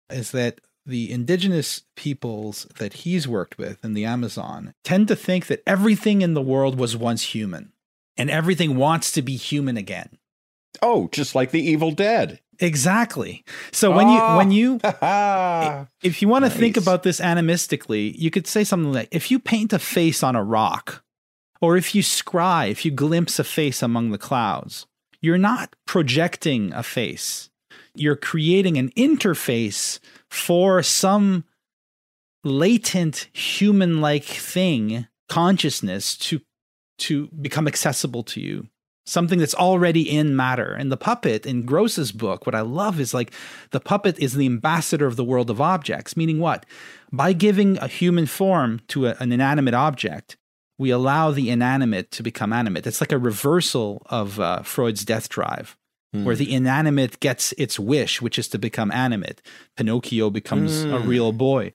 is 0.10 0.32
that 0.32 0.62
the 0.86 1.12
indigenous 1.12 1.84
peoples 1.96 2.66
that 2.78 2.94
he's 2.94 3.28
worked 3.28 3.58
with 3.58 3.84
in 3.84 3.94
the 3.94 4.06
Amazon 4.06 4.74
tend 4.84 5.08
to 5.10 5.16
think 5.16 5.48
that 5.48 5.62
everything 5.68 6.22
in 6.22 6.34
the 6.34 6.42
world 6.42 6.80
was 6.80 6.96
once 6.96 7.24
human 7.36 7.74
and 8.16 8.30
everything 8.30 8.78
wants 8.78 9.12
to 9.12 9.22
be 9.22 9.36
human 9.36 9.76
again. 9.76 10.18
Oh, 10.82 11.10
just 11.12 11.36
like 11.36 11.52
the 11.52 11.62
Evil 11.62 11.92
Dead. 11.92 12.40
Exactly. 12.60 13.44
So 13.72 13.92
when 13.92 14.08
oh, 14.08 14.14
you 14.14 14.38
when 14.38 14.52
you 14.52 14.80
if 16.04 16.22
you 16.22 16.28
want 16.28 16.46
to 16.46 16.50
nice. 16.50 16.58
think 16.58 16.78
about 16.78 17.04
this 17.04 17.20
animistically, 17.20 18.14
you 18.18 18.32
could 18.32 18.48
say 18.48 18.64
something 18.64 18.94
like 18.94 19.10
if 19.12 19.30
you 19.30 19.40
paint 19.40 19.74
a 19.74 19.80
face 19.80 20.24
on 20.24 20.36
a 20.36 20.44
rock 20.44 21.04
or 21.62 21.78
if 21.78 21.94
you 21.94 22.02
scry, 22.02 22.70
if 22.70 22.86
you 22.86 22.92
glimpse 22.92 23.40
a 23.40 23.44
face 23.44 23.82
among 23.82 24.12
the 24.12 24.18
clouds, 24.18 24.88
you're 25.22 25.38
not 25.38 25.76
projecting 25.86 26.74
a 26.74 26.84
face. 26.84 27.50
You're 27.96 28.16
creating 28.16 28.78
an 28.78 28.92
interface 28.92 30.00
for 30.30 30.84
some 30.84 31.44
latent 32.44 33.28
human-like 33.34 34.24
thing, 34.24 35.08
consciousness 35.30 36.18
to 36.18 36.42
to 37.00 37.28
become 37.28 37.68
accessible 37.68 38.24
to 38.24 38.42
you 38.42 38.68
something 39.08 39.40
that's 39.40 39.56
already 39.56 40.10
in 40.10 40.36
matter. 40.36 40.74
And 40.74 40.92
the 40.92 40.98
puppet 40.98 41.46
in 41.46 41.66
Gross's 41.66 42.12
book, 42.12 42.46
what 42.46 42.56
I 42.56 42.62
love 42.62 43.00
is 43.00 43.14
like 43.14 43.32
the 43.72 43.80
puppet 43.80 44.20
is 44.20 44.34
the 44.34 44.46
ambassador 44.46 45.08
of 45.08 45.16
the 45.16 45.24
world 45.24 45.50
of 45.50 45.62
objects, 45.62 46.18
meaning 46.18 46.40
what? 46.40 46.66
By 47.12 47.34
giving 47.34 47.78
a 47.78 47.88
human 47.88 48.26
form 48.26 48.82
to 48.90 49.08
a, 49.08 49.16
an 49.20 49.32
inanimate 49.32 49.74
object, 49.74 50.38
we 50.78 50.90
allow 50.90 51.32
the 51.32 51.50
inanimate 51.50 52.12
to 52.12 52.24
become 52.24 52.54
animate. 52.54 52.86
It's 52.86 53.02
like 53.02 53.12
a 53.12 53.18
reversal 53.18 54.06
of 54.08 54.40
uh, 54.40 54.62
Freud's 54.62 55.06
death 55.06 55.30
drive. 55.30 55.76
Mm. 56.16 56.24
Where 56.24 56.38
the 56.38 56.54
inanimate 56.54 57.20
gets 57.20 57.52
its 57.58 57.78
wish, 57.78 58.22
which 58.22 58.40
is 58.40 58.48
to 58.50 58.58
become 58.58 58.94
animate. 58.94 59.42
Pinocchio 59.76 60.30
becomes 60.30 60.86
mm. 60.86 60.94
a 60.94 61.02
hmm. 61.02 61.10
real 61.10 61.34
boy 61.34 61.74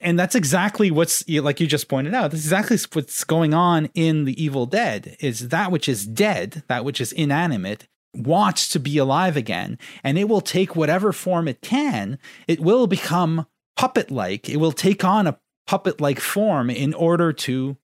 and 0.00 0.18
that's 0.18 0.34
exactly 0.34 0.90
what's 0.90 1.28
like 1.28 1.60
you 1.60 1.66
just 1.66 1.88
pointed 1.88 2.14
out 2.14 2.30
that's 2.30 2.44
exactly 2.44 2.78
what's 2.92 3.24
going 3.24 3.54
on 3.54 3.88
in 3.94 4.24
the 4.24 4.42
evil 4.42 4.66
dead 4.66 5.16
is 5.20 5.48
that 5.48 5.70
which 5.70 5.88
is 5.88 6.06
dead 6.06 6.62
that 6.68 6.84
which 6.84 7.00
is 7.00 7.12
inanimate 7.12 7.86
wants 8.14 8.68
to 8.68 8.80
be 8.80 8.98
alive 8.98 9.36
again 9.36 9.78
and 10.02 10.18
it 10.18 10.28
will 10.28 10.40
take 10.40 10.74
whatever 10.74 11.12
form 11.12 11.46
it 11.46 11.60
can 11.60 12.18
it 12.48 12.60
will 12.60 12.86
become 12.86 13.46
puppet 13.76 14.10
like 14.10 14.48
it 14.48 14.56
will 14.56 14.72
take 14.72 15.04
on 15.04 15.26
a 15.26 15.38
puppet 15.66 16.00
like 16.00 16.18
form 16.18 16.68
in 16.68 16.92
order 16.94 17.32
to 17.32 17.76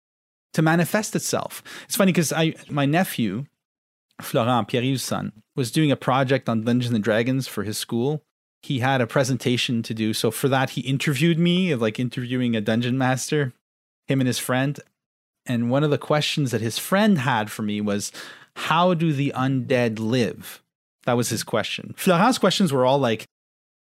to 0.52 0.62
manifest 0.62 1.14
itself. 1.14 1.62
It's 1.84 1.96
funny 1.96 2.12
because 2.12 2.32
i 2.32 2.54
my 2.68 2.86
nephew 2.86 3.44
florent 4.20 4.68
pierre 4.68 4.96
son 4.96 5.32
was 5.54 5.70
doing 5.70 5.92
a 5.92 5.96
project 5.96 6.48
on 6.48 6.64
dungeons 6.64 6.94
and 6.94 7.04
dragons 7.04 7.46
for 7.46 7.62
his 7.62 7.78
school 7.78 8.24
he 8.62 8.80
had 8.80 9.00
a 9.00 9.06
presentation 9.06 9.82
to 9.82 9.94
do. 9.94 10.12
So 10.12 10.30
for 10.30 10.48
that, 10.48 10.70
he 10.70 10.80
interviewed 10.82 11.38
me, 11.38 11.74
like 11.74 11.98
interviewing 11.98 12.56
a 12.56 12.60
dungeon 12.60 12.98
master, 12.98 13.52
him 14.06 14.20
and 14.20 14.26
his 14.26 14.38
friend. 14.38 14.78
And 15.44 15.70
one 15.70 15.84
of 15.84 15.90
the 15.90 15.98
questions 15.98 16.50
that 16.50 16.60
his 16.60 16.78
friend 16.78 17.18
had 17.18 17.50
for 17.50 17.62
me 17.62 17.80
was, 17.80 18.10
How 18.56 18.94
do 18.94 19.12
the 19.12 19.32
undead 19.36 19.98
live? 19.98 20.62
That 21.04 21.16
was 21.16 21.28
his 21.28 21.44
question. 21.44 21.94
Florent's 21.96 22.38
questions 22.38 22.72
were 22.72 22.84
all 22.84 22.98
like, 22.98 23.26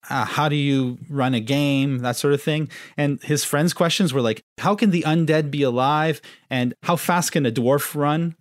uh, 0.08 0.24
how 0.24 0.48
do 0.48 0.56
you 0.56 0.98
run 1.08 1.34
a 1.34 1.40
game, 1.40 1.98
that 1.98 2.16
sort 2.16 2.32
of 2.32 2.42
thing. 2.42 2.68
And 2.96 3.22
his 3.22 3.44
friends' 3.44 3.74
questions 3.74 4.12
were 4.12 4.22
like, 4.22 4.42
how 4.58 4.74
can 4.74 4.90
the 4.90 5.02
undead 5.02 5.50
be 5.50 5.62
alive? 5.62 6.20
And 6.50 6.74
how 6.82 6.96
fast 6.96 7.32
can 7.32 7.44
a 7.44 7.52
dwarf 7.52 7.94
run? 7.94 8.36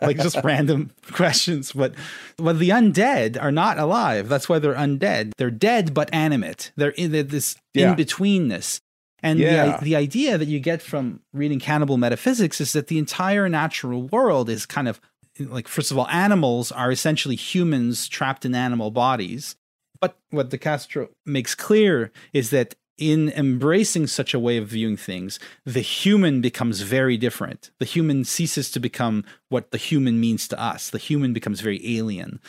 like 0.02 0.16
just 0.18 0.38
random 0.42 0.90
questions. 1.12 1.72
But 1.72 1.94
well, 2.38 2.54
the 2.54 2.70
undead 2.70 3.40
are 3.40 3.52
not 3.52 3.78
alive. 3.78 4.28
That's 4.28 4.48
why 4.48 4.58
they're 4.58 4.74
undead. 4.74 5.32
They're 5.36 5.50
dead 5.50 5.92
but 5.92 6.08
animate. 6.12 6.72
They're 6.76 6.90
in 6.90 7.12
this 7.12 7.56
yeah. 7.74 7.90
in 7.90 7.96
betweenness. 7.96 8.80
And 9.22 9.38
yeah. 9.40 9.78
the, 9.78 9.84
the 9.84 9.96
idea 9.96 10.38
that 10.38 10.46
you 10.46 10.60
get 10.60 10.80
from 10.80 11.20
reading 11.32 11.58
Cannibal 11.58 11.96
Metaphysics 11.96 12.60
is 12.60 12.72
that 12.72 12.86
the 12.86 12.98
entire 12.98 13.48
natural 13.48 14.02
world 14.02 14.48
is 14.48 14.64
kind 14.64 14.86
of 14.88 15.00
like 15.38 15.68
first 15.68 15.90
of 15.90 15.98
all 15.98 16.08
animals 16.08 16.72
are 16.72 16.90
essentially 16.90 17.36
humans 17.36 18.08
trapped 18.08 18.44
in 18.44 18.54
animal 18.54 18.90
bodies. 18.90 19.56
But 20.00 20.16
what 20.30 20.50
de 20.50 20.58
Castro 20.58 21.08
makes 21.26 21.54
clear 21.54 22.12
is 22.32 22.50
that 22.50 22.74
in 22.96 23.28
embracing 23.30 24.08
such 24.08 24.34
a 24.34 24.38
way 24.38 24.56
of 24.56 24.68
viewing 24.68 24.96
things 24.96 25.38
the 25.64 25.80
human 25.80 26.40
becomes 26.40 26.80
very 26.82 27.16
different. 27.16 27.70
The 27.78 27.84
human 27.84 28.24
ceases 28.24 28.70
to 28.72 28.80
become 28.80 29.24
what 29.48 29.70
the 29.70 29.78
human 29.78 30.20
means 30.20 30.48
to 30.48 30.60
us. 30.60 30.90
The 30.90 30.98
human 30.98 31.32
becomes 31.32 31.60
very 31.60 31.80
alien. 31.96 32.40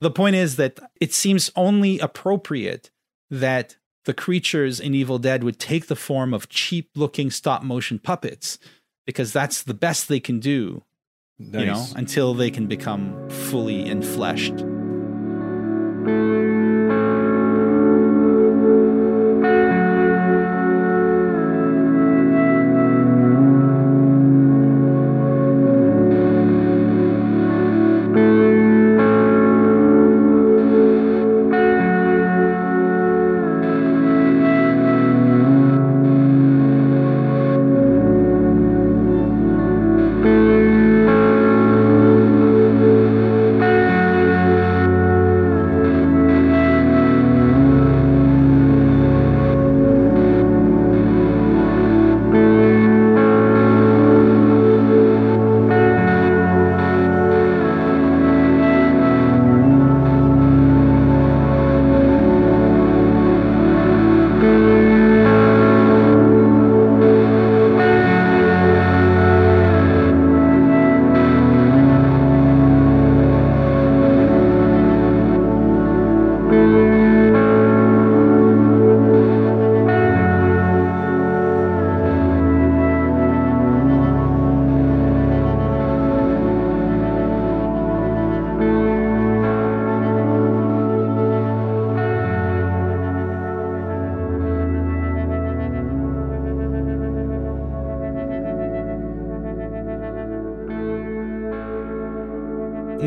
The 0.00 0.10
point 0.10 0.36
is 0.36 0.56
that 0.56 0.78
it 1.00 1.12
seems 1.12 1.50
only 1.56 1.98
appropriate 1.98 2.90
that 3.30 3.76
the 4.04 4.14
creatures 4.14 4.80
in 4.80 4.94
Evil 4.94 5.18
Dead 5.18 5.42
would 5.42 5.58
take 5.58 5.88
the 5.88 5.96
form 5.96 6.32
of 6.32 6.48
cheap 6.48 6.90
looking 6.94 7.30
stop 7.30 7.62
motion 7.62 7.98
puppets 7.98 8.58
because 9.06 9.32
that's 9.32 9.62
the 9.62 9.74
best 9.74 10.08
they 10.08 10.20
can 10.20 10.38
do 10.38 10.84
Nice. 11.38 11.60
You 11.60 11.66
know, 11.66 11.86
until 11.94 12.34
they 12.34 12.50
can 12.50 12.66
become 12.66 13.28
fully 13.30 13.84
enfleshed. 13.84 14.58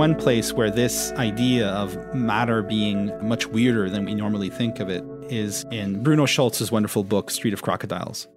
One 0.02 0.16
place 0.16 0.52
where 0.52 0.72
this 0.72 1.12
idea 1.12 1.68
of 1.68 1.96
matter 2.16 2.64
being 2.64 3.12
much 3.22 3.46
weirder 3.46 3.88
than 3.88 4.04
we 4.04 4.16
normally 4.16 4.50
think 4.50 4.80
of 4.80 4.90
it 4.90 5.04
is 5.32 5.64
in 5.70 6.02
Bruno 6.02 6.26
Schulz's 6.26 6.72
wonderful 6.72 7.04
book, 7.04 7.30
Street 7.30 7.54
of 7.54 7.62
Crocodiles, 7.62 8.28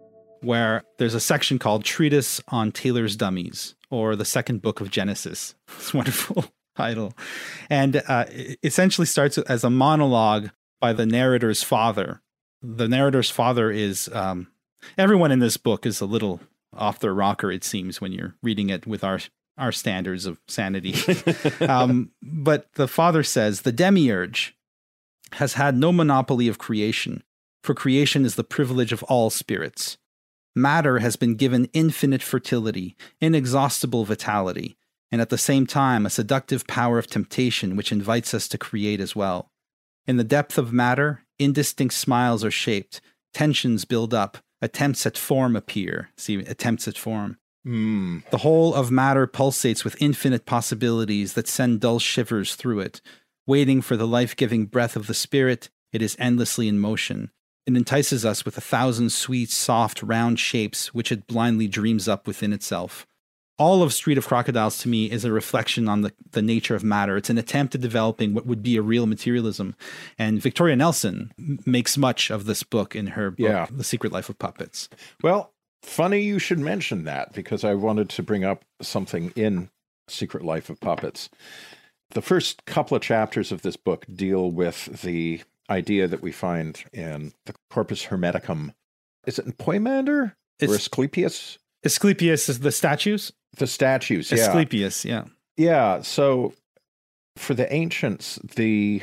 where 0.42 0.82
there's 0.98 1.14
a 1.14 1.20
section 1.20 1.58
called 1.58 1.82
Treatise 1.82 2.38
on 2.48 2.70
Tailors' 2.70 3.16
Dummies, 3.16 3.76
or 3.90 4.14
the 4.14 4.26
second 4.26 4.60
book 4.60 4.82
of 4.82 4.90
Genesis. 4.90 5.54
It's 5.78 5.94
wonderful 5.94 6.44
title. 6.76 7.14
And 7.70 8.02
uh, 8.08 8.26
it 8.28 8.58
essentially 8.62 9.06
starts 9.06 9.38
as 9.38 9.64
a 9.64 9.70
monologue 9.70 10.50
by 10.82 10.92
the 10.92 11.06
narrator's 11.06 11.62
father. 11.62 12.20
The 12.60 12.88
narrator's 12.88 13.30
father 13.30 13.70
is 13.70 14.10
um, 14.12 14.48
everyone 14.98 15.32
in 15.32 15.38
this 15.38 15.56
book 15.56 15.86
is 15.86 16.02
a 16.02 16.06
little 16.06 16.42
off 16.76 16.98
their 16.98 17.14
rocker, 17.14 17.50
it 17.50 17.64
seems, 17.64 18.02
when 18.02 18.12
you're 18.12 18.34
reading 18.42 18.68
it 18.68 18.86
with 18.86 19.02
our 19.02 19.18
our 19.57 19.72
standards 19.72 20.26
of 20.26 20.40
sanity. 20.48 20.94
um, 21.61 22.11
but 22.22 22.72
the 22.74 22.88
father 22.88 23.22
says 23.22 23.62
the 23.62 23.72
demiurge 23.72 24.57
has 25.32 25.55
had 25.55 25.76
no 25.76 25.92
monopoly 25.92 26.48
of 26.48 26.59
creation, 26.59 27.22
for 27.62 27.74
creation 27.74 28.24
is 28.24 28.34
the 28.34 28.44
privilege 28.44 28.92
of 28.92 29.02
all 29.05 29.30
spirits. 29.30 29.98
Matter 30.55 31.00
has 31.00 31.16
been 31.16 31.34
given 31.34 31.68
infinite 31.72 32.22
fertility, 32.22 32.96
inexhaustible 33.20 34.05
vitality, 34.05 34.76
and 35.11 35.20
at 35.20 35.30
the 35.30 35.38
same 35.38 35.66
time 35.66 36.07
a 36.07 36.11
seductive 36.11 36.66
power 36.66 36.98
of 36.98 37.09
temptation 37.09 37.76
which 37.76 37.90
invites 37.90 38.34
us 38.34 38.46
to 38.48 38.59
create 38.59 39.00
as 39.00 39.16
well. 39.16 39.50
In 40.07 40.16
the 40.16 40.24
depth 40.24 40.59
of 40.59 40.72
matter, 40.72 41.22
indistinct 41.38 41.94
smiles 41.94 42.44
are 42.44 42.50
shaped, 42.50 43.00
tensions 43.32 43.84
build 43.84 44.14
up, 44.14 44.38
attempts 44.61 45.07
at 45.07 45.18
form 45.18 45.57
appear. 45.57 46.11
See, 46.16 46.36
attempts 46.36 46.86
at 46.86 46.96
form. 46.96 47.38
Mm. 47.66 48.28
The 48.30 48.38
whole 48.38 48.74
of 48.74 48.90
matter 48.90 49.26
pulsates 49.26 49.84
with 49.84 50.00
infinite 50.00 50.46
possibilities 50.46 51.32
that 51.34 51.48
send 51.48 51.80
dull 51.80 51.98
shivers 51.98 52.54
through 52.54 52.80
it. 52.80 53.00
Waiting 53.46 53.82
for 53.82 53.96
the 53.96 54.06
life 54.06 54.36
giving 54.36 54.66
breath 54.66 54.96
of 54.96 55.06
the 55.06 55.14
spirit, 55.14 55.70
it 55.92 56.02
is 56.02 56.16
endlessly 56.18 56.68
in 56.68 56.78
motion. 56.78 57.30
It 57.66 57.76
entices 57.76 58.24
us 58.24 58.44
with 58.44 58.58
a 58.58 58.62
thousand 58.62 59.10
sweet, 59.10 59.50
soft, 59.50 60.02
round 60.02 60.38
shapes 60.38 60.92
which 60.92 61.10
it 61.10 61.26
blindly 61.26 61.66
dreams 61.66 62.08
up 62.08 62.26
within 62.26 62.52
itself. 62.52 63.06
All 63.56 63.82
of 63.82 63.94
Street 63.94 64.18
of 64.18 64.26
Crocodiles 64.26 64.78
to 64.78 64.88
me 64.88 65.10
is 65.10 65.24
a 65.24 65.30
reflection 65.30 65.88
on 65.88 66.00
the, 66.00 66.12
the 66.32 66.42
nature 66.42 66.74
of 66.74 66.82
matter. 66.82 67.16
It's 67.16 67.30
an 67.30 67.38
attempt 67.38 67.76
at 67.76 67.80
developing 67.80 68.34
what 68.34 68.46
would 68.46 68.64
be 68.64 68.76
a 68.76 68.82
real 68.82 69.06
materialism. 69.06 69.76
And 70.18 70.42
Victoria 70.42 70.74
Nelson 70.74 71.32
makes 71.64 71.96
much 71.96 72.30
of 72.30 72.46
this 72.46 72.64
book 72.64 72.96
in 72.96 73.08
her 73.08 73.30
book, 73.30 73.38
yeah. 73.38 73.66
The 73.70 73.84
Secret 73.84 74.12
Life 74.12 74.28
of 74.28 74.40
Puppets. 74.40 74.88
Well, 75.22 75.53
Funny 75.85 76.22
you 76.22 76.39
should 76.39 76.59
mention 76.59 77.05
that 77.05 77.35
because 77.35 77.62
I 77.62 77.74
wanted 77.74 78.09
to 78.11 78.22
bring 78.22 78.43
up 78.43 78.64
something 78.80 79.32
in 79.37 79.68
Secret 80.09 80.43
Life 80.43 80.70
of 80.70 80.80
Puppets. 80.80 81.28
The 82.11 82.22
first 82.22 82.64
couple 82.64 82.97
of 82.97 83.03
chapters 83.03 83.53
of 83.53 83.62
this 83.62 83.76
book 83.76 84.07
deal 84.12 84.51
with 84.51 85.03
the 85.03 85.43
idea 85.68 86.09
that 86.09 86.22
we 86.22 86.32
find 86.32 86.82
in 86.93 87.32
the 87.45 87.55
Corpus 87.70 88.07
Hermeticum. 88.07 88.74
Is 89.26 89.39
it 89.39 89.45
in 89.45 89.53
Poimander 89.53 90.35
it's, 90.59 90.72
or 90.72 90.76
Asclepius? 90.76 91.59
Asclepius 91.85 92.49
is 92.49 92.61
the 92.61 92.72
statues? 92.72 93.32
The 93.59 93.66
statues, 93.66 94.32
yeah. 94.32 94.39
Asclepius, 94.39 95.05
yeah. 95.05 95.24
Yeah. 95.57 96.01
So 96.01 96.55
for 97.37 97.55
the 97.55 97.72
ancients, 97.72 98.41
the 98.57 99.03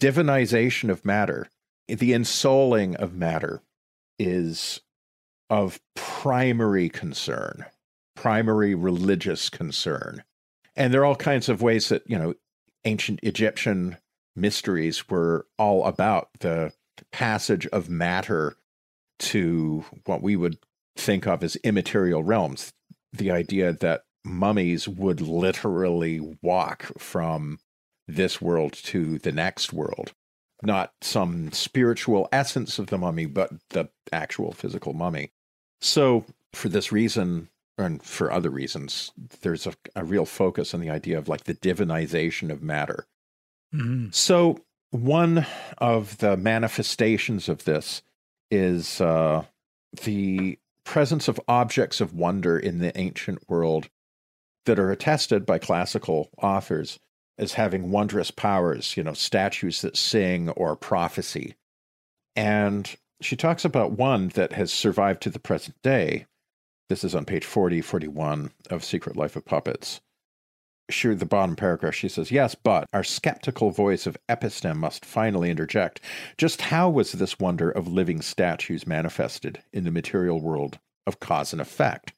divinization 0.00 0.90
of 0.90 1.04
matter, 1.04 1.48
the 1.88 2.12
ensouling 2.12 2.94
of 2.96 3.14
matter 3.14 3.62
is 4.18 4.80
of 5.50 5.80
primary 5.96 6.88
concern, 6.88 7.66
primary 8.16 8.74
religious 8.74 9.50
concern. 9.50 10.22
And 10.76 10.94
there 10.94 11.02
are 11.02 11.06
all 11.06 11.16
kinds 11.16 11.48
of 11.48 11.60
ways 11.60 11.88
that, 11.88 12.08
you 12.08 12.18
know, 12.18 12.34
ancient 12.84 13.20
Egyptian 13.22 13.98
mysteries 14.36 15.08
were 15.08 15.46
all 15.58 15.84
about 15.84 16.30
the 16.38 16.72
passage 17.12 17.66
of 17.68 17.90
matter 17.90 18.56
to 19.18 19.84
what 20.06 20.22
we 20.22 20.36
would 20.36 20.58
think 20.96 21.26
of 21.26 21.42
as 21.42 21.56
immaterial 21.56 22.22
realms. 22.22 22.72
The 23.12 23.30
idea 23.30 23.72
that 23.72 24.04
mummies 24.24 24.86
would 24.88 25.20
literally 25.20 26.36
walk 26.42 26.90
from 26.98 27.58
this 28.06 28.40
world 28.40 28.72
to 28.72 29.18
the 29.18 29.32
next 29.32 29.72
world. 29.72 30.12
Not 30.62 30.92
some 31.00 31.52
spiritual 31.52 32.28
essence 32.32 32.78
of 32.78 32.88
the 32.88 32.98
mummy, 32.98 33.26
but 33.26 33.50
the 33.70 33.88
actual 34.12 34.52
physical 34.52 34.92
mummy. 34.92 35.32
So, 35.80 36.24
for 36.52 36.68
this 36.68 36.92
reason, 36.92 37.48
and 37.78 38.02
for 38.02 38.30
other 38.30 38.50
reasons, 38.50 39.12
there's 39.40 39.66
a, 39.66 39.74
a 39.96 40.04
real 40.04 40.26
focus 40.26 40.74
on 40.74 40.80
the 40.80 40.90
idea 40.90 41.18
of 41.18 41.28
like 41.28 41.44
the 41.44 41.54
divinization 41.54 42.50
of 42.50 42.62
matter. 42.62 43.06
Mm-hmm. 43.74 44.08
So, 44.10 44.60
one 44.90 45.46
of 45.78 46.18
the 46.18 46.36
manifestations 46.36 47.48
of 47.48 47.64
this 47.64 48.02
is 48.50 49.00
uh, 49.00 49.44
the 50.02 50.58
presence 50.84 51.28
of 51.28 51.40
objects 51.46 52.00
of 52.00 52.14
wonder 52.14 52.58
in 52.58 52.78
the 52.78 52.96
ancient 52.98 53.48
world 53.48 53.88
that 54.66 54.78
are 54.78 54.90
attested 54.90 55.46
by 55.46 55.58
classical 55.58 56.30
authors 56.42 56.98
as 57.38 57.54
having 57.54 57.90
wondrous 57.90 58.30
powers, 58.30 58.96
you 58.96 59.02
know, 59.02 59.14
statues 59.14 59.80
that 59.80 59.96
sing 59.96 60.50
or 60.50 60.76
prophecy. 60.76 61.54
And 62.36 62.94
she 63.20 63.36
talks 63.36 63.64
about 63.64 63.92
one 63.92 64.28
that 64.28 64.52
has 64.52 64.72
survived 64.72 65.22
to 65.22 65.30
the 65.30 65.38
present 65.38 65.76
day. 65.82 66.26
This 66.88 67.04
is 67.04 67.14
on 67.14 67.24
page 67.24 67.44
40, 67.44 67.80
41 67.82 68.50
of 68.70 68.84
Secret 68.84 69.16
Life 69.16 69.36
of 69.36 69.44
Puppets. 69.44 70.00
She, 70.88 71.14
the 71.14 71.24
bottom 71.24 71.54
paragraph, 71.54 71.94
she 71.94 72.08
says, 72.08 72.32
Yes, 72.32 72.56
but 72.56 72.88
our 72.92 73.04
skeptical 73.04 73.70
voice 73.70 74.06
of 74.06 74.16
episteme 74.28 74.76
must 74.76 75.04
finally 75.04 75.50
interject. 75.50 76.00
Just 76.36 76.62
how 76.62 76.90
was 76.90 77.12
this 77.12 77.38
wonder 77.38 77.70
of 77.70 77.86
living 77.86 78.20
statues 78.20 78.86
manifested 78.86 79.62
in 79.72 79.84
the 79.84 79.92
material 79.92 80.40
world 80.40 80.78
of 81.06 81.20
cause 81.20 81.52
and 81.52 81.62
effect? 81.62 82.12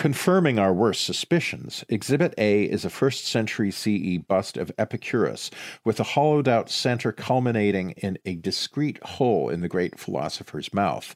Confirming 0.00 0.58
our 0.58 0.72
worst 0.72 1.04
suspicions, 1.04 1.84
Exhibit 1.90 2.32
A 2.38 2.62
is 2.62 2.86
a 2.86 2.88
first 2.88 3.26
century 3.26 3.70
CE 3.70 4.16
bust 4.26 4.56
of 4.56 4.72
Epicurus 4.78 5.50
with 5.84 6.00
a 6.00 6.14
hollowed 6.14 6.48
out 6.48 6.70
center 6.70 7.12
culminating 7.12 7.90
in 7.98 8.16
a 8.24 8.36
discreet 8.36 8.98
hole 9.04 9.50
in 9.50 9.60
the 9.60 9.68
great 9.68 9.98
philosopher's 10.00 10.72
mouth, 10.72 11.14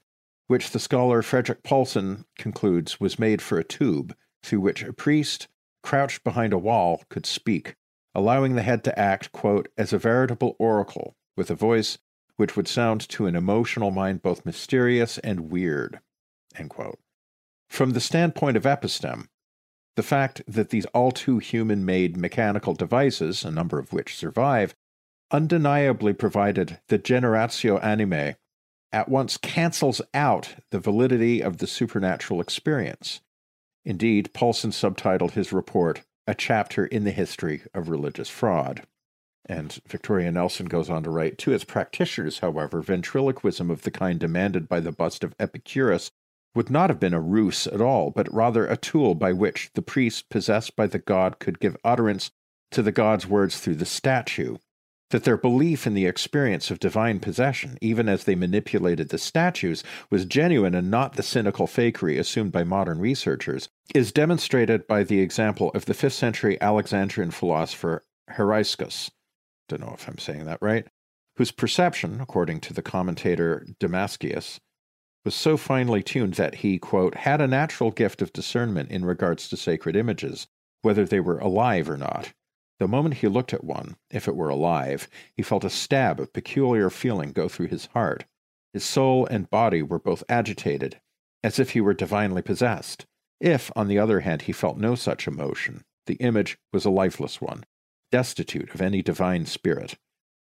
which 0.48 0.68
the 0.68 0.78
scholar 0.78 1.22
Frederick 1.22 1.62
Poulsen 1.62 2.26
concludes 2.36 3.00
was 3.00 3.18
made 3.18 3.40
for 3.40 3.56
a 3.56 3.64
tube 3.64 4.14
through 4.42 4.60
which 4.60 4.82
a 4.82 4.92
priest, 4.92 5.48
crouched 5.82 6.22
behind 6.22 6.52
a 6.52 6.58
wall, 6.58 7.04
could 7.08 7.24
speak, 7.24 7.76
allowing 8.14 8.54
the 8.54 8.60
head 8.60 8.84
to 8.84 8.98
act, 8.98 9.32
quote, 9.32 9.66
as 9.78 9.94
a 9.94 9.98
veritable 9.98 10.56
oracle, 10.58 11.16
with 11.38 11.50
a 11.50 11.54
voice 11.54 11.96
which 12.36 12.54
would 12.54 12.68
sound 12.68 13.08
to 13.08 13.24
an 13.24 13.34
emotional 13.34 13.90
mind 13.90 14.20
both 14.20 14.44
mysterious 14.44 15.16
and 15.16 15.48
weird, 15.50 16.00
end 16.54 16.68
quote. 16.68 16.98
From 17.74 17.90
the 17.90 17.98
standpoint 17.98 18.56
of 18.56 18.66
episteme, 18.66 19.26
the 19.96 20.04
fact 20.04 20.42
that 20.46 20.70
these 20.70 20.84
all 20.94 21.10
too 21.10 21.38
human 21.38 21.84
made 21.84 22.16
mechanical 22.16 22.72
devices, 22.72 23.44
a 23.44 23.50
number 23.50 23.80
of 23.80 23.92
which 23.92 24.14
survive, 24.14 24.76
undeniably 25.32 26.12
provided 26.12 26.78
the 26.86 27.00
generatio 27.00 27.82
animae, 27.82 28.36
at 28.92 29.08
once 29.08 29.36
cancels 29.36 30.00
out 30.14 30.54
the 30.70 30.78
validity 30.78 31.42
of 31.42 31.58
the 31.58 31.66
supernatural 31.66 32.40
experience. 32.40 33.22
Indeed, 33.84 34.30
Poulsen 34.32 34.70
subtitled 34.70 35.32
his 35.32 35.52
report 35.52 36.02
A 36.28 36.34
Chapter 36.36 36.86
in 36.86 37.02
the 37.02 37.10
History 37.10 37.62
of 37.74 37.88
Religious 37.88 38.28
Fraud. 38.28 38.86
And 39.46 39.80
Victoria 39.88 40.30
Nelson 40.30 40.66
goes 40.66 40.88
on 40.88 41.02
to 41.02 41.10
write 41.10 41.38
To 41.38 41.52
its 41.52 41.64
practitioners, 41.64 42.38
however, 42.38 42.82
ventriloquism 42.82 43.68
of 43.68 43.82
the 43.82 43.90
kind 43.90 44.20
demanded 44.20 44.68
by 44.68 44.78
the 44.78 44.92
bust 44.92 45.24
of 45.24 45.34
Epicurus 45.40 46.12
would 46.54 46.70
not 46.70 46.90
have 46.90 47.00
been 47.00 47.14
a 47.14 47.20
ruse 47.20 47.66
at 47.66 47.80
all, 47.80 48.10
but 48.10 48.32
rather 48.32 48.66
a 48.66 48.76
tool 48.76 49.14
by 49.14 49.32
which 49.32 49.70
the 49.74 49.82
priest 49.82 50.28
possessed 50.28 50.76
by 50.76 50.86
the 50.86 50.98
god 50.98 51.38
could 51.38 51.60
give 51.60 51.76
utterance 51.84 52.30
to 52.70 52.82
the 52.82 52.92
god's 52.92 53.26
words 53.26 53.58
through 53.58 53.74
the 53.74 53.86
statue. 53.86 54.56
That 55.10 55.24
their 55.24 55.36
belief 55.36 55.86
in 55.86 55.94
the 55.94 56.06
experience 56.06 56.70
of 56.70 56.80
divine 56.80 57.20
possession, 57.20 57.78
even 57.80 58.08
as 58.08 58.24
they 58.24 58.34
manipulated 58.34 59.10
the 59.10 59.18
statues, 59.18 59.84
was 60.10 60.24
genuine 60.24 60.74
and 60.74 60.90
not 60.90 61.14
the 61.14 61.22
cynical 61.22 61.66
fakery 61.66 62.18
assumed 62.18 62.52
by 62.52 62.64
modern 62.64 62.98
researchers, 62.98 63.68
is 63.94 64.12
demonstrated 64.12 64.86
by 64.86 65.04
the 65.04 65.20
example 65.20 65.70
of 65.74 65.84
the 65.84 65.92
5th 65.92 66.12
century 66.12 66.60
Alexandrian 66.60 67.30
philosopher 67.30 68.04
Heraiscus. 68.30 69.10
Don't 69.68 69.82
know 69.82 69.94
if 69.94 70.08
I'm 70.08 70.18
saying 70.18 70.46
that 70.46 70.62
right. 70.62 70.86
Whose 71.36 71.52
perception, 71.52 72.20
according 72.20 72.60
to 72.60 72.72
the 72.72 72.82
commentator 72.82 73.66
Damascius, 73.78 74.58
was 75.24 75.34
so 75.34 75.56
finely 75.56 76.02
tuned 76.02 76.34
that 76.34 76.56
he, 76.56 76.78
quote, 76.78 77.14
had 77.14 77.40
a 77.40 77.46
natural 77.46 77.90
gift 77.90 78.20
of 78.20 78.32
discernment 78.32 78.90
in 78.90 79.04
regards 79.04 79.48
to 79.48 79.56
sacred 79.56 79.96
images, 79.96 80.46
whether 80.82 81.04
they 81.04 81.20
were 81.20 81.38
alive 81.38 81.88
or 81.88 81.96
not. 81.96 82.32
The 82.78 82.88
moment 82.88 83.16
he 83.16 83.28
looked 83.28 83.54
at 83.54 83.64
one, 83.64 83.96
if 84.10 84.28
it 84.28 84.36
were 84.36 84.48
alive, 84.48 85.08
he 85.36 85.42
felt 85.42 85.64
a 85.64 85.70
stab 85.70 86.20
of 86.20 86.32
peculiar 86.32 86.90
feeling 86.90 87.32
go 87.32 87.48
through 87.48 87.68
his 87.68 87.86
heart. 87.86 88.24
His 88.72 88.84
soul 88.84 89.26
and 89.30 89.48
body 89.48 89.82
were 89.82 90.00
both 90.00 90.24
agitated, 90.28 91.00
as 91.42 91.58
if 91.58 91.70
he 91.70 91.80
were 91.80 91.94
divinely 91.94 92.42
possessed. 92.42 93.06
If, 93.40 93.70
on 93.76 93.88
the 93.88 93.98
other 93.98 94.20
hand, 94.20 94.42
he 94.42 94.52
felt 94.52 94.76
no 94.76 94.94
such 94.94 95.28
emotion, 95.28 95.84
the 96.06 96.14
image 96.14 96.58
was 96.72 96.84
a 96.84 96.90
lifeless 96.90 97.40
one, 97.40 97.64
destitute 98.10 98.74
of 98.74 98.82
any 98.82 99.02
divine 99.02 99.46
spirit. 99.46 99.96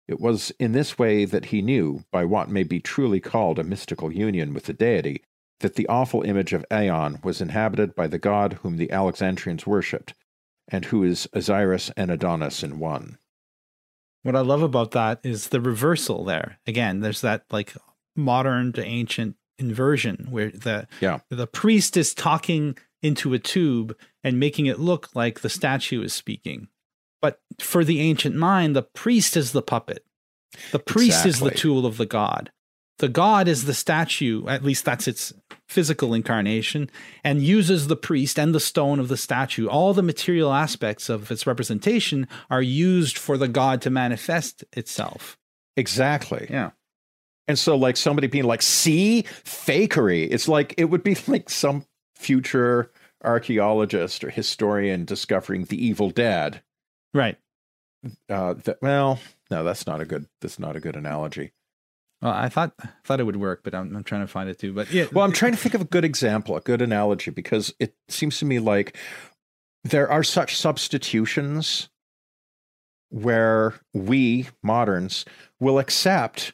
It 0.08 0.20
was 0.20 0.51
in 0.60 0.74
this 0.74 0.97
way 0.99 1.26
that 1.26 1.45
he 1.45 1.62
knew, 1.62 2.04
by 2.12 2.26
what 2.26 2.49
may 2.49 2.64
be 2.64 2.80
truly 2.80 3.20
called 3.20 3.58
a 3.58 3.64
mystical 3.64 4.12
union 4.12 4.54
with 4.54 4.66
the 4.66 4.74
deity, 4.74 5.24
that 5.62 5.76
the 5.76 5.88
awful 5.88 6.24
image 6.24 6.51
of 6.54 6.66
Aeon 6.72 7.20
was 7.24 7.39
inhabited 7.41 7.95
by 7.95 8.08
the 8.08 8.20
god 8.20 8.54
whom 8.62 8.78
the 8.78 8.91
Alexandrians 8.91 9.66
worshipped, 9.66 10.14
and 10.68 10.86
who 10.86 11.04
is 11.04 11.28
Osiris 11.34 11.89
and 11.95 12.12
Adonis 12.12 12.64
in 12.64 12.80
one. 12.80 13.18
What 14.24 14.36
I 14.36 14.41
love 14.41 14.62
about 14.62 14.91
that 14.91 15.20
is 15.24 15.49
the 15.49 15.62
reversal 15.62 16.24
there. 16.24 16.60
Again, 16.66 17.01
there's 17.01 17.22
that 17.22 17.43
like 17.51 17.74
modern 18.16 18.74
to 18.74 18.84
ancient 18.84 19.36
inversion 19.58 20.28
where 20.30 20.49
the 20.49 20.88
yeah. 20.99 21.20
the 21.30 21.47
priest 21.47 21.95
is 21.97 22.14
talking 22.14 22.78
into 23.01 23.34
a 23.34 23.39
tube 23.39 23.95
and 24.24 24.39
making 24.39 24.66
it 24.66 24.80
look 24.80 25.10
like 25.14 25.41
the 25.41 25.49
statue 25.49 26.01
is 26.01 26.14
speaking. 26.14 26.68
But 27.24 27.40
for 27.58 27.86
the 27.86 28.02
ancient 28.02 28.36
mind, 28.36 28.76
the 28.76 28.82
priest 28.84 29.38
is 29.38 29.54
the 29.54 29.62
puppet. 29.62 30.04
The 30.74 30.80
priest 30.80 31.26
exactly. 31.26 31.30
is 31.30 31.40
the 31.40 31.58
tool 31.58 31.86
of 31.86 31.96
the 31.96 32.06
god. 32.06 32.52
The 33.00 33.08
god 33.08 33.48
is 33.48 33.64
the 33.64 33.74
statue, 33.74 34.46
at 34.48 34.62
least 34.62 34.84
that's 34.84 35.08
its 35.08 35.32
physical 35.70 36.14
incarnation, 36.14 36.90
and 37.24 37.42
uses 37.42 37.88
the 37.88 37.96
priest 37.96 38.38
and 38.38 38.54
the 38.54 38.60
stone 38.60 39.00
of 39.00 39.08
the 39.08 39.16
statue. 39.16 39.68
All 39.68 39.94
the 39.94 40.04
material 40.04 40.52
aspects 40.52 41.08
of 41.08 41.32
its 41.32 41.48
representation 41.48 42.28
are 42.50 42.62
used 42.62 43.18
for 43.18 43.38
the 43.38 43.48
god 43.48 43.82
to 43.84 43.90
manifest 43.90 44.66
itself. 44.74 45.38
Exactly. 45.78 46.48
Yeah. 46.50 46.72
And 47.48 47.58
so, 47.58 47.78
like 47.78 47.96
somebody 47.96 48.28
being 48.28 48.44
like, 48.44 48.62
see, 48.62 49.24
fakery. 49.46 50.28
It's 50.30 50.50
like, 50.50 50.74
it 50.78 50.86
would 50.90 51.04
be 51.04 51.16
like 51.28 51.50
some 51.50 51.86
future 52.16 52.92
archaeologist 53.24 54.26
or 54.26 54.30
historian 54.30 55.06
discovering 55.06 55.64
the 55.64 55.82
evil 55.84 56.10
dead 56.10 56.62
Right. 57.14 57.38
Uh, 58.30 58.53
that, 58.66 58.82
well, 58.82 59.20
no, 59.49 59.64
that's 59.64 59.88
not 59.88 60.01
a 60.01 60.05
good. 60.05 60.28
That's 60.41 60.59
not 60.59 60.76
a 60.76 60.80
good 60.80 60.95
analogy. 60.95 61.53
Well, 62.22 62.34
I 62.34 62.49
thought 62.49 62.74
thought 63.03 63.20
it 63.20 63.26
would 63.26 63.38
work, 63.38 63.61
but 63.64 63.76
I'm, 63.76 63.95
I'm 63.95 64.03
trying 64.03 64.22
to 64.22 64.28
find 64.28 64.49
it 64.49 64.59
too. 64.59 64.74
But 64.74 64.91
yeah, 64.91 65.05
well, 65.11 65.26
I'm 65.26 65.32
trying 65.32 65.51
to 65.53 65.57
think 65.57 65.76
of 65.76 65.82
a 65.82 65.86
good 65.86 66.05
example, 66.05 66.55
a 66.55 66.61
good 66.61 66.82
analogy, 66.82 67.32
because 67.32 67.74
it 67.80 67.95
seems 68.09 68.39
to 68.39 68.45
me 68.45 68.59
like 68.59 68.97
there 69.84 70.09
are 70.09 70.24
such 70.24 70.57
substitutions 70.57 71.89
where 73.09 73.76
we 73.93 74.47
moderns 74.64 75.24
will 75.59 75.80
accept 75.80 76.53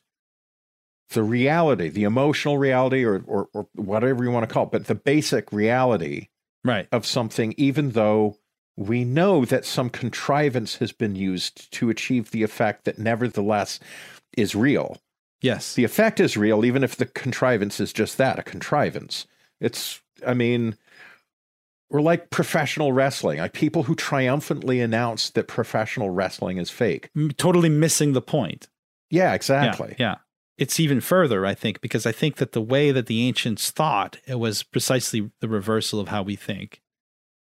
the 1.11 1.23
reality, 1.23 1.89
the 1.89 2.03
emotional 2.03 2.57
reality, 2.57 3.03
or, 3.03 3.23
or, 3.25 3.47
or 3.53 3.67
whatever 3.75 4.23
you 4.23 4.29
want 4.31 4.47
to 4.47 4.53
call 4.53 4.65
it, 4.65 4.71
but 4.71 4.85
the 4.85 4.95
basic 4.95 5.51
reality 5.51 6.27
right. 6.63 6.87
of 6.91 7.05
something, 7.05 7.53
even 7.57 7.91
though 7.91 8.37
we 8.79 9.03
know 9.03 9.43
that 9.43 9.65
some 9.65 9.89
contrivance 9.89 10.77
has 10.77 10.93
been 10.93 11.13
used 11.13 11.69
to 11.73 11.89
achieve 11.89 12.31
the 12.31 12.43
effect 12.43 12.85
that 12.85 12.97
nevertheless 12.97 13.77
is 14.37 14.55
real. 14.55 15.01
Yes. 15.41 15.75
The 15.75 15.83
effect 15.83 16.21
is 16.21 16.37
real, 16.37 16.63
even 16.63 16.81
if 16.81 16.95
the 16.95 17.05
contrivance 17.05 17.81
is 17.81 17.91
just 17.91 18.17
that 18.17 18.39
a 18.39 18.43
contrivance. 18.43 19.27
It's, 19.59 20.01
I 20.25 20.33
mean, 20.33 20.77
we're 21.89 21.99
like 21.99 22.29
professional 22.29 22.93
wrestling, 22.93 23.39
like 23.39 23.51
people 23.51 23.83
who 23.83 23.95
triumphantly 23.95 24.79
announce 24.79 25.29
that 25.31 25.49
professional 25.49 26.09
wrestling 26.09 26.57
is 26.57 26.69
fake. 26.69 27.09
Totally 27.35 27.69
missing 27.69 28.13
the 28.13 28.21
point. 28.21 28.69
Yeah, 29.09 29.33
exactly. 29.33 29.95
Yeah. 29.99 30.11
yeah. 30.11 30.15
It's 30.57 30.79
even 30.79 31.01
further, 31.01 31.45
I 31.45 31.53
think, 31.53 31.81
because 31.81 32.05
I 32.05 32.13
think 32.13 32.37
that 32.37 32.53
the 32.53 32.61
way 32.61 32.91
that 32.91 33.07
the 33.07 33.27
ancients 33.27 33.71
thought 33.71 34.19
it 34.25 34.39
was 34.39 34.63
precisely 34.63 35.31
the 35.41 35.49
reversal 35.49 35.99
of 35.99 36.07
how 36.07 36.23
we 36.23 36.37
think 36.37 36.81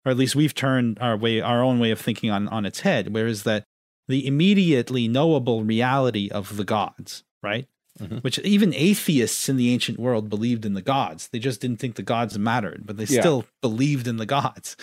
or 0.08 0.12
at 0.12 0.18
least 0.18 0.36
we've 0.36 0.55
turned 0.55 0.97
our 0.99 1.18
way 1.18 1.41
our 1.41 1.62
own 1.62 1.80
way 1.80 1.91
of 1.91 1.99
thinking 1.99 2.32
on 2.32 2.47
on 2.47 2.66
its 2.66 2.82
head 2.82 3.14
whereas 3.14 3.43
that 3.43 3.64
the 4.08 4.26
immediately 4.26 5.08
knowable 5.08 5.64
reality 5.64 6.30
of 6.32 6.58
the 6.58 6.64
gods 6.64 7.24
right 7.43 7.68
mm-hmm. 7.99 8.18
which 8.20 8.39
even 8.39 8.74
atheists 8.74 9.49
in 9.49 9.58
the 9.58 9.74
ancient 9.74 9.99
world 9.99 10.30
believed 10.30 10.66
in 10.66 10.74
the 10.74 10.82
gods 10.82 11.28
they 11.28 11.39
just 11.39 11.62
didn't 11.62 11.78
think 11.78 11.95
the 11.95 12.01
gods 12.01 12.39
mattered 12.39 12.84
but 12.86 12.97
they 12.97 13.03
yeah. 13.03 13.20
still 13.20 13.45
believed 13.62 14.08
in 14.08 14.18
the 14.18 14.26
gods 14.26 14.78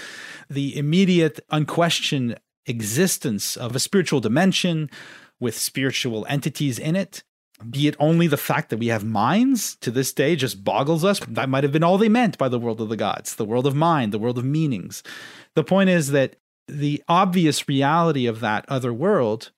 the 0.49 0.77
immediate 0.77 1.41
unquestioned 1.51 2.39
existence 2.67 3.57
of 3.57 3.75
a 3.75 3.81
spiritual 3.81 4.21
dimension 4.21 4.91
with 5.41 5.57
spiritual 5.57 6.27
entities 6.29 6.79
in 6.79 6.97
it. 6.97 7.23
Be 7.71 7.89
it 7.89 7.97
only 7.99 8.27
the 8.27 8.37
fact 8.37 8.71
that 8.71 8.79
we 8.79 8.89
have 8.89 9.05
minds 9.05 9.77
to 9.77 9.91
this 9.91 10.13
day 10.13 10.37
just 10.37 10.65
boggles 10.65 11.05
us. 11.05 11.21
That 11.21 11.49
might 11.49 11.65
have 11.65 11.73
been 11.73 11.85
all 11.85 11.99
they 11.99 12.09
meant 12.09 12.39
by 12.39 12.49
the 12.49 12.59
world 12.59 12.81
of 12.81 12.89
the 12.89 12.97
gods, 12.97 13.37
the 13.37 13.45
world 13.45 13.67
of 13.67 13.75
mind, 13.75 14.13
the 14.13 14.19
world 14.19 14.39
of 14.39 14.45
meanings. 14.45 15.03
The 15.55 15.65
point 15.65 15.91
is 15.91 16.11
that 16.11 16.37
the 16.69 17.03
obvious 17.09 17.69
reality 17.69 18.27
of 18.27 18.41
that 18.41 18.65
other 18.69 18.93
world 18.93 19.51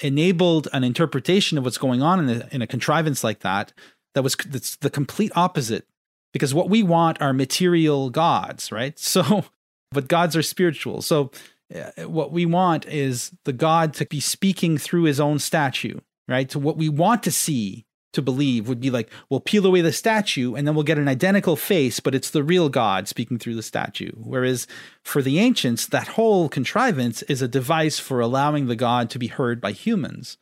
enabled 0.00 0.68
an 0.72 0.84
interpretation 0.84 1.58
of 1.58 1.64
what's 1.64 1.78
going 1.78 2.02
on 2.02 2.28
in 2.28 2.42
a, 2.42 2.48
in 2.52 2.62
a 2.62 2.66
contrivance 2.66 3.24
like 3.24 3.40
that 3.40 3.72
that 4.14 4.22
was 4.22 4.36
that's 4.46 4.76
the 4.76 4.90
complete 4.90 5.32
opposite 5.34 5.86
because 6.32 6.54
what 6.54 6.70
we 6.70 6.82
want 6.82 7.20
are 7.20 7.32
material 7.32 8.10
gods 8.10 8.70
right 8.70 8.98
so 8.98 9.44
but 9.90 10.08
gods 10.08 10.36
are 10.36 10.42
spiritual 10.42 11.02
so 11.02 11.30
uh, 11.74 12.08
what 12.08 12.32
we 12.32 12.46
want 12.46 12.86
is 12.86 13.32
the 13.44 13.52
god 13.52 13.92
to 13.92 14.06
be 14.06 14.20
speaking 14.20 14.78
through 14.78 15.02
his 15.02 15.20
own 15.20 15.38
statue 15.38 15.98
right? 16.28 16.50
So 16.50 16.58
what 16.58 16.76
we 16.76 16.88
want 16.88 17.22
to 17.24 17.32
see 17.32 17.86
to 18.12 18.22
believe 18.22 18.68
would 18.68 18.80
be 18.80 18.90
like 18.90 19.10
we'll 19.28 19.40
peel 19.40 19.66
away 19.66 19.80
the 19.80 19.92
statue 19.92 20.54
and 20.54 20.66
then 20.66 20.74
we'll 20.74 20.84
get 20.84 20.98
an 20.98 21.08
identical 21.08 21.56
face 21.56 22.00
but 22.00 22.14
it's 22.14 22.30
the 22.30 22.42
real 22.42 22.70
god 22.70 23.06
speaking 23.06 23.38
through 23.38 23.54
the 23.54 23.62
statue. 23.62 24.12
Whereas 24.16 24.66
for 25.02 25.20
the 25.20 25.38
ancients 25.38 25.86
that 25.86 26.08
whole 26.08 26.48
contrivance 26.48 27.22
is 27.22 27.42
a 27.42 27.48
device 27.48 27.98
for 27.98 28.20
allowing 28.20 28.66
the 28.66 28.76
god 28.76 29.10
to 29.10 29.18
be 29.18 29.26
heard 29.26 29.60
by 29.60 29.72
humans 29.72 30.38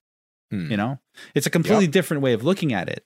hmm. 0.50 0.70
you 0.70 0.76
know? 0.76 0.98
It's 1.34 1.46
a 1.46 1.50
completely 1.50 1.84
yep. 1.84 1.92
different 1.92 2.22
way 2.22 2.32
of 2.32 2.44
looking 2.44 2.72
at 2.72 2.88
it. 2.88 3.04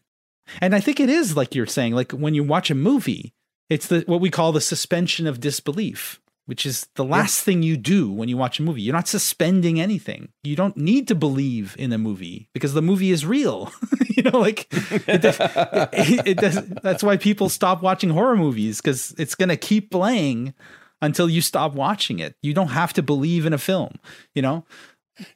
And 0.61 0.75
i 0.75 0.81
think 0.81 1.01
it 1.01 1.09
is 1.09 1.37
like 1.37 1.55
you're 1.55 1.67
saying 1.67 1.95
like 1.95 2.13
when 2.13 2.35
you 2.35 2.45
watch 2.45 2.71
a 2.71 2.75
movie 2.75 3.33
it's 3.69 3.87
the 3.87 4.01
what 4.07 4.21
we 4.21 4.31
call 4.31 4.53
the 4.53 4.61
suspension 4.61 5.27
of 5.27 5.41
disbelief 5.41 6.21
which 6.51 6.67
is 6.67 6.89
the 6.97 7.05
last 7.05 7.39
yeah. 7.39 7.45
thing 7.45 7.63
you 7.63 7.77
do 7.77 8.11
when 8.11 8.29
you 8.29 8.37
watch 8.37 8.59
a 8.59 8.63
movie. 8.65 8.83
You're 8.83 8.93
not 8.93 9.07
suspending 9.07 9.81
anything. 9.81 10.31
You 10.43 10.57
don't 10.57 10.77
need 10.77 11.07
to 11.07 11.15
believe 11.15 11.77
in 11.79 11.93
a 11.93 11.97
movie 11.97 12.49
because 12.53 12.75
the 12.75 12.83
movie 12.83 13.13
is 13.13 13.25
real. 13.25 13.73
you 14.17 14.25
know, 14.25 14.37
like 14.41 14.67
it, 14.73 15.23
does, 15.23 15.37
it, 15.39 16.27
it 16.27 16.39
does, 16.39 16.61
that's 16.83 17.05
why 17.05 17.19
people 17.19 17.51
stop 17.51 17.83
watching 17.83 18.11
horror 18.11 18.37
movies 18.37 18.81
because 18.81 19.15
it's 19.17 19.37
going 19.37 19.49
to 19.49 19.57
keep 19.57 19.93
playing 19.93 20.53
until 21.01 21.31
you 21.31 21.41
stop 21.41 21.75
watching 21.75 22.19
it. 22.19 22.35
You 22.43 22.53
don't 22.53 22.71
have 22.71 22.93
to 22.95 23.03
believe 23.03 23.47
in 23.47 23.53
a 23.53 23.59
film, 23.59 23.95
you 24.35 24.43
know? 24.43 24.65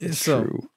It's 0.01 0.19
so 0.19 0.43
true. 0.43 0.69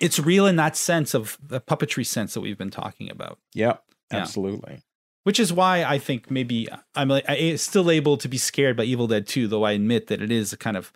it's 0.00 0.20
real 0.20 0.46
in 0.46 0.54
that 0.54 0.76
sense 0.76 1.14
of 1.14 1.36
the 1.44 1.60
puppetry 1.60 2.06
sense 2.06 2.34
that 2.34 2.42
we've 2.42 2.56
been 2.56 2.70
talking 2.70 3.10
about. 3.10 3.40
Yep, 3.54 3.82
absolutely 4.12 4.84
which 5.24 5.40
is 5.40 5.52
why 5.52 5.84
I 5.84 5.98
think 5.98 6.30
maybe 6.30 6.68
I'm 6.94 7.12
still 7.56 7.90
able 7.90 8.16
to 8.16 8.28
be 8.28 8.38
scared 8.38 8.76
by 8.76 8.84
Evil 8.84 9.06
Dead 9.06 9.26
2, 9.26 9.48
though 9.48 9.64
I 9.64 9.72
admit 9.72 10.06
that 10.08 10.22
it 10.22 10.30
is 10.30 10.52
a 10.52 10.56
kind 10.56 10.76
of 10.76 10.92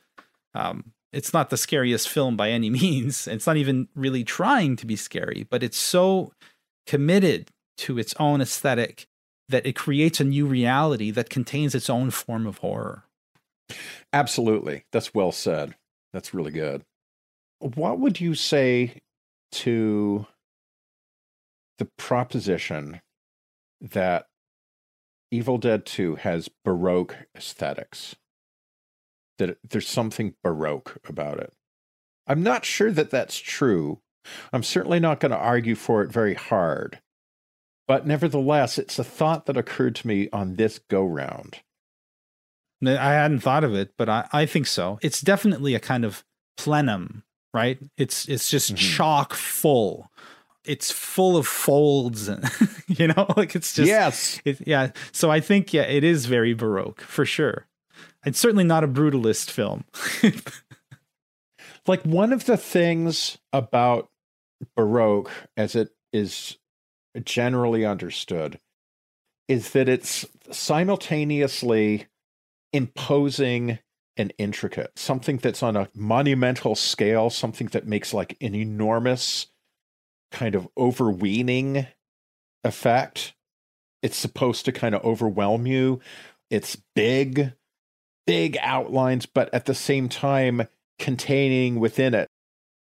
um, 0.54 0.92
it's 1.12 1.32
not 1.32 1.50
the 1.50 1.56
scariest 1.56 2.08
film 2.08 2.36
by 2.36 2.50
any 2.50 2.70
means. 2.82 3.26
It's 3.26 3.46
not 3.46 3.56
even 3.56 3.88
really 3.94 4.24
trying 4.24 4.76
to 4.76 4.86
be 4.86 4.96
scary, 4.96 5.46
but 5.48 5.62
it's 5.62 5.78
so 5.78 6.32
committed 6.86 7.50
to 7.78 7.98
its 7.98 8.14
own 8.18 8.40
aesthetic 8.40 9.06
that 9.48 9.66
it 9.66 9.76
creates 9.76 10.20
a 10.20 10.24
new 10.24 10.46
reality 10.46 11.10
that 11.10 11.30
contains 11.30 11.74
its 11.74 11.90
own 11.90 12.10
form 12.10 12.46
of 12.46 12.58
horror. 12.58 13.04
Absolutely. 14.12 14.84
That's 14.92 15.14
well 15.14 15.32
said. 15.32 15.74
That's 16.12 16.34
really 16.34 16.52
good. 16.52 16.84
What 17.58 17.98
would 17.98 18.20
you 18.20 18.34
say 18.34 19.00
to 19.52 20.26
the 21.78 21.88
proposition 21.96 23.00
that 23.80 24.26
Evil 25.30 25.58
Dead 25.58 25.84
2 25.86 26.16
has 26.16 26.48
Baroque 26.64 27.16
aesthetics. 27.36 28.16
That 29.38 29.58
there's 29.68 29.88
something 29.88 30.34
Baroque 30.42 30.98
about 31.08 31.40
it. 31.40 31.52
I'm 32.26 32.42
not 32.42 32.64
sure 32.64 32.92
that 32.92 33.10
that's 33.10 33.38
true. 33.38 34.00
I'm 34.52 34.62
certainly 34.62 35.00
not 35.00 35.20
going 35.20 35.32
to 35.32 35.38
argue 35.38 35.74
for 35.74 36.02
it 36.02 36.12
very 36.12 36.34
hard. 36.34 37.00
But 37.86 38.06
nevertheless, 38.06 38.78
it's 38.78 38.98
a 38.98 39.04
thought 39.04 39.46
that 39.46 39.56
occurred 39.56 39.96
to 39.96 40.06
me 40.06 40.28
on 40.32 40.56
this 40.56 40.78
go 40.78 41.04
round. 41.04 41.60
I 42.86 43.12
hadn't 43.12 43.40
thought 43.40 43.64
of 43.64 43.74
it, 43.74 43.92
but 43.96 44.08
I, 44.08 44.28
I 44.32 44.46
think 44.46 44.66
so. 44.66 44.98
It's 45.02 45.20
definitely 45.20 45.74
a 45.74 45.80
kind 45.80 46.04
of 46.04 46.24
plenum, 46.56 47.24
right? 47.52 47.78
It's 47.96 48.28
it's 48.28 48.50
just 48.50 48.74
mm-hmm. 48.74 48.96
chock 48.96 49.34
full 49.34 50.10
it's 50.64 50.90
full 50.90 51.36
of 51.36 51.46
folds 51.46 52.28
and 52.28 52.44
you 52.88 53.08
know? 53.08 53.26
Like 53.36 53.54
it's 53.54 53.74
just 53.74 53.88
yes. 53.88 54.40
it, 54.44 54.66
yeah. 54.66 54.90
So 55.12 55.30
i 55.30 55.40
think 55.40 55.72
yeah 55.72 55.82
it 55.82 56.04
is 56.04 56.26
very 56.26 56.54
baroque 56.54 57.00
for 57.00 57.24
sure. 57.24 57.66
It's 58.26 58.38
certainly 58.38 58.64
not 58.64 58.84
a 58.84 58.88
brutalist 58.88 59.50
film. 59.50 59.84
Like 61.86 62.02
one 62.02 62.32
of 62.32 62.46
the 62.46 62.56
things 62.56 63.38
about 63.52 64.08
baroque 64.74 65.30
as 65.56 65.74
it 65.74 65.90
is 66.12 66.56
generally 67.24 67.84
understood 67.84 68.58
is 69.48 69.70
that 69.70 69.88
it's 69.88 70.24
simultaneously 70.50 72.06
imposing 72.72 73.78
and 74.16 74.32
intricate 74.38 74.92
something 74.96 75.36
that's 75.36 75.62
on 75.62 75.76
a 75.76 75.88
monumental 75.94 76.74
scale 76.74 77.30
something 77.30 77.66
that 77.68 77.86
makes 77.86 78.14
like 78.14 78.36
an 78.40 78.54
enormous 78.54 79.48
kind 80.34 80.56
of 80.56 80.68
overweening 80.76 81.86
effect. 82.64 83.34
It's 84.02 84.16
supposed 84.16 84.64
to 84.64 84.72
kind 84.72 84.94
of 84.94 85.04
overwhelm 85.04 85.66
you. 85.66 86.00
It's 86.50 86.76
big, 86.94 87.52
big 88.26 88.58
outlines, 88.60 89.26
but 89.26 89.52
at 89.54 89.66
the 89.66 89.74
same 89.74 90.08
time 90.08 90.66
containing 90.98 91.78
within 91.80 92.14
it 92.14 92.28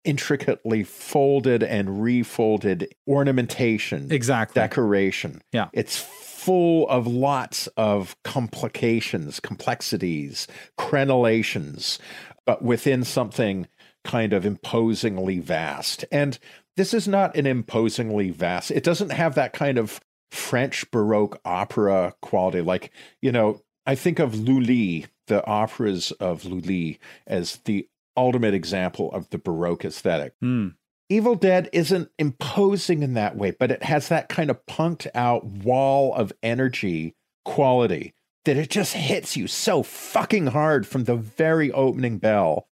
intricately 0.03 0.83
folded 0.83 1.63
and 1.63 2.03
refolded 2.03 2.93
ornamentation, 3.07 4.11
exactly 4.11 4.59
decoration. 4.59 5.41
Yeah, 5.53 5.69
it's 5.71 5.97
full 5.97 6.89
of 6.89 7.07
lots 7.07 7.67
of 7.77 8.15
complications, 8.23 9.39
complexities, 9.39 10.47
crenellations, 10.77 11.99
but 12.45 12.61
within 12.63 13.03
something 13.03 13.67
kind 14.03 14.33
of 14.33 14.45
imposingly 14.45 15.39
vast. 15.39 16.05
And 16.11 16.37
this 16.75 16.93
is 16.93 17.07
not 17.07 17.35
an 17.35 17.45
imposingly 17.45 18.31
vast. 18.31 18.71
It 18.71 18.83
doesn't 18.83 19.11
have 19.11 19.35
that 19.35 19.53
kind 19.53 19.77
of 19.77 19.99
French 20.31 20.89
Baroque 20.91 21.39
opera 21.45 22.15
quality. 22.21 22.61
Like, 22.61 22.91
you 23.21 23.31
know, 23.31 23.61
I 23.85 23.95
think 23.95 24.19
of 24.19 24.35
Lully, 24.35 25.05
the 25.27 25.45
operas 25.45 26.11
of 26.13 26.43
Lully, 26.45 26.99
as 27.27 27.57
the 27.65 27.87
ultimate 28.17 28.53
example 28.53 29.11
of 29.11 29.29
the 29.29 29.37
Baroque 29.37 29.85
aesthetic. 29.85 30.33
Mm. 30.43 30.75
Evil 31.09 31.35
Dead 31.35 31.69
isn't 31.73 32.09
imposing 32.17 33.03
in 33.03 33.13
that 33.13 33.35
way, 33.35 33.51
but 33.51 33.71
it 33.71 33.83
has 33.83 34.07
that 34.07 34.29
kind 34.29 34.49
of 34.49 34.65
punked 34.65 35.07
out 35.13 35.45
wall 35.45 36.13
of 36.15 36.33
energy 36.41 37.15
quality 37.45 38.13
that 38.45 38.57
it 38.57 38.69
just 38.69 38.93
hits 38.93 39.37
you 39.37 39.47
so 39.47 39.83
fucking 39.83 40.47
hard 40.47 40.85
from 40.87 41.03
the 41.03 41.15
very 41.15 41.71
opening 41.71 42.17
bell. 42.17 42.67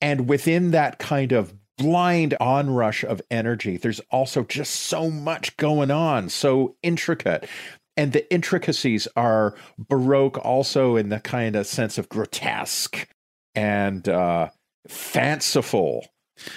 And 0.00 0.28
within 0.28 0.70
that 0.70 0.98
kind 0.98 1.32
of 1.32 1.54
blind 1.78 2.34
onrush 2.40 3.04
of 3.04 3.22
energy. 3.30 3.78
There's 3.78 4.00
also 4.10 4.42
just 4.44 4.74
so 4.74 5.10
much 5.10 5.56
going 5.56 5.90
on, 5.90 6.28
so 6.28 6.76
intricate. 6.82 7.48
And 7.96 8.12
the 8.12 8.30
intricacies 8.32 9.08
are 9.16 9.54
Baroque 9.78 10.38
also 10.44 10.96
in 10.96 11.08
the 11.08 11.20
kind 11.20 11.56
of 11.56 11.66
sense 11.66 11.96
of 11.96 12.08
grotesque 12.08 13.08
and 13.54 14.08
uh, 14.08 14.50
fanciful. 14.86 16.06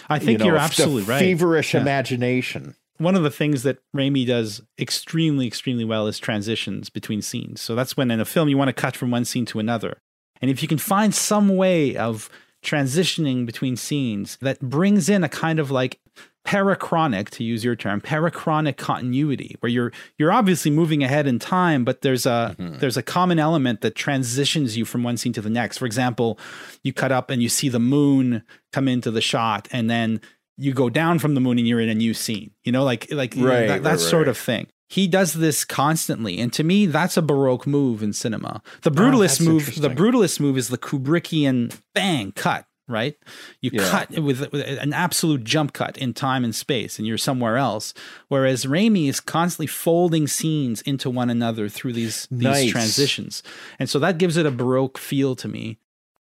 I 0.09 0.19
think 0.19 0.43
you 0.43 0.53
are 0.53 0.57
absolutely 0.57 1.03
right. 1.03 1.19
Feverish 1.19 1.73
yeah. 1.73 1.81
imagination. 1.81 2.75
One 2.97 3.15
of 3.15 3.23
the 3.23 3.31
things 3.31 3.63
that 3.63 3.79
Raimi 3.95 4.27
does 4.27 4.61
extremely, 4.79 5.47
extremely 5.47 5.85
well 5.85 6.05
is 6.05 6.19
transitions 6.19 6.89
between 6.89 7.23
scenes. 7.23 7.59
So 7.61 7.73
that's 7.73 7.97
when 7.97 8.11
in 8.11 8.19
a 8.19 8.25
film 8.25 8.47
you 8.49 8.57
want 8.57 8.67
to 8.67 8.73
cut 8.73 8.95
from 8.95 9.09
one 9.09 9.25
scene 9.25 9.45
to 9.47 9.59
another. 9.59 9.97
And 10.39 10.51
if 10.51 10.61
you 10.61 10.67
can 10.67 10.77
find 10.77 11.13
some 11.13 11.55
way 11.55 11.95
of 11.95 12.29
transitioning 12.63 13.45
between 13.45 13.75
scenes 13.75 14.37
that 14.41 14.59
brings 14.59 15.09
in 15.09 15.23
a 15.23 15.29
kind 15.29 15.59
of 15.59 15.71
like 15.71 15.99
parachronic 16.45 17.29
to 17.29 17.43
use 17.43 17.63
your 17.63 17.75
term 17.75 18.01
parachronic 18.01 18.75
continuity 18.75 19.55
where 19.59 19.69
you're 19.69 19.91
you're 20.17 20.31
obviously 20.31 20.71
moving 20.71 21.03
ahead 21.03 21.27
in 21.27 21.37
time 21.37 21.85
but 21.85 22.01
there's 22.01 22.25
a 22.25 22.55
mm-hmm. 22.57 22.79
there's 22.79 22.97
a 22.97 23.03
common 23.03 23.37
element 23.37 23.81
that 23.81 23.93
transitions 23.93 24.75
you 24.75 24.83
from 24.83 25.03
one 25.03 25.17
scene 25.17 25.33
to 25.33 25.41
the 25.41 25.51
next 25.51 25.77
for 25.77 25.85
example 25.85 26.39
you 26.83 26.91
cut 26.91 27.11
up 27.11 27.29
and 27.29 27.43
you 27.43 27.49
see 27.49 27.69
the 27.69 27.79
moon 27.79 28.41
come 28.73 28.87
into 28.87 29.11
the 29.11 29.21
shot 29.21 29.67
and 29.71 29.87
then 29.87 30.19
you 30.57 30.73
go 30.73 30.89
down 30.89 31.19
from 31.19 31.35
the 31.35 31.41
moon 31.41 31.59
and 31.59 31.67
you're 31.67 31.79
in 31.79 31.89
a 31.89 31.95
new 31.95 32.13
scene 32.13 32.49
you 32.63 32.71
know 32.71 32.83
like 32.83 33.11
like 33.11 33.35
right, 33.37 33.67
that, 33.67 33.83
that 33.83 33.91
right, 33.91 33.99
sort 33.99 34.25
right. 34.25 34.29
of 34.29 34.37
thing 34.37 34.67
he 34.91 35.07
does 35.07 35.33
this 35.33 35.63
constantly. 35.63 36.37
And 36.39 36.51
to 36.51 36.65
me 36.65 36.85
that's 36.85 37.15
a 37.15 37.21
baroque 37.21 37.65
move 37.65 38.03
in 38.03 38.11
cinema. 38.11 38.61
The 38.81 38.89
oh, 38.89 38.93
brutalist 38.93 39.41
oh, 39.41 39.51
move 39.51 39.75
the 39.81 39.89
brutalist 39.89 40.41
move 40.41 40.57
is 40.57 40.67
the 40.67 40.77
kubrickian 40.77 41.73
bang 41.93 42.33
cut 42.33 42.65
right? 42.87 43.15
You 43.61 43.69
yeah. 43.73 43.89
cut 43.89 44.09
with, 44.19 44.51
with, 44.51 44.67
an 44.67 44.91
absolute 44.91 45.45
jump 45.45 45.71
cut 45.71 45.97
in 45.97 46.13
time 46.13 46.43
and 46.43 46.53
space 46.53 46.97
and 46.97 47.07
you're 47.07 47.17
somewhere 47.17 47.55
else. 47.55 47.93
Whereas 48.27 48.65
Raimi 48.65 49.07
is 49.07 49.21
constantly 49.21 49.67
folding 49.67 50.27
scenes 50.27 50.81
into 50.81 51.09
one 51.09 51.29
another 51.29 51.69
through 51.69 51.93
these 51.93 52.27
these 52.29 52.43
nice. 52.43 52.71
transitions. 52.71 53.43
And 53.79 53.89
so 53.89 53.97
that 53.99 54.17
gives 54.17 54.35
it 54.35 54.45
a 54.45 54.51
baroque 54.51 54.97
feel 54.97 55.37
to 55.37 55.47
me. 55.47 55.77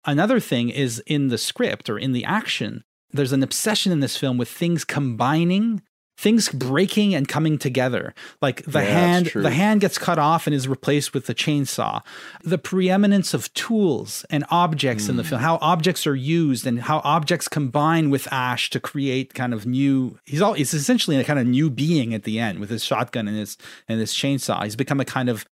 Another 0.04 0.40
thing 0.40 0.68
is 0.68 1.00
in 1.06 1.28
the 1.28 1.38
script 1.38 1.88
or 1.88 1.96
in 1.96 2.12
the 2.12 2.24
action, 2.24 2.82
there's 3.12 3.32
an 3.32 3.44
obsession 3.44 3.92
in 3.92 4.00
this 4.00 4.16
film 4.16 4.36
with 4.36 4.48
things 4.48 4.84
combining 4.84 5.82
things 6.18 6.48
breaking 6.48 7.14
and 7.14 7.28
coming 7.28 7.56
together. 7.58 8.12
Like 8.42 8.64
the 8.64 8.80
Yeah, 8.80 8.84
hand, 8.90 9.26
the 9.34 9.50
hand 9.50 9.80
gets 9.80 9.98
cut 9.98 10.18
off 10.18 10.48
and 10.48 10.54
is 10.54 10.66
replaced 10.66 11.14
with 11.14 11.26
the 11.26 11.34
chainsaw. 11.34 12.02
The 12.42 12.58
preeminence 12.58 13.34
of 13.34 13.54
tools 13.54 14.24
and 14.28 14.44
objects 14.50 15.08
in 15.08 15.16
the 15.16 15.22
Hmm. 15.22 15.28
film 15.28 15.40
how 15.42 15.58
objects 15.62 16.06
are 16.08 16.16
used 16.16 16.66
and 16.66 16.80
how 16.80 17.00
objects 17.04 17.46
combine 17.46 18.10
with 18.10 18.26
ash 18.32 18.68
to 18.70 18.80
create 18.80 19.32
kind 19.32 19.54
of 19.54 19.64
new 19.64 20.18
he's 20.24 20.42
all 20.42 20.54
he's 20.54 20.74
essentially 20.74 21.16
a 21.16 21.22
kind 21.24 21.38
of 21.38 21.46
new 21.46 21.70
being 21.70 22.12
at 22.14 22.24
the 22.24 22.40
end 22.40 22.58
with 22.58 22.70
his 22.70 22.82
shotgun 22.84 23.28
and 23.28 23.36
his 23.38 23.56
and 23.88 24.00
his 24.00 24.12
chainsaw. 24.12 24.64
He's 24.64 24.74
become 24.76 24.98
a 24.98 25.04
kind 25.04 25.28
of 25.28 25.46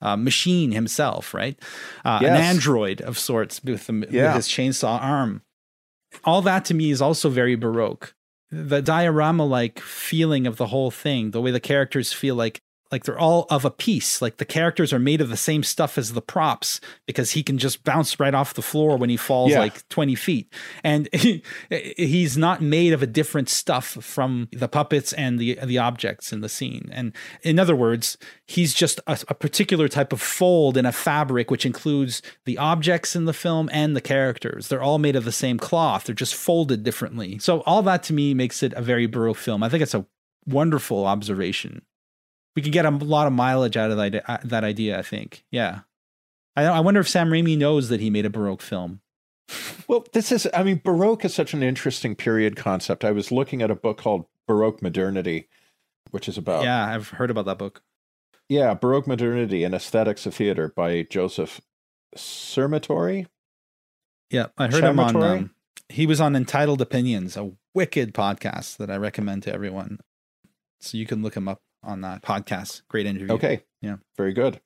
uh, 0.00 0.16
machine 0.16 0.70
himself 0.70 1.34
right? 1.34 1.58
Uh, 2.04 2.20
an 2.22 2.36
android 2.36 3.00
of 3.00 3.18
sorts 3.18 3.60
with, 3.64 3.86
the, 3.88 3.92
with 3.92 4.34
his 4.36 4.46
chainsaw 4.48 5.00
arm. 5.02 5.42
All 6.24 6.42
that 6.42 6.64
to 6.66 6.74
me 6.74 6.90
is 6.92 7.02
also 7.02 7.28
very 7.28 7.56
baroque 7.56 8.14
the 8.52 8.82
diorama 8.82 9.44
like 9.44 9.80
feeling 9.80 10.46
of 10.46 10.58
the 10.58 10.66
whole 10.66 10.90
thing 10.90 11.30
the 11.30 11.40
way 11.40 11.50
the 11.50 11.58
characters 11.58 12.12
feel 12.12 12.34
like 12.34 12.60
like 12.92 13.04
they're 13.04 13.18
all 13.18 13.46
of 13.50 13.64
a 13.64 13.70
piece. 13.70 14.20
Like 14.22 14.36
the 14.36 14.44
characters 14.44 14.92
are 14.92 14.98
made 14.98 15.20
of 15.22 15.30
the 15.30 15.36
same 15.36 15.62
stuff 15.62 15.96
as 15.98 16.12
the 16.12 16.20
props 16.22 16.80
because 17.06 17.32
he 17.32 17.42
can 17.42 17.56
just 17.58 17.82
bounce 17.84 18.20
right 18.20 18.34
off 18.34 18.54
the 18.54 18.62
floor 18.62 18.96
when 18.98 19.08
he 19.10 19.16
falls 19.16 19.50
Yeah. 19.50 19.60
like 19.60 19.88
20 19.88 20.14
feet. 20.14 20.52
And 20.84 21.08
he's 21.96 22.36
not 22.36 22.60
made 22.60 22.92
of 22.92 23.02
a 23.02 23.06
different 23.06 23.48
stuff 23.48 23.86
from 23.86 24.48
the 24.52 24.68
puppets 24.68 25.12
and 25.14 25.38
the 25.38 25.58
the 25.64 25.78
objects 25.78 26.32
in 26.32 26.40
the 26.42 26.48
scene. 26.48 26.90
And 26.92 27.12
in 27.42 27.58
other 27.58 27.74
words 27.74 28.18
he's 28.46 28.74
just 28.74 29.00
a, 29.06 29.18
a 29.28 29.34
particular 29.34 29.88
type 29.88 30.12
of 30.12 30.20
fold 30.20 30.76
in 30.76 30.84
a 30.84 30.92
fabric 30.92 31.50
which 31.50 31.64
includes 31.64 32.20
the 32.44 32.58
objects 32.58 33.16
in 33.16 33.24
the 33.24 33.32
film 33.32 33.70
and 33.72 33.96
the 33.96 34.00
characters. 34.00 34.68
They're 34.68 34.82
all 34.82 34.98
made 34.98 35.16
of 35.16 35.24
the 35.24 35.32
same 35.32 35.58
cloth. 35.58 36.04
They're 36.04 36.14
just 36.14 36.34
folded 36.34 36.82
differently. 36.82 37.38
So 37.38 37.60
all 37.60 37.82
that 37.84 38.02
to 38.04 38.12
me 38.12 38.34
makes 38.34 38.62
it 38.62 38.74
a 38.74 38.82
very 38.82 39.06
baroque 39.06 39.38
film. 39.38 39.62
I 39.62 39.70
think 39.70 39.82
it's 39.82 39.94
a 39.94 40.04
wonderful 40.46 41.06
observation 41.06 41.80
we 42.54 42.62
could 42.62 42.72
get 42.72 42.86
a 42.86 42.90
lot 42.90 43.26
of 43.26 43.32
mileage 43.32 43.76
out 43.76 43.90
of 43.90 43.96
that, 43.96 44.28
uh, 44.28 44.38
that 44.44 44.64
idea 44.64 44.98
i 44.98 45.02
think 45.02 45.44
yeah 45.50 45.80
I, 46.56 46.64
I 46.64 46.80
wonder 46.80 47.00
if 47.00 47.08
sam 47.08 47.30
raimi 47.30 47.56
knows 47.56 47.88
that 47.88 48.00
he 48.00 48.10
made 48.10 48.26
a 48.26 48.30
baroque 48.30 48.62
film 48.62 49.00
Well, 49.88 50.06
this 50.12 50.32
is, 50.32 50.48
I 50.54 50.62
mean, 50.62 50.80
Baroque 50.82 51.24
is 51.24 51.34
such 51.34 51.52
an 51.52 51.62
interesting 51.62 52.14
period 52.14 52.56
concept. 52.56 53.04
I 53.04 53.10
was 53.10 53.30
looking 53.30 53.60
at 53.60 53.70
a 53.70 53.74
book 53.74 53.98
called 53.98 54.26
Baroque 54.46 54.80
Modernity, 54.80 55.48
which 56.12 56.28
is 56.28 56.38
about, 56.38 56.64
yeah 56.64 56.86
i've 56.86 57.08
heard 57.08 57.30
about 57.30 57.44
that 57.46 57.58
book 57.58 57.82
yeah, 58.52 58.74
Baroque 58.74 59.06
Modernity 59.06 59.64
and 59.64 59.74
Aesthetics 59.74 60.26
of 60.26 60.34
Theater 60.34 60.72
by 60.76 61.06
Joseph 61.08 61.62
Cermatori. 62.14 63.26
Yeah, 64.30 64.48
I 64.58 64.66
heard 64.66 64.84
him 64.84 65.00
on. 65.00 65.22
Um, 65.22 65.54
he 65.88 66.06
was 66.06 66.20
on 66.20 66.36
Entitled 66.36 66.82
Opinions, 66.82 67.36
a 67.36 67.52
wicked 67.74 68.12
podcast 68.12 68.76
that 68.76 68.90
I 68.90 68.96
recommend 68.96 69.42
to 69.44 69.54
everyone. 69.54 70.00
So 70.80 70.98
you 70.98 71.06
can 71.06 71.22
look 71.22 71.34
him 71.34 71.48
up 71.48 71.62
on 71.82 72.00
that 72.02 72.22
podcast. 72.22 72.82
Great 72.88 73.06
interview. 73.06 73.32
Okay. 73.34 73.62
Yeah. 73.80 73.96
Very 74.16 74.32
good. 74.32 74.60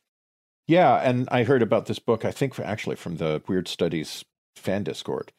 Yeah. 0.67 0.97
And 0.97 1.29
I 1.31 1.45
heard 1.45 1.63
about 1.63 1.87
this 1.87 1.99
book, 1.99 2.25
I 2.25 2.33
think 2.33 2.59
actually 2.59 2.97
from 2.97 3.17
the 3.17 3.43
Weird 3.47 3.69
Studies 3.69 4.25
fan 4.57 4.83
Discord. 4.83 5.33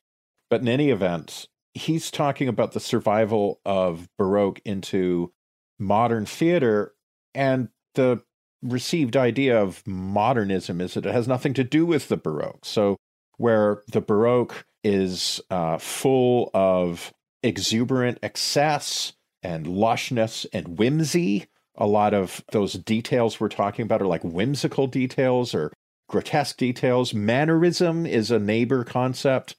But 0.49 0.61
in 0.61 0.67
any 0.67 0.89
event, 0.89 1.47
he's 1.73 2.09
talking 2.09 2.47
about 2.47 2.71
the 2.71 2.80
survival 2.80 3.59
of 3.65 4.07
Baroque 4.17 4.61
into 4.65 5.34
modern 5.80 6.25
theater. 6.25 6.93
And 7.36 7.69
the 7.95 8.23
received 8.61 9.15
idea 9.15 9.61
of 9.61 9.86
modernism 9.86 10.82
is 10.82 10.95
that 10.95 11.05
it 11.05 11.13
has 11.13 11.28
nothing 11.28 11.53
to 11.55 11.63
do 11.63 11.86
with 11.86 12.07
the 12.07 12.17
Baroque. 12.17 12.65
So, 12.65 12.97
where 13.38 13.84
the 13.91 14.01
Baroque 14.01 14.65
is 14.84 15.39
uh, 15.51 15.78
full 15.78 16.49
of 16.53 17.13
exuberant 17.43 18.17
excess 18.23 19.13
and 19.43 19.67
lushness 19.67 20.45
and 20.51 20.80
whimsy, 20.80 21.47
a 21.78 21.86
lot 21.88 22.13
of 22.13 22.43
those 22.51 22.73
details 22.73 23.39
we're 23.39 23.49
talking 23.49 23.84
about 23.84 24.01
are 24.01 24.07
like 24.07 24.23
whimsical 24.23 24.88
details 24.88 25.53
or 25.53 25.71
grotesque 26.09 26.57
details. 26.57 27.13
Mannerism 27.13 28.05
is 28.05 28.32
a 28.32 28.39
neighbor 28.39 28.84
concept 28.84 29.55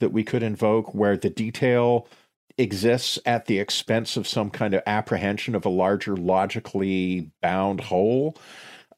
that 0.00 0.10
we 0.12 0.24
could 0.24 0.42
invoke 0.42 0.94
where 0.94 1.16
the 1.16 1.30
detail 1.30 2.08
exists 2.58 3.18
at 3.24 3.46
the 3.46 3.58
expense 3.58 4.16
of 4.16 4.26
some 4.26 4.50
kind 4.50 4.74
of 4.74 4.82
apprehension 4.86 5.54
of 5.54 5.64
a 5.64 5.68
larger 5.70 6.16
logically 6.16 7.30
bound 7.40 7.80
whole. 7.82 8.36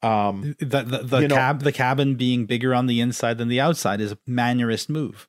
Um, 0.02 0.56
The 0.58 0.82
the, 0.82 0.98
the 0.98 1.18
You 1.20 1.28
know- 1.28 1.34
cab 1.36 1.62
the 1.62 1.72
cabin 1.72 2.14
being 2.16 2.46
bigger 2.46 2.74
on 2.74 2.86
the 2.86 3.00
inside 3.00 3.38
than 3.38 3.48
the 3.48 3.60
outside 3.60 4.00
is 4.00 4.12
a 4.12 4.16
mannerist 4.28 4.88
move. 4.88 5.26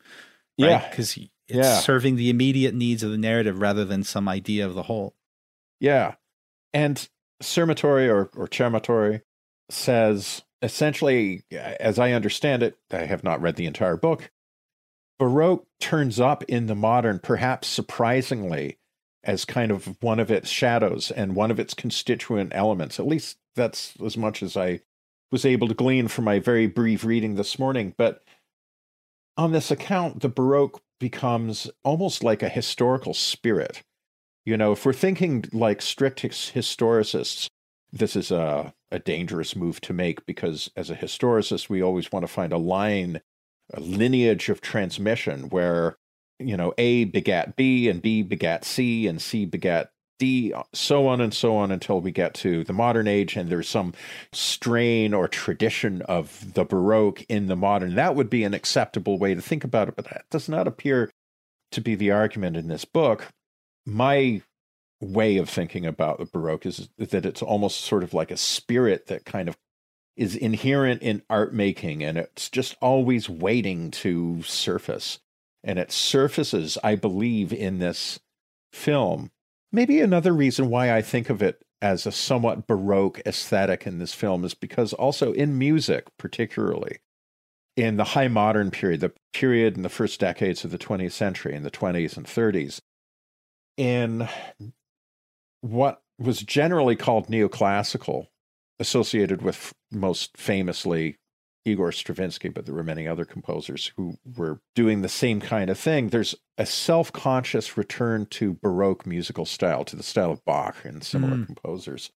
yeah, 0.57 0.87
because 0.89 1.17
it's 1.17 1.29
Yeah. 1.49 1.79
serving 1.79 2.15
the 2.15 2.29
immediate 2.29 2.73
needs 2.75 3.03
of 3.03 3.11
the 3.11 3.17
narrative 3.17 3.59
rather 3.59 3.83
than 3.85 4.03
some 4.03 4.29
idea 4.29 4.65
of 4.65 4.75
the 4.75 4.83
whole. 4.83 5.15
Yeah. 5.79 6.15
And 6.73 7.07
Cermatori 7.45 8.09
or, 8.09 8.29
or 8.35 8.47
Chermatori 8.47 9.21
says 9.69 10.43
essentially, 10.61 11.43
as 11.51 11.99
I 11.99 12.11
understand 12.11 12.63
it, 12.63 12.77
I 12.91 13.05
have 13.05 13.23
not 13.23 13.41
read 13.41 13.55
the 13.57 13.65
entire 13.65 13.97
book. 13.97 14.31
Baroque 15.19 15.67
turns 15.79 16.19
up 16.19 16.43
in 16.43 16.65
the 16.65 16.75
modern, 16.75 17.19
perhaps 17.19 17.67
surprisingly, 17.67 18.77
as 19.23 19.45
kind 19.45 19.71
of 19.71 19.97
one 20.01 20.19
of 20.19 20.31
its 20.31 20.49
shadows 20.49 21.11
and 21.11 21.35
one 21.35 21.51
of 21.51 21.59
its 21.59 21.73
constituent 21.73 22.51
elements. 22.55 22.99
At 22.99 23.07
least 23.07 23.37
that's 23.55 23.93
as 24.03 24.17
much 24.17 24.41
as 24.41 24.57
I 24.57 24.81
was 25.31 25.45
able 25.45 25.67
to 25.67 25.73
glean 25.73 26.07
from 26.07 26.25
my 26.25 26.39
very 26.39 26.67
brief 26.67 27.03
reading 27.03 27.35
this 27.35 27.57
morning. 27.57 27.93
But 27.97 28.23
on 29.37 29.51
this 29.51 29.71
account, 29.71 30.21
the 30.21 30.29
Baroque 30.29 30.81
becomes 30.99 31.69
almost 31.83 32.23
like 32.23 32.43
a 32.43 32.49
historical 32.49 33.13
spirit. 33.13 33.83
You 34.45 34.57
know, 34.57 34.73
if 34.73 34.85
we're 34.85 34.93
thinking 34.93 35.45
like 35.53 35.81
strict 35.81 36.21
his- 36.21 36.51
historicists, 36.53 37.47
this 37.91 38.15
is 38.15 38.31
a, 38.31 38.73
a 38.91 38.99
dangerous 38.99 39.55
move 39.55 39.79
to 39.81 39.93
make 39.93 40.25
because 40.25 40.69
as 40.75 40.89
a 40.89 40.95
historicist, 40.95 41.69
we 41.69 41.81
always 41.81 42.11
want 42.11 42.23
to 42.23 42.31
find 42.31 42.51
a 42.51 42.57
line, 42.57 43.21
a 43.73 43.79
lineage 43.79 44.49
of 44.49 44.61
transmission 44.61 45.49
where, 45.49 45.97
you 46.39 46.57
know, 46.57 46.73
A 46.77 47.05
begat 47.05 47.55
B 47.55 47.87
and 47.87 48.01
B 48.01 48.21
begat 48.23 48.65
C 48.65 49.07
and 49.07 49.21
C 49.21 49.45
begat 49.45 49.91
D, 50.19 50.53
so 50.73 51.07
on 51.07 51.21
and 51.21 51.33
so 51.33 51.55
on 51.55 51.71
until 51.71 52.01
we 52.01 52.11
get 52.11 52.33
to 52.35 52.63
the 52.63 52.73
modern 52.73 53.07
age 53.07 53.35
and 53.35 53.49
there's 53.49 53.69
some 53.69 53.93
strain 54.31 55.13
or 55.13 55.27
tradition 55.27 56.01
of 56.03 56.53
the 56.53 56.65
Baroque 56.65 57.23
in 57.29 57.47
the 57.47 57.55
modern. 57.55 57.95
That 57.95 58.15
would 58.15 58.29
be 58.29 58.43
an 58.43 58.53
acceptable 58.53 59.17
way 59.17 59.35
to 59.35 59.41
think 59.41 59.63
about 59.63 59.87
it, 59.87 59.95
but 59.95 60.05
that 60.05 60.25
does 60.29 60.49
not 60.49 60.67
appear 60.67 61.11
to 61.71 61.81
be 61.81 61.95
the 61.95 62.11
argument 62.11 62.57
in 62.57 62.67
this 62.67 62.85
book. 62.85 63.27
My 63.85 64.41
way 65.01 65.37
of 65.37 65.49
thinking 65.49 65.85
about 65.85 66.19
the 66.19 66.25
Baroque 66.25 66.65
is 66.65 66.89
that 66.97 67.25
it's 67.25 67.41
almost 67.41 67.81
sort 67.81 68.03
of 68.03 68.13
like 68.13 68.31
a 68.31 68.37
spirit 68.37 69.07
that 69.07 69.25
kind 69.25 69.49
of 69.49 69.57
is 70.15 70.35
inherent 70.35 71.01
in 71.01 71.23
art 71.29 71.53
making 71.53 72.03
and 72.03 72.17
it's 72.17 72.49
just 72.49 72.75
always 72.81 73.27
waiting 73.27 73.91
to 73.91 74.41
surface. 74.43 75.19
And 75.63 75.79
it 75.79 75.91
surfaces, 75.91 76.77
I 76.83 76.95
believe, 76.95 77.51
in 77.53 77.79
this 77.79 78.19
film. 78.71 79.31
Maybe 79.71 80.01
another 80.01 80.33
reason 80.33 80.69
why 80.69 80.95
I 80.95 81.01
think 81.01 81.29
of 81.29 81.41
it 81.41 81.63
as 81.81 82.05
a 82.05 82.11
somewhat 82.11 82.67
Baroque 82.67 83.21
aesthetic 83.25 83.87
in 83.87 83.97
this 83.99 84.13
film 84.13 84.45
is 84.45 84.53
because 84.53 84.93
also 84.93 85.33
in 85.33 85.57
music, 85.57 86.05
particularly 86.17 86.99
in 87.75 87.97
the 87.97 88.03
high 88.03 88.27
modern 88.27 88.71
period, 88.71 89.01
the 89.01 89.13
period 89.33 89.75
in 89.75 89.83
the 89.83 89.89
first 89.89 90.19
decades 90.19 90.63
of 90.63 90.71
the 90.71 90.77
20th 90.77 91.11
century, 91.11 91.55
in 91.55 91.63
the 91.63 91.71
20s 91.71 92.15
and 92.15 92.25
30s, 92.25 92.81
in 93.77 94.27
what 95.61 96.01
was 96.19 96.41
generally 96.41 96.95
called 96.95 97.27
neoclassical, 97.27 98.27
associated 98.79 99.41
with 99.41 99.73
most 99.91 100.37
famously 100.37 101.17
Igor 101.65 101.93
Stravinsky, 101.93 102.49
but 102.49 102.65
there 102.65 102.75
were 102.75 102.83
many 102.83 103.07
other 103.07 103.23
composers 103.23 103.91
who 103.95 104.17
were 104.35 104.59
doing 104.75 105.01
the 105.01 105.09
same 105.09 105.39
kind 105.39 105.69
of 105.69 105.79
thing. 105.79 106.09
There's 106.09 106.35
a 106.57 106.65
self 106.65 107.11
conscious 107.13 107.77
return 107.77 108.25
to 108.31 108.53
Baroque 108.55 109.05
musical 109.05 109.45
style, 109.45 109.85
to 109.85 109.95
the 109.95 110.03
style 110.03 110.31
of 110.31 110.43
Bach 110.43 110.83
and 110.83 111.03
similar 111.03 111.37
Mm. 111.37 111.45
composers. 111.45 112.11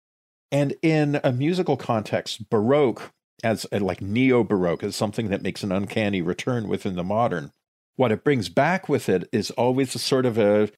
And 0.51 0.75
in 0.81 1.19
a 1.23 1.33
musical 1.33 1.75
context, 1.75 2.49
Baroque, 2.49 3.11
as 3.43 3.65
a, 3.71 3.79
like 3.79 4.01
neo 4.01 4.43
Baroque, 4.45 4.83
is 4.83 4.95
something 4.95 5.27
that 5.29 5.41
makes 5.41 5.61
an 5.63 5.71
uncanny 5.73 6.21
return 6.21 6.69
within 6.69 6.95
the 6.95 7.03
modern. 7.03 7.51
What 7.97 8.11
it 8.13 8.23
brings 8.23 8.47
back 8.47 8.87
with 8.87 9.09
it 9.09 9.27
is 9.33 9.51
always 9.51 9.93
a 9.93 9.99
sort 9.99 10.25
of 10.25 10.37
a 10.37 10.69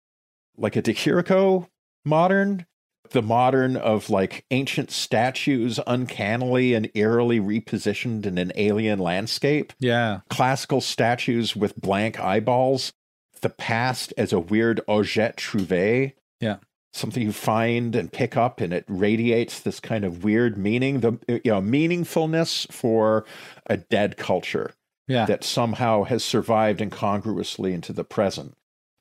like 0.57 0.75
a 0.75 0.81
De 0.81 0.93
Chirico 0.93 1.67
modern, 2.03 2.65
the 3.11 3.21
modern 3.21 3.75
of 3.77 4.09
like 4.09 4.45
ancient 4.51 4.91
statues 4.91 5.79
uncannily 5.87 6.73
and 6.73 6.89
eerily 6.95 7.39
repositioned 7.39 8.25
in 8.25 8.37
an 8.37 8.51
alien 8.55 8.99
landscape, 8.99 9.73
Yeah. 9.79 10.21
classical 10.29 10.81
statues 10.81 11.55
with 11.55 11.75
blank 11.79 12.19
eyeballs, 12.19 12.93
the 13.41 13.49
past 13.49 14.13
as 14.17 14.33
a 14.33 14.39
weird 14.39 14.81
objet 14.87 15.37
trouvé. 15.37 16.13
Yeah. 16.39 16.57
Something 16.93 17.23
you 17.23 17.31
find 17.33 17.95
and 17.95 18.11
pick 18.11 18.37
up 18.37 18.61
and 18.61 18.71
it 18.73 18.85
radiates 18.87 19.59
this 19.59 19.79
kind 19.79 20.03
of 20.05 20.23
weird 20.23 20.57
meaning, 20.57 21.01
the 21.01 21.13
you 21.27 21.41
know, 21.51 21.61
meaningfulness 21.61 22.71
for 22.71 23.25
a 23.67 23.77
dead 23.77 24.17
culture. 24.17 24.73
yeah. 25.07 25.25
that 25.27 25.43
somehow 25.43 26.03
has 26.03 26.23
survived 26.23 26.81
incongruously 26.81 27.73
into 27.73 27.93
the 27.93 28.03
present. 28.03 28.55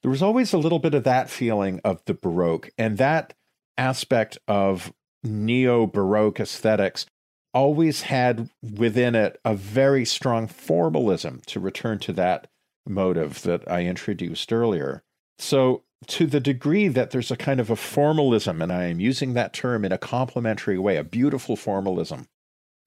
There 0.04 0.10
was 0.10 0.22
always 0.22 0.52
a 0.52 0.58
little 0.58 0.80
bit 0.80 0.92
of 0.92 1.04
that 1.04 1.30
feeling 1.30 1.80
of 1.82 2.04
the 2.04 2.12
Baroque, 2.12 2.68
and 2.76 2.98
that 2.98 3.32
aspect 3.78 4.36
of 4.46 4.92
neo 5.22 5.86
Baroque 5.86 6.40
aesthetics 6.40 7.06
always 7.54 8.02
had 8.02 8.50
within 8.62 9.14
it 9.14 9.40
a 9.46 9.54
very 9.54 10.04
strong 10.04 10.46
formalism, 10.46 11.40
to 11.46 11.58
return 11.58 12.00
to 12.00 12.12
that 12.12 12.48
motive 12.86 13.40
that 13.44 13.66
I 13.66 13.84
introduced 13.84 14.52
earlier. 14.52 15.02
So, 15.38 15.84
to 16.08 16.26
the 16.26 16.38
degree 16.38 16.88
that 16.88 17.10
there's 17.10 17.30
a 17.30 17.36
kind 17.36 17.58
of 17.58 17.70
a 17.70 17.76
formalism, 17.76 18.60
and 18.60 18.70
I 18.70 18.84
am 18.84 19.00
using 19.00 19.32
that 19.32 19.54
term 19.54 19.86
in 19.86 19.92
a 19.92 19.96
complimentary 19.96 20.78
way, 20.78 20.98
a 20.98 21.02
beautiful 21.02 21.56
formalism 21.56 22.28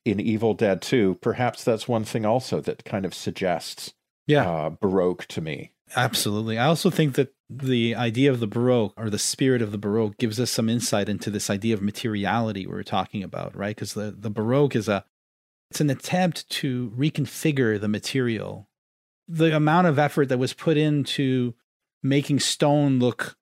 in 0.05 0.19
Evil 0.19 0.53
Dead 0.53 0.83
2, 0.83 1.17
perhaps 1.19 1.63
that's 1.63 1.87
one 1.87 2.03
thing 2.03 2.27
also 2.27 2.61
that 2.61 2.85
kind 2.85 3.07
of 3.07 3.15
suggests 3.15 3.95
yeah. 4.27 4.47
Uh, 4.47 4.69
Baroque 4.69 5.25
to 5.29 5.41
me. 5.41 5.71
Absolutely. 5.95 6.57
I 6.57 6.65
also 6.65 6.89
think 6.89 7.15
that 7.15 7.33
the 7.49 7.95
idea 7.95 8.29
of 8.29 8.39
the 8.39 8.47
Baroque 8.47 8.93
or 8.97 9.09
the 9.09 9.19
spirit 9.19 9.61
of 9.61 9.71
the 9.71 9.77
Baroque 9.77 10.17
gives 10.17 10.39
us 10.39 10.51
some 10.51 10.69
insight 10.69 11.07
into 11.07 11.29
this 11.29 11.49
idea 11.49 11.73
of 11.73 11.81
materiality 11.81 12.67
we 12.67 12.73
are 12.73 12.83
talking 12.83 13.23
about, 13.23 13.55
right? 13.55 13.75
Because 13.75 13.93
the, 13.93 14.13
the 14.17 14.29
Baroque 14.29 14.75
is 14.75 14.87
a 14.87 15.05
it's 15.69 15.81
an 15.81 15.89
attempt 15.89 16.49
to 16.49 16.93
reconfigure 16.97 17.79
the 17.79 17.89
material. 17.89 18.69
The 19.27 19.55
amount 19.55 19.87
of 19.87 19.99
effort 19.99 20.29
that 20.29 20.39
was 20.39 20.53
put 20.53 20.77
into 20.77 21.55
making 22.01 22.39
stone 22.39 22.99
look 22.99 23.37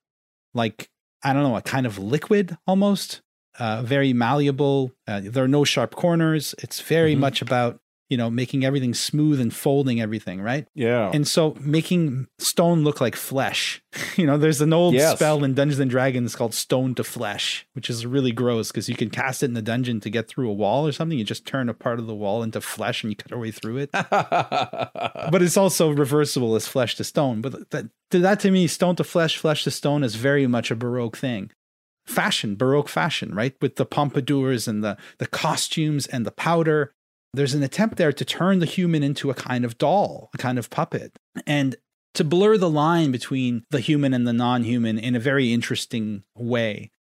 like 0.54 0.90
I 1.24 1.34
don't 1.34 1.44
know, 1.44 1.56
a 1.56 1.62
kind 1.62 1.88
of 1.88 1.98
liquid 1.98 2.56
almost, 2.68 3.22
uh, 3.58 3.82
very 3.82 4.14
malleable. 4.14 4.92
Uh, 5.08 5.22
there 5.24 5.44
are 5.44 5.48
no 5.48 5.64
sharp 5.64 5.96
corners. 5.96 6.54
It's 6.60 6.80
very 6.82 7.14
mm-hmm. 7.14 7.22
much 7.22 7.42
about 7.42 7.80
you 8.10 8.18
know, 8.18 8.30
making 8.30 8.64
everything 8.64 8.94
smooth 8.94 9.40
and 9.40 9.54
folding 9.54 10.00
everything, 10.00 10.40
right? 10.40 10.68
Yeah. 10.76 11.10
And 11.14 11.28
so 11.28 11.56
making 11.60 12.28
stone 12.38 12.84
look 12.84 13.02
like 13.02 13.16
flesh. 13.16 13.82
you 14.16 14.28
know, 14.28 14.38
there's 14.38 14.62
an 14.62 14.74
old 14.74 14.94
yes. 14.94 15.16
spell 15.16 15.44
in 15.44 15.56
Dungeons 15.56 15.80
and 15.80 15.90
Dragons 15.90 16.36
called 16.36 16.54
stone 16.54 16.94
to 16.96 17.04
flesh, 17.04 17.68
which 17.74 17.90
is 17.90 18.06
really 18.06 18.32
gross 18.32 18.72
because 18.72 18.88
you 18.88 18.96
can 18.96 19.10
cast 19.10 19.42
it 19.42 19.48
in 19.48 19.54
the 19.54 19.62
dungeon 19.62 20.00
to 20.02 20.10
get 20.10 20.28
through 20.28 20.50
a 20.50 20.54
wall 20.54 20.88
or 20.88 20.92
something. 20.92 21.18
You 21.18 21.24
just 21.24 21.48
turn 21.48 21.68
a 21.68 21.74
part 21.74 22.00
of 22.00 22.06
the 22.06 22.16
wall 22.16 22.44
into 22.44 22.62
flesh 22.62 23.04
and 23.04 23.12
you 23.12 23.16
cut 23.16 23.32
your 23.32 23.40
way 23.40 23.52
through 23.52 23.78
it. 23.78 23.90
but 23.92 25.42
it's 25.42 25.58
also 25.58 25.90
reversible 25.90 26.56
as 26.56 26.68
flesh 26.68 26.96
to 26.96 27.04
stone. 27.04 27.42
But 27.42 27.72
that, 27.72 27.90
that 28.12 28.40
to 28.42 28.52
me, 28.52 28.68
stone 28.68 28.96
to 28.98 29.04
flesh, 29.04 29.38
flesh 29.38 29.64
to 29.64 29.72
stone 29.72 30.04
is 30.04 30.16
very 30.16 30.46
much 30.46 30.70
a 30.70 30.76
Baroque 30.76 31.18
thing 31.18 31.52
fashion, 32.06 32.56
Baroque 32.56 32.88
fashion, 32.88 33.34
right? 33.34 33.56
With 33.62 33.78
the 33.78 33.86
pompadours 33.86 34.68
and 34.68 34.84
the 34.84 34.96
the 35.18 35.26
costumes 35.26 36.06
and 36.06 36.24
the 36.24 36.32
powder 36.32 36.94
there's 37.36 37.54
an 37.54 37.64
attempt 37.64 37.98
there 37.98 38.14
to 38.14 38.26
turn 38.26 38.60
the 38.60 38.66
human 38.66 39.04
into 39.04 39.30
a 39.30 39.36
kind 39.36 39.66
of 39.66 39.78
doll, 39.78 40.30
a 40.34 40.38
kind 40.38 40.58
of 40.58 40.70
puppet, 40.70 41.18
and 41.46 41.76
to 42.14 42.24
blur 42.24 42.58
the 42.58 42.70
line 42.70 43.12
between 43.12 43.64
the 43.70 43.80
human 43.80 44.14
and 44.14 44.28
the 44.28 44.34
non 44.34 44.64
human 44.64 44.98
in 44.98 45.16
a 45.16 45.20
very 45.20 45.54
interesting 45.54 46.24
way. 46.36 46.92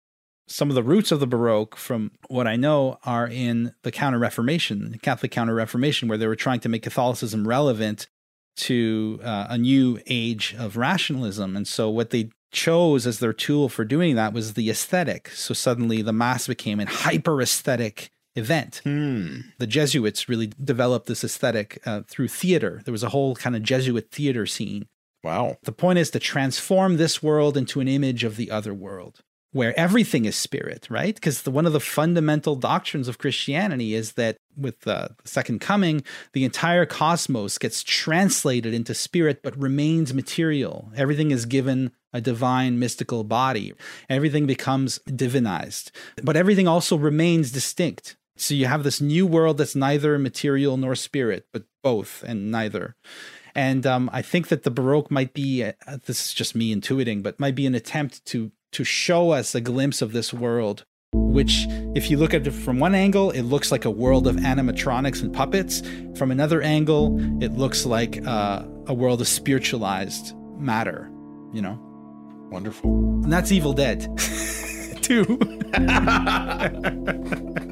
Some 0.47 0.69
of 0.69 0.75
the 0.75 0.83
roots 0.83 1.11
of 1.11 1.21
the 1.21 1.27
Baroque, 1.27 1.75
from 1.75 2.11
what 2.29 2.47
I 2.47 2.57
know, 2.57 2.99
are 3.05 3.27
in 3.27 3.75
the 3.83 3.93
Counter 3.93 4.19
Reformation, 4.19 4.91
the 4.91 4.99
Catholic 4.99 5.33
Counter 5.33 5.55
Reformation, 5.55 6.07
where 6.07 6.19
they 6.19 6.27
were 6.27 6.37
trying 6.37 6.61
to 6.61 6.69
make 6.69 6.83
Catholicism 6.83 7.49
relevant 7.49 8.09
to 8.57 9.21
uh, 9.25 9.47
a 9.49 9.57
new 9.57 9.99
age 10.07 10.55
of 10.59 10.77
rationalism. 10.77 11.57
And 11.57 11.67
so, 11.67 11.89
what 11.89 12.11
they 12.11 12.31
chose 12.53 13.07
as 13.07 13.21
their 13.21 13.33
tool 13.33 13.69
for 13.69 13.85
doing 13.85 14.17
that 14.17 14.33
was 14.33 14.53
the 14.53 14.69
aesthetic. 14.69 15.31
So, 15.31 15.55
suddenly 15.55 16.03
the 16.03 16.13
Mass 16.13 16.47
became 16.47 16.79
an 16.79 16.89
hyper 16.89 17.41
aesthetic 17.41 18.11
event. 18.37 18.81
Hmm. 18.85 19.41
The 19.59 19.67
Jesuits 19.67 20.29
really 20.29 20.53
developed 20.63 21.07
this 21.07 21.25
aesthetic 21.25 21.81
uh, 21.87 22.03
through 22.09 22.29
theater. 22.29 22.83
There 22.85 22.93
was 22.93 23.03
a 23.03 23.11
whole 23.11 23.35
kind 23.37 23.57
of 23.57 23.63
Jesuit 23.63 24.11
theater 24.11 24.47
scene. 24.47 24.87
Wow. 25.23 25.57
The 25.63 25.73
point 25.73 25.99
is 25.99 26.11
to 26.11 26.19
transform 26.19 26.97
this 26.97 27.23
world 27.23 27.57
into 27.57 27.81
an 27.81 27.89
image 27.89 28.25
of 28.25 28.37
the 28.37 28.51
other 28.51 28.75
world 28.75 29.21
where 29.55 29.79
everything 29.79 30.25
is 30.25 30.35
spirit, 30.35 30.89
right? 30.91 31.15
Because 31.15 31.47
one 31.47 31.65
of 31.65 31.73
the 31.73 31.79
fundamental 31.79 32.57
doctrines 32.57 33.07
of 33.07 33.19
Christianity 33.19 33.95
is 33.95 34.15
that 34.15 34.37
with 34.57 34.81
the 34.81 35.15
second 35.25 35.61
coming, 35.61 36.03
the 36.33 36.45
entire 36.45 36.85
cosmos 36.85 37.57
gets 37.57 37.85
translated 37.85 38.75
into 38.75 38.95
spirit 38.95 39.43
but 39.45 39.57
remains 39.57 40.13
material. 40.13 40.91
Everything 40.97 41.31
is 41.31 41.47
given 41.47 41.93
a 42.13 42.21
divine 42.21 42.81
mystical 42.81 43.23
body. 43.23 43.73
Everything 44.11 44.45
becomes 44.45 44.99
divinized, 45.09 45.93
but 46.25 46.37
everything 46.37 46.67
also 46.67 46.97
remains 46.97 47.53
distinct. 47.53 48.17
So 48.37 48.55
you 48.55 48.67
have 48.67 48.83
this 48.83 49.01
new 49.01 49.27
world 49.27 49.59
that's 49.59 49.77
neither 49.77 50.19
material 50.19 50.77
nor 50.77 50.95
spirit, 50.95 51.47
but 51.53 51.65
both 51.83 52.25
and 52.27 52.51
neither. 52.51 52.97
And 53.55 53.87
um, 53.87 54.11
I 54.13 54.23
think 54.23 54.49
that 54.49 54.65
the 54.65 54.71
Baroque 54.71 55.11
might 55.11 55.33
be, 55.33 55.63
uh, 55.65 55.73
this 56.07 56.27
is 56.27 56.35
just 56.35 56.57
me 56.57 56.75
intuiting, 56.75 57.23
but 57.23 57.39
might 57.39 57.55
be 57.55 57.67
an 57.67 57.75
attempt 57.75 58.25
to 58.27 58.51
to 58.75 58.85
show 58.85 59.31
us 59.31 59.55
a 59.55 59.61
glimpse 59.61 60.03
of 60.03 60.13
this 60.13 60.35
world, 60.35 60.85
which, 61.13 61.67
if 61.95 62.11
you 62.11 62.17
look 62.17 62.35
at 62.35 62.45
it 62.45 62.51
from 62.51 62.81
one 62.81 62.93
angle, 62.93 63.31
it 63.31 63.43
looks 63.43 63.71
like 63.71 63.85
a 63.85 63.91
world 63.91 64.27
of 64.27 64.35
animatronics 64.35 65.23
and 65.23 65.33
puppets. 65.33 65.81
From 66.17 66.33
another 66.33 66.61
angle, 66.61 67.17
it 67.41 67.53
looks 67.53 67.87
like 67.87 68.27
uh, 68.27 68.65
a 68.87 68.95
world 68.95 69.21
of 69.21 69.29
spiritualized 69.29 70.35
matter, 70.59 71.09
you 71.53 71.63
know? 71.63 71.79
Wonderful. 72.51 72.91
And 73.23 73.33
that's 73.33 73.53
Evil 73.53 73.75
Dead, 73.75 74.09
too. 75.03 75.39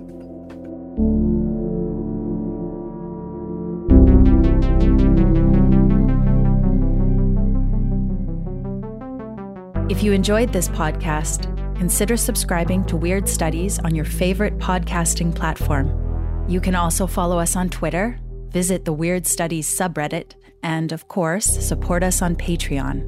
If 9.92 10.02
you 10.02 10.12
enjoyed 10.14 10.52
this 10.52 10.68
podcast, 10.68 11.46
consider 11.76 12.16
subscribing 12.16 12.84
to 12.86 12.96
Weird 12.96 13.28
Studies 13.28 13.78
on 13.80 13.94
your 13.94 14.04
favorite 14.04 14.58
podcasting 14.58 15.34
platform. 15.34 16.46
You 16.48 16.60
can 16.60 16.74
also 16.74 17.06
follow 17.06 17.38
us 17.38 17.56
on 17.56 17.68
Twitter, 17.68 18.18
visit 18.48 18.84
the 18.84 18.92
Weird 18.92 19.26
Studies 19.26 19.68
subreddit, 19.68 20.32
and 20.62 20.92
of 20.92 21.08
course, 21.08 21.44
support 21.44 22.02
us 22.02 22.22
on 22.22 22.36
Patreon. 22.36 23.06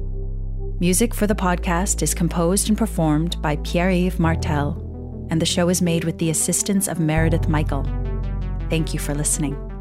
Music 0.79 1.13
for 1.15 1.25
the 1.25 1.33
podcast 1.33 2.01
is 2.03 2.13
composed 2.13 2.69
and 2.69 2.77
performed 2.77 3.41
by 3.41 3.55
Pierre 3.57 3.89
Yves 3.89 4.19
Martel, 4.19 4.84
and 5.29 5.41
the 5.41 5.45
show 5.45 5.69
is 5.69 5.81
made 5.81 6.03
with 6.03 6.17
the 6.17 6.29
assistance 6.29 6.87
of 6.87 6.99
Meredith 6.99 7.47
Michael. 7.47 7.83
Thank 8.69 8.93
you 8.93 8.99
for 8.99 9.13
listening. 9.13 9.74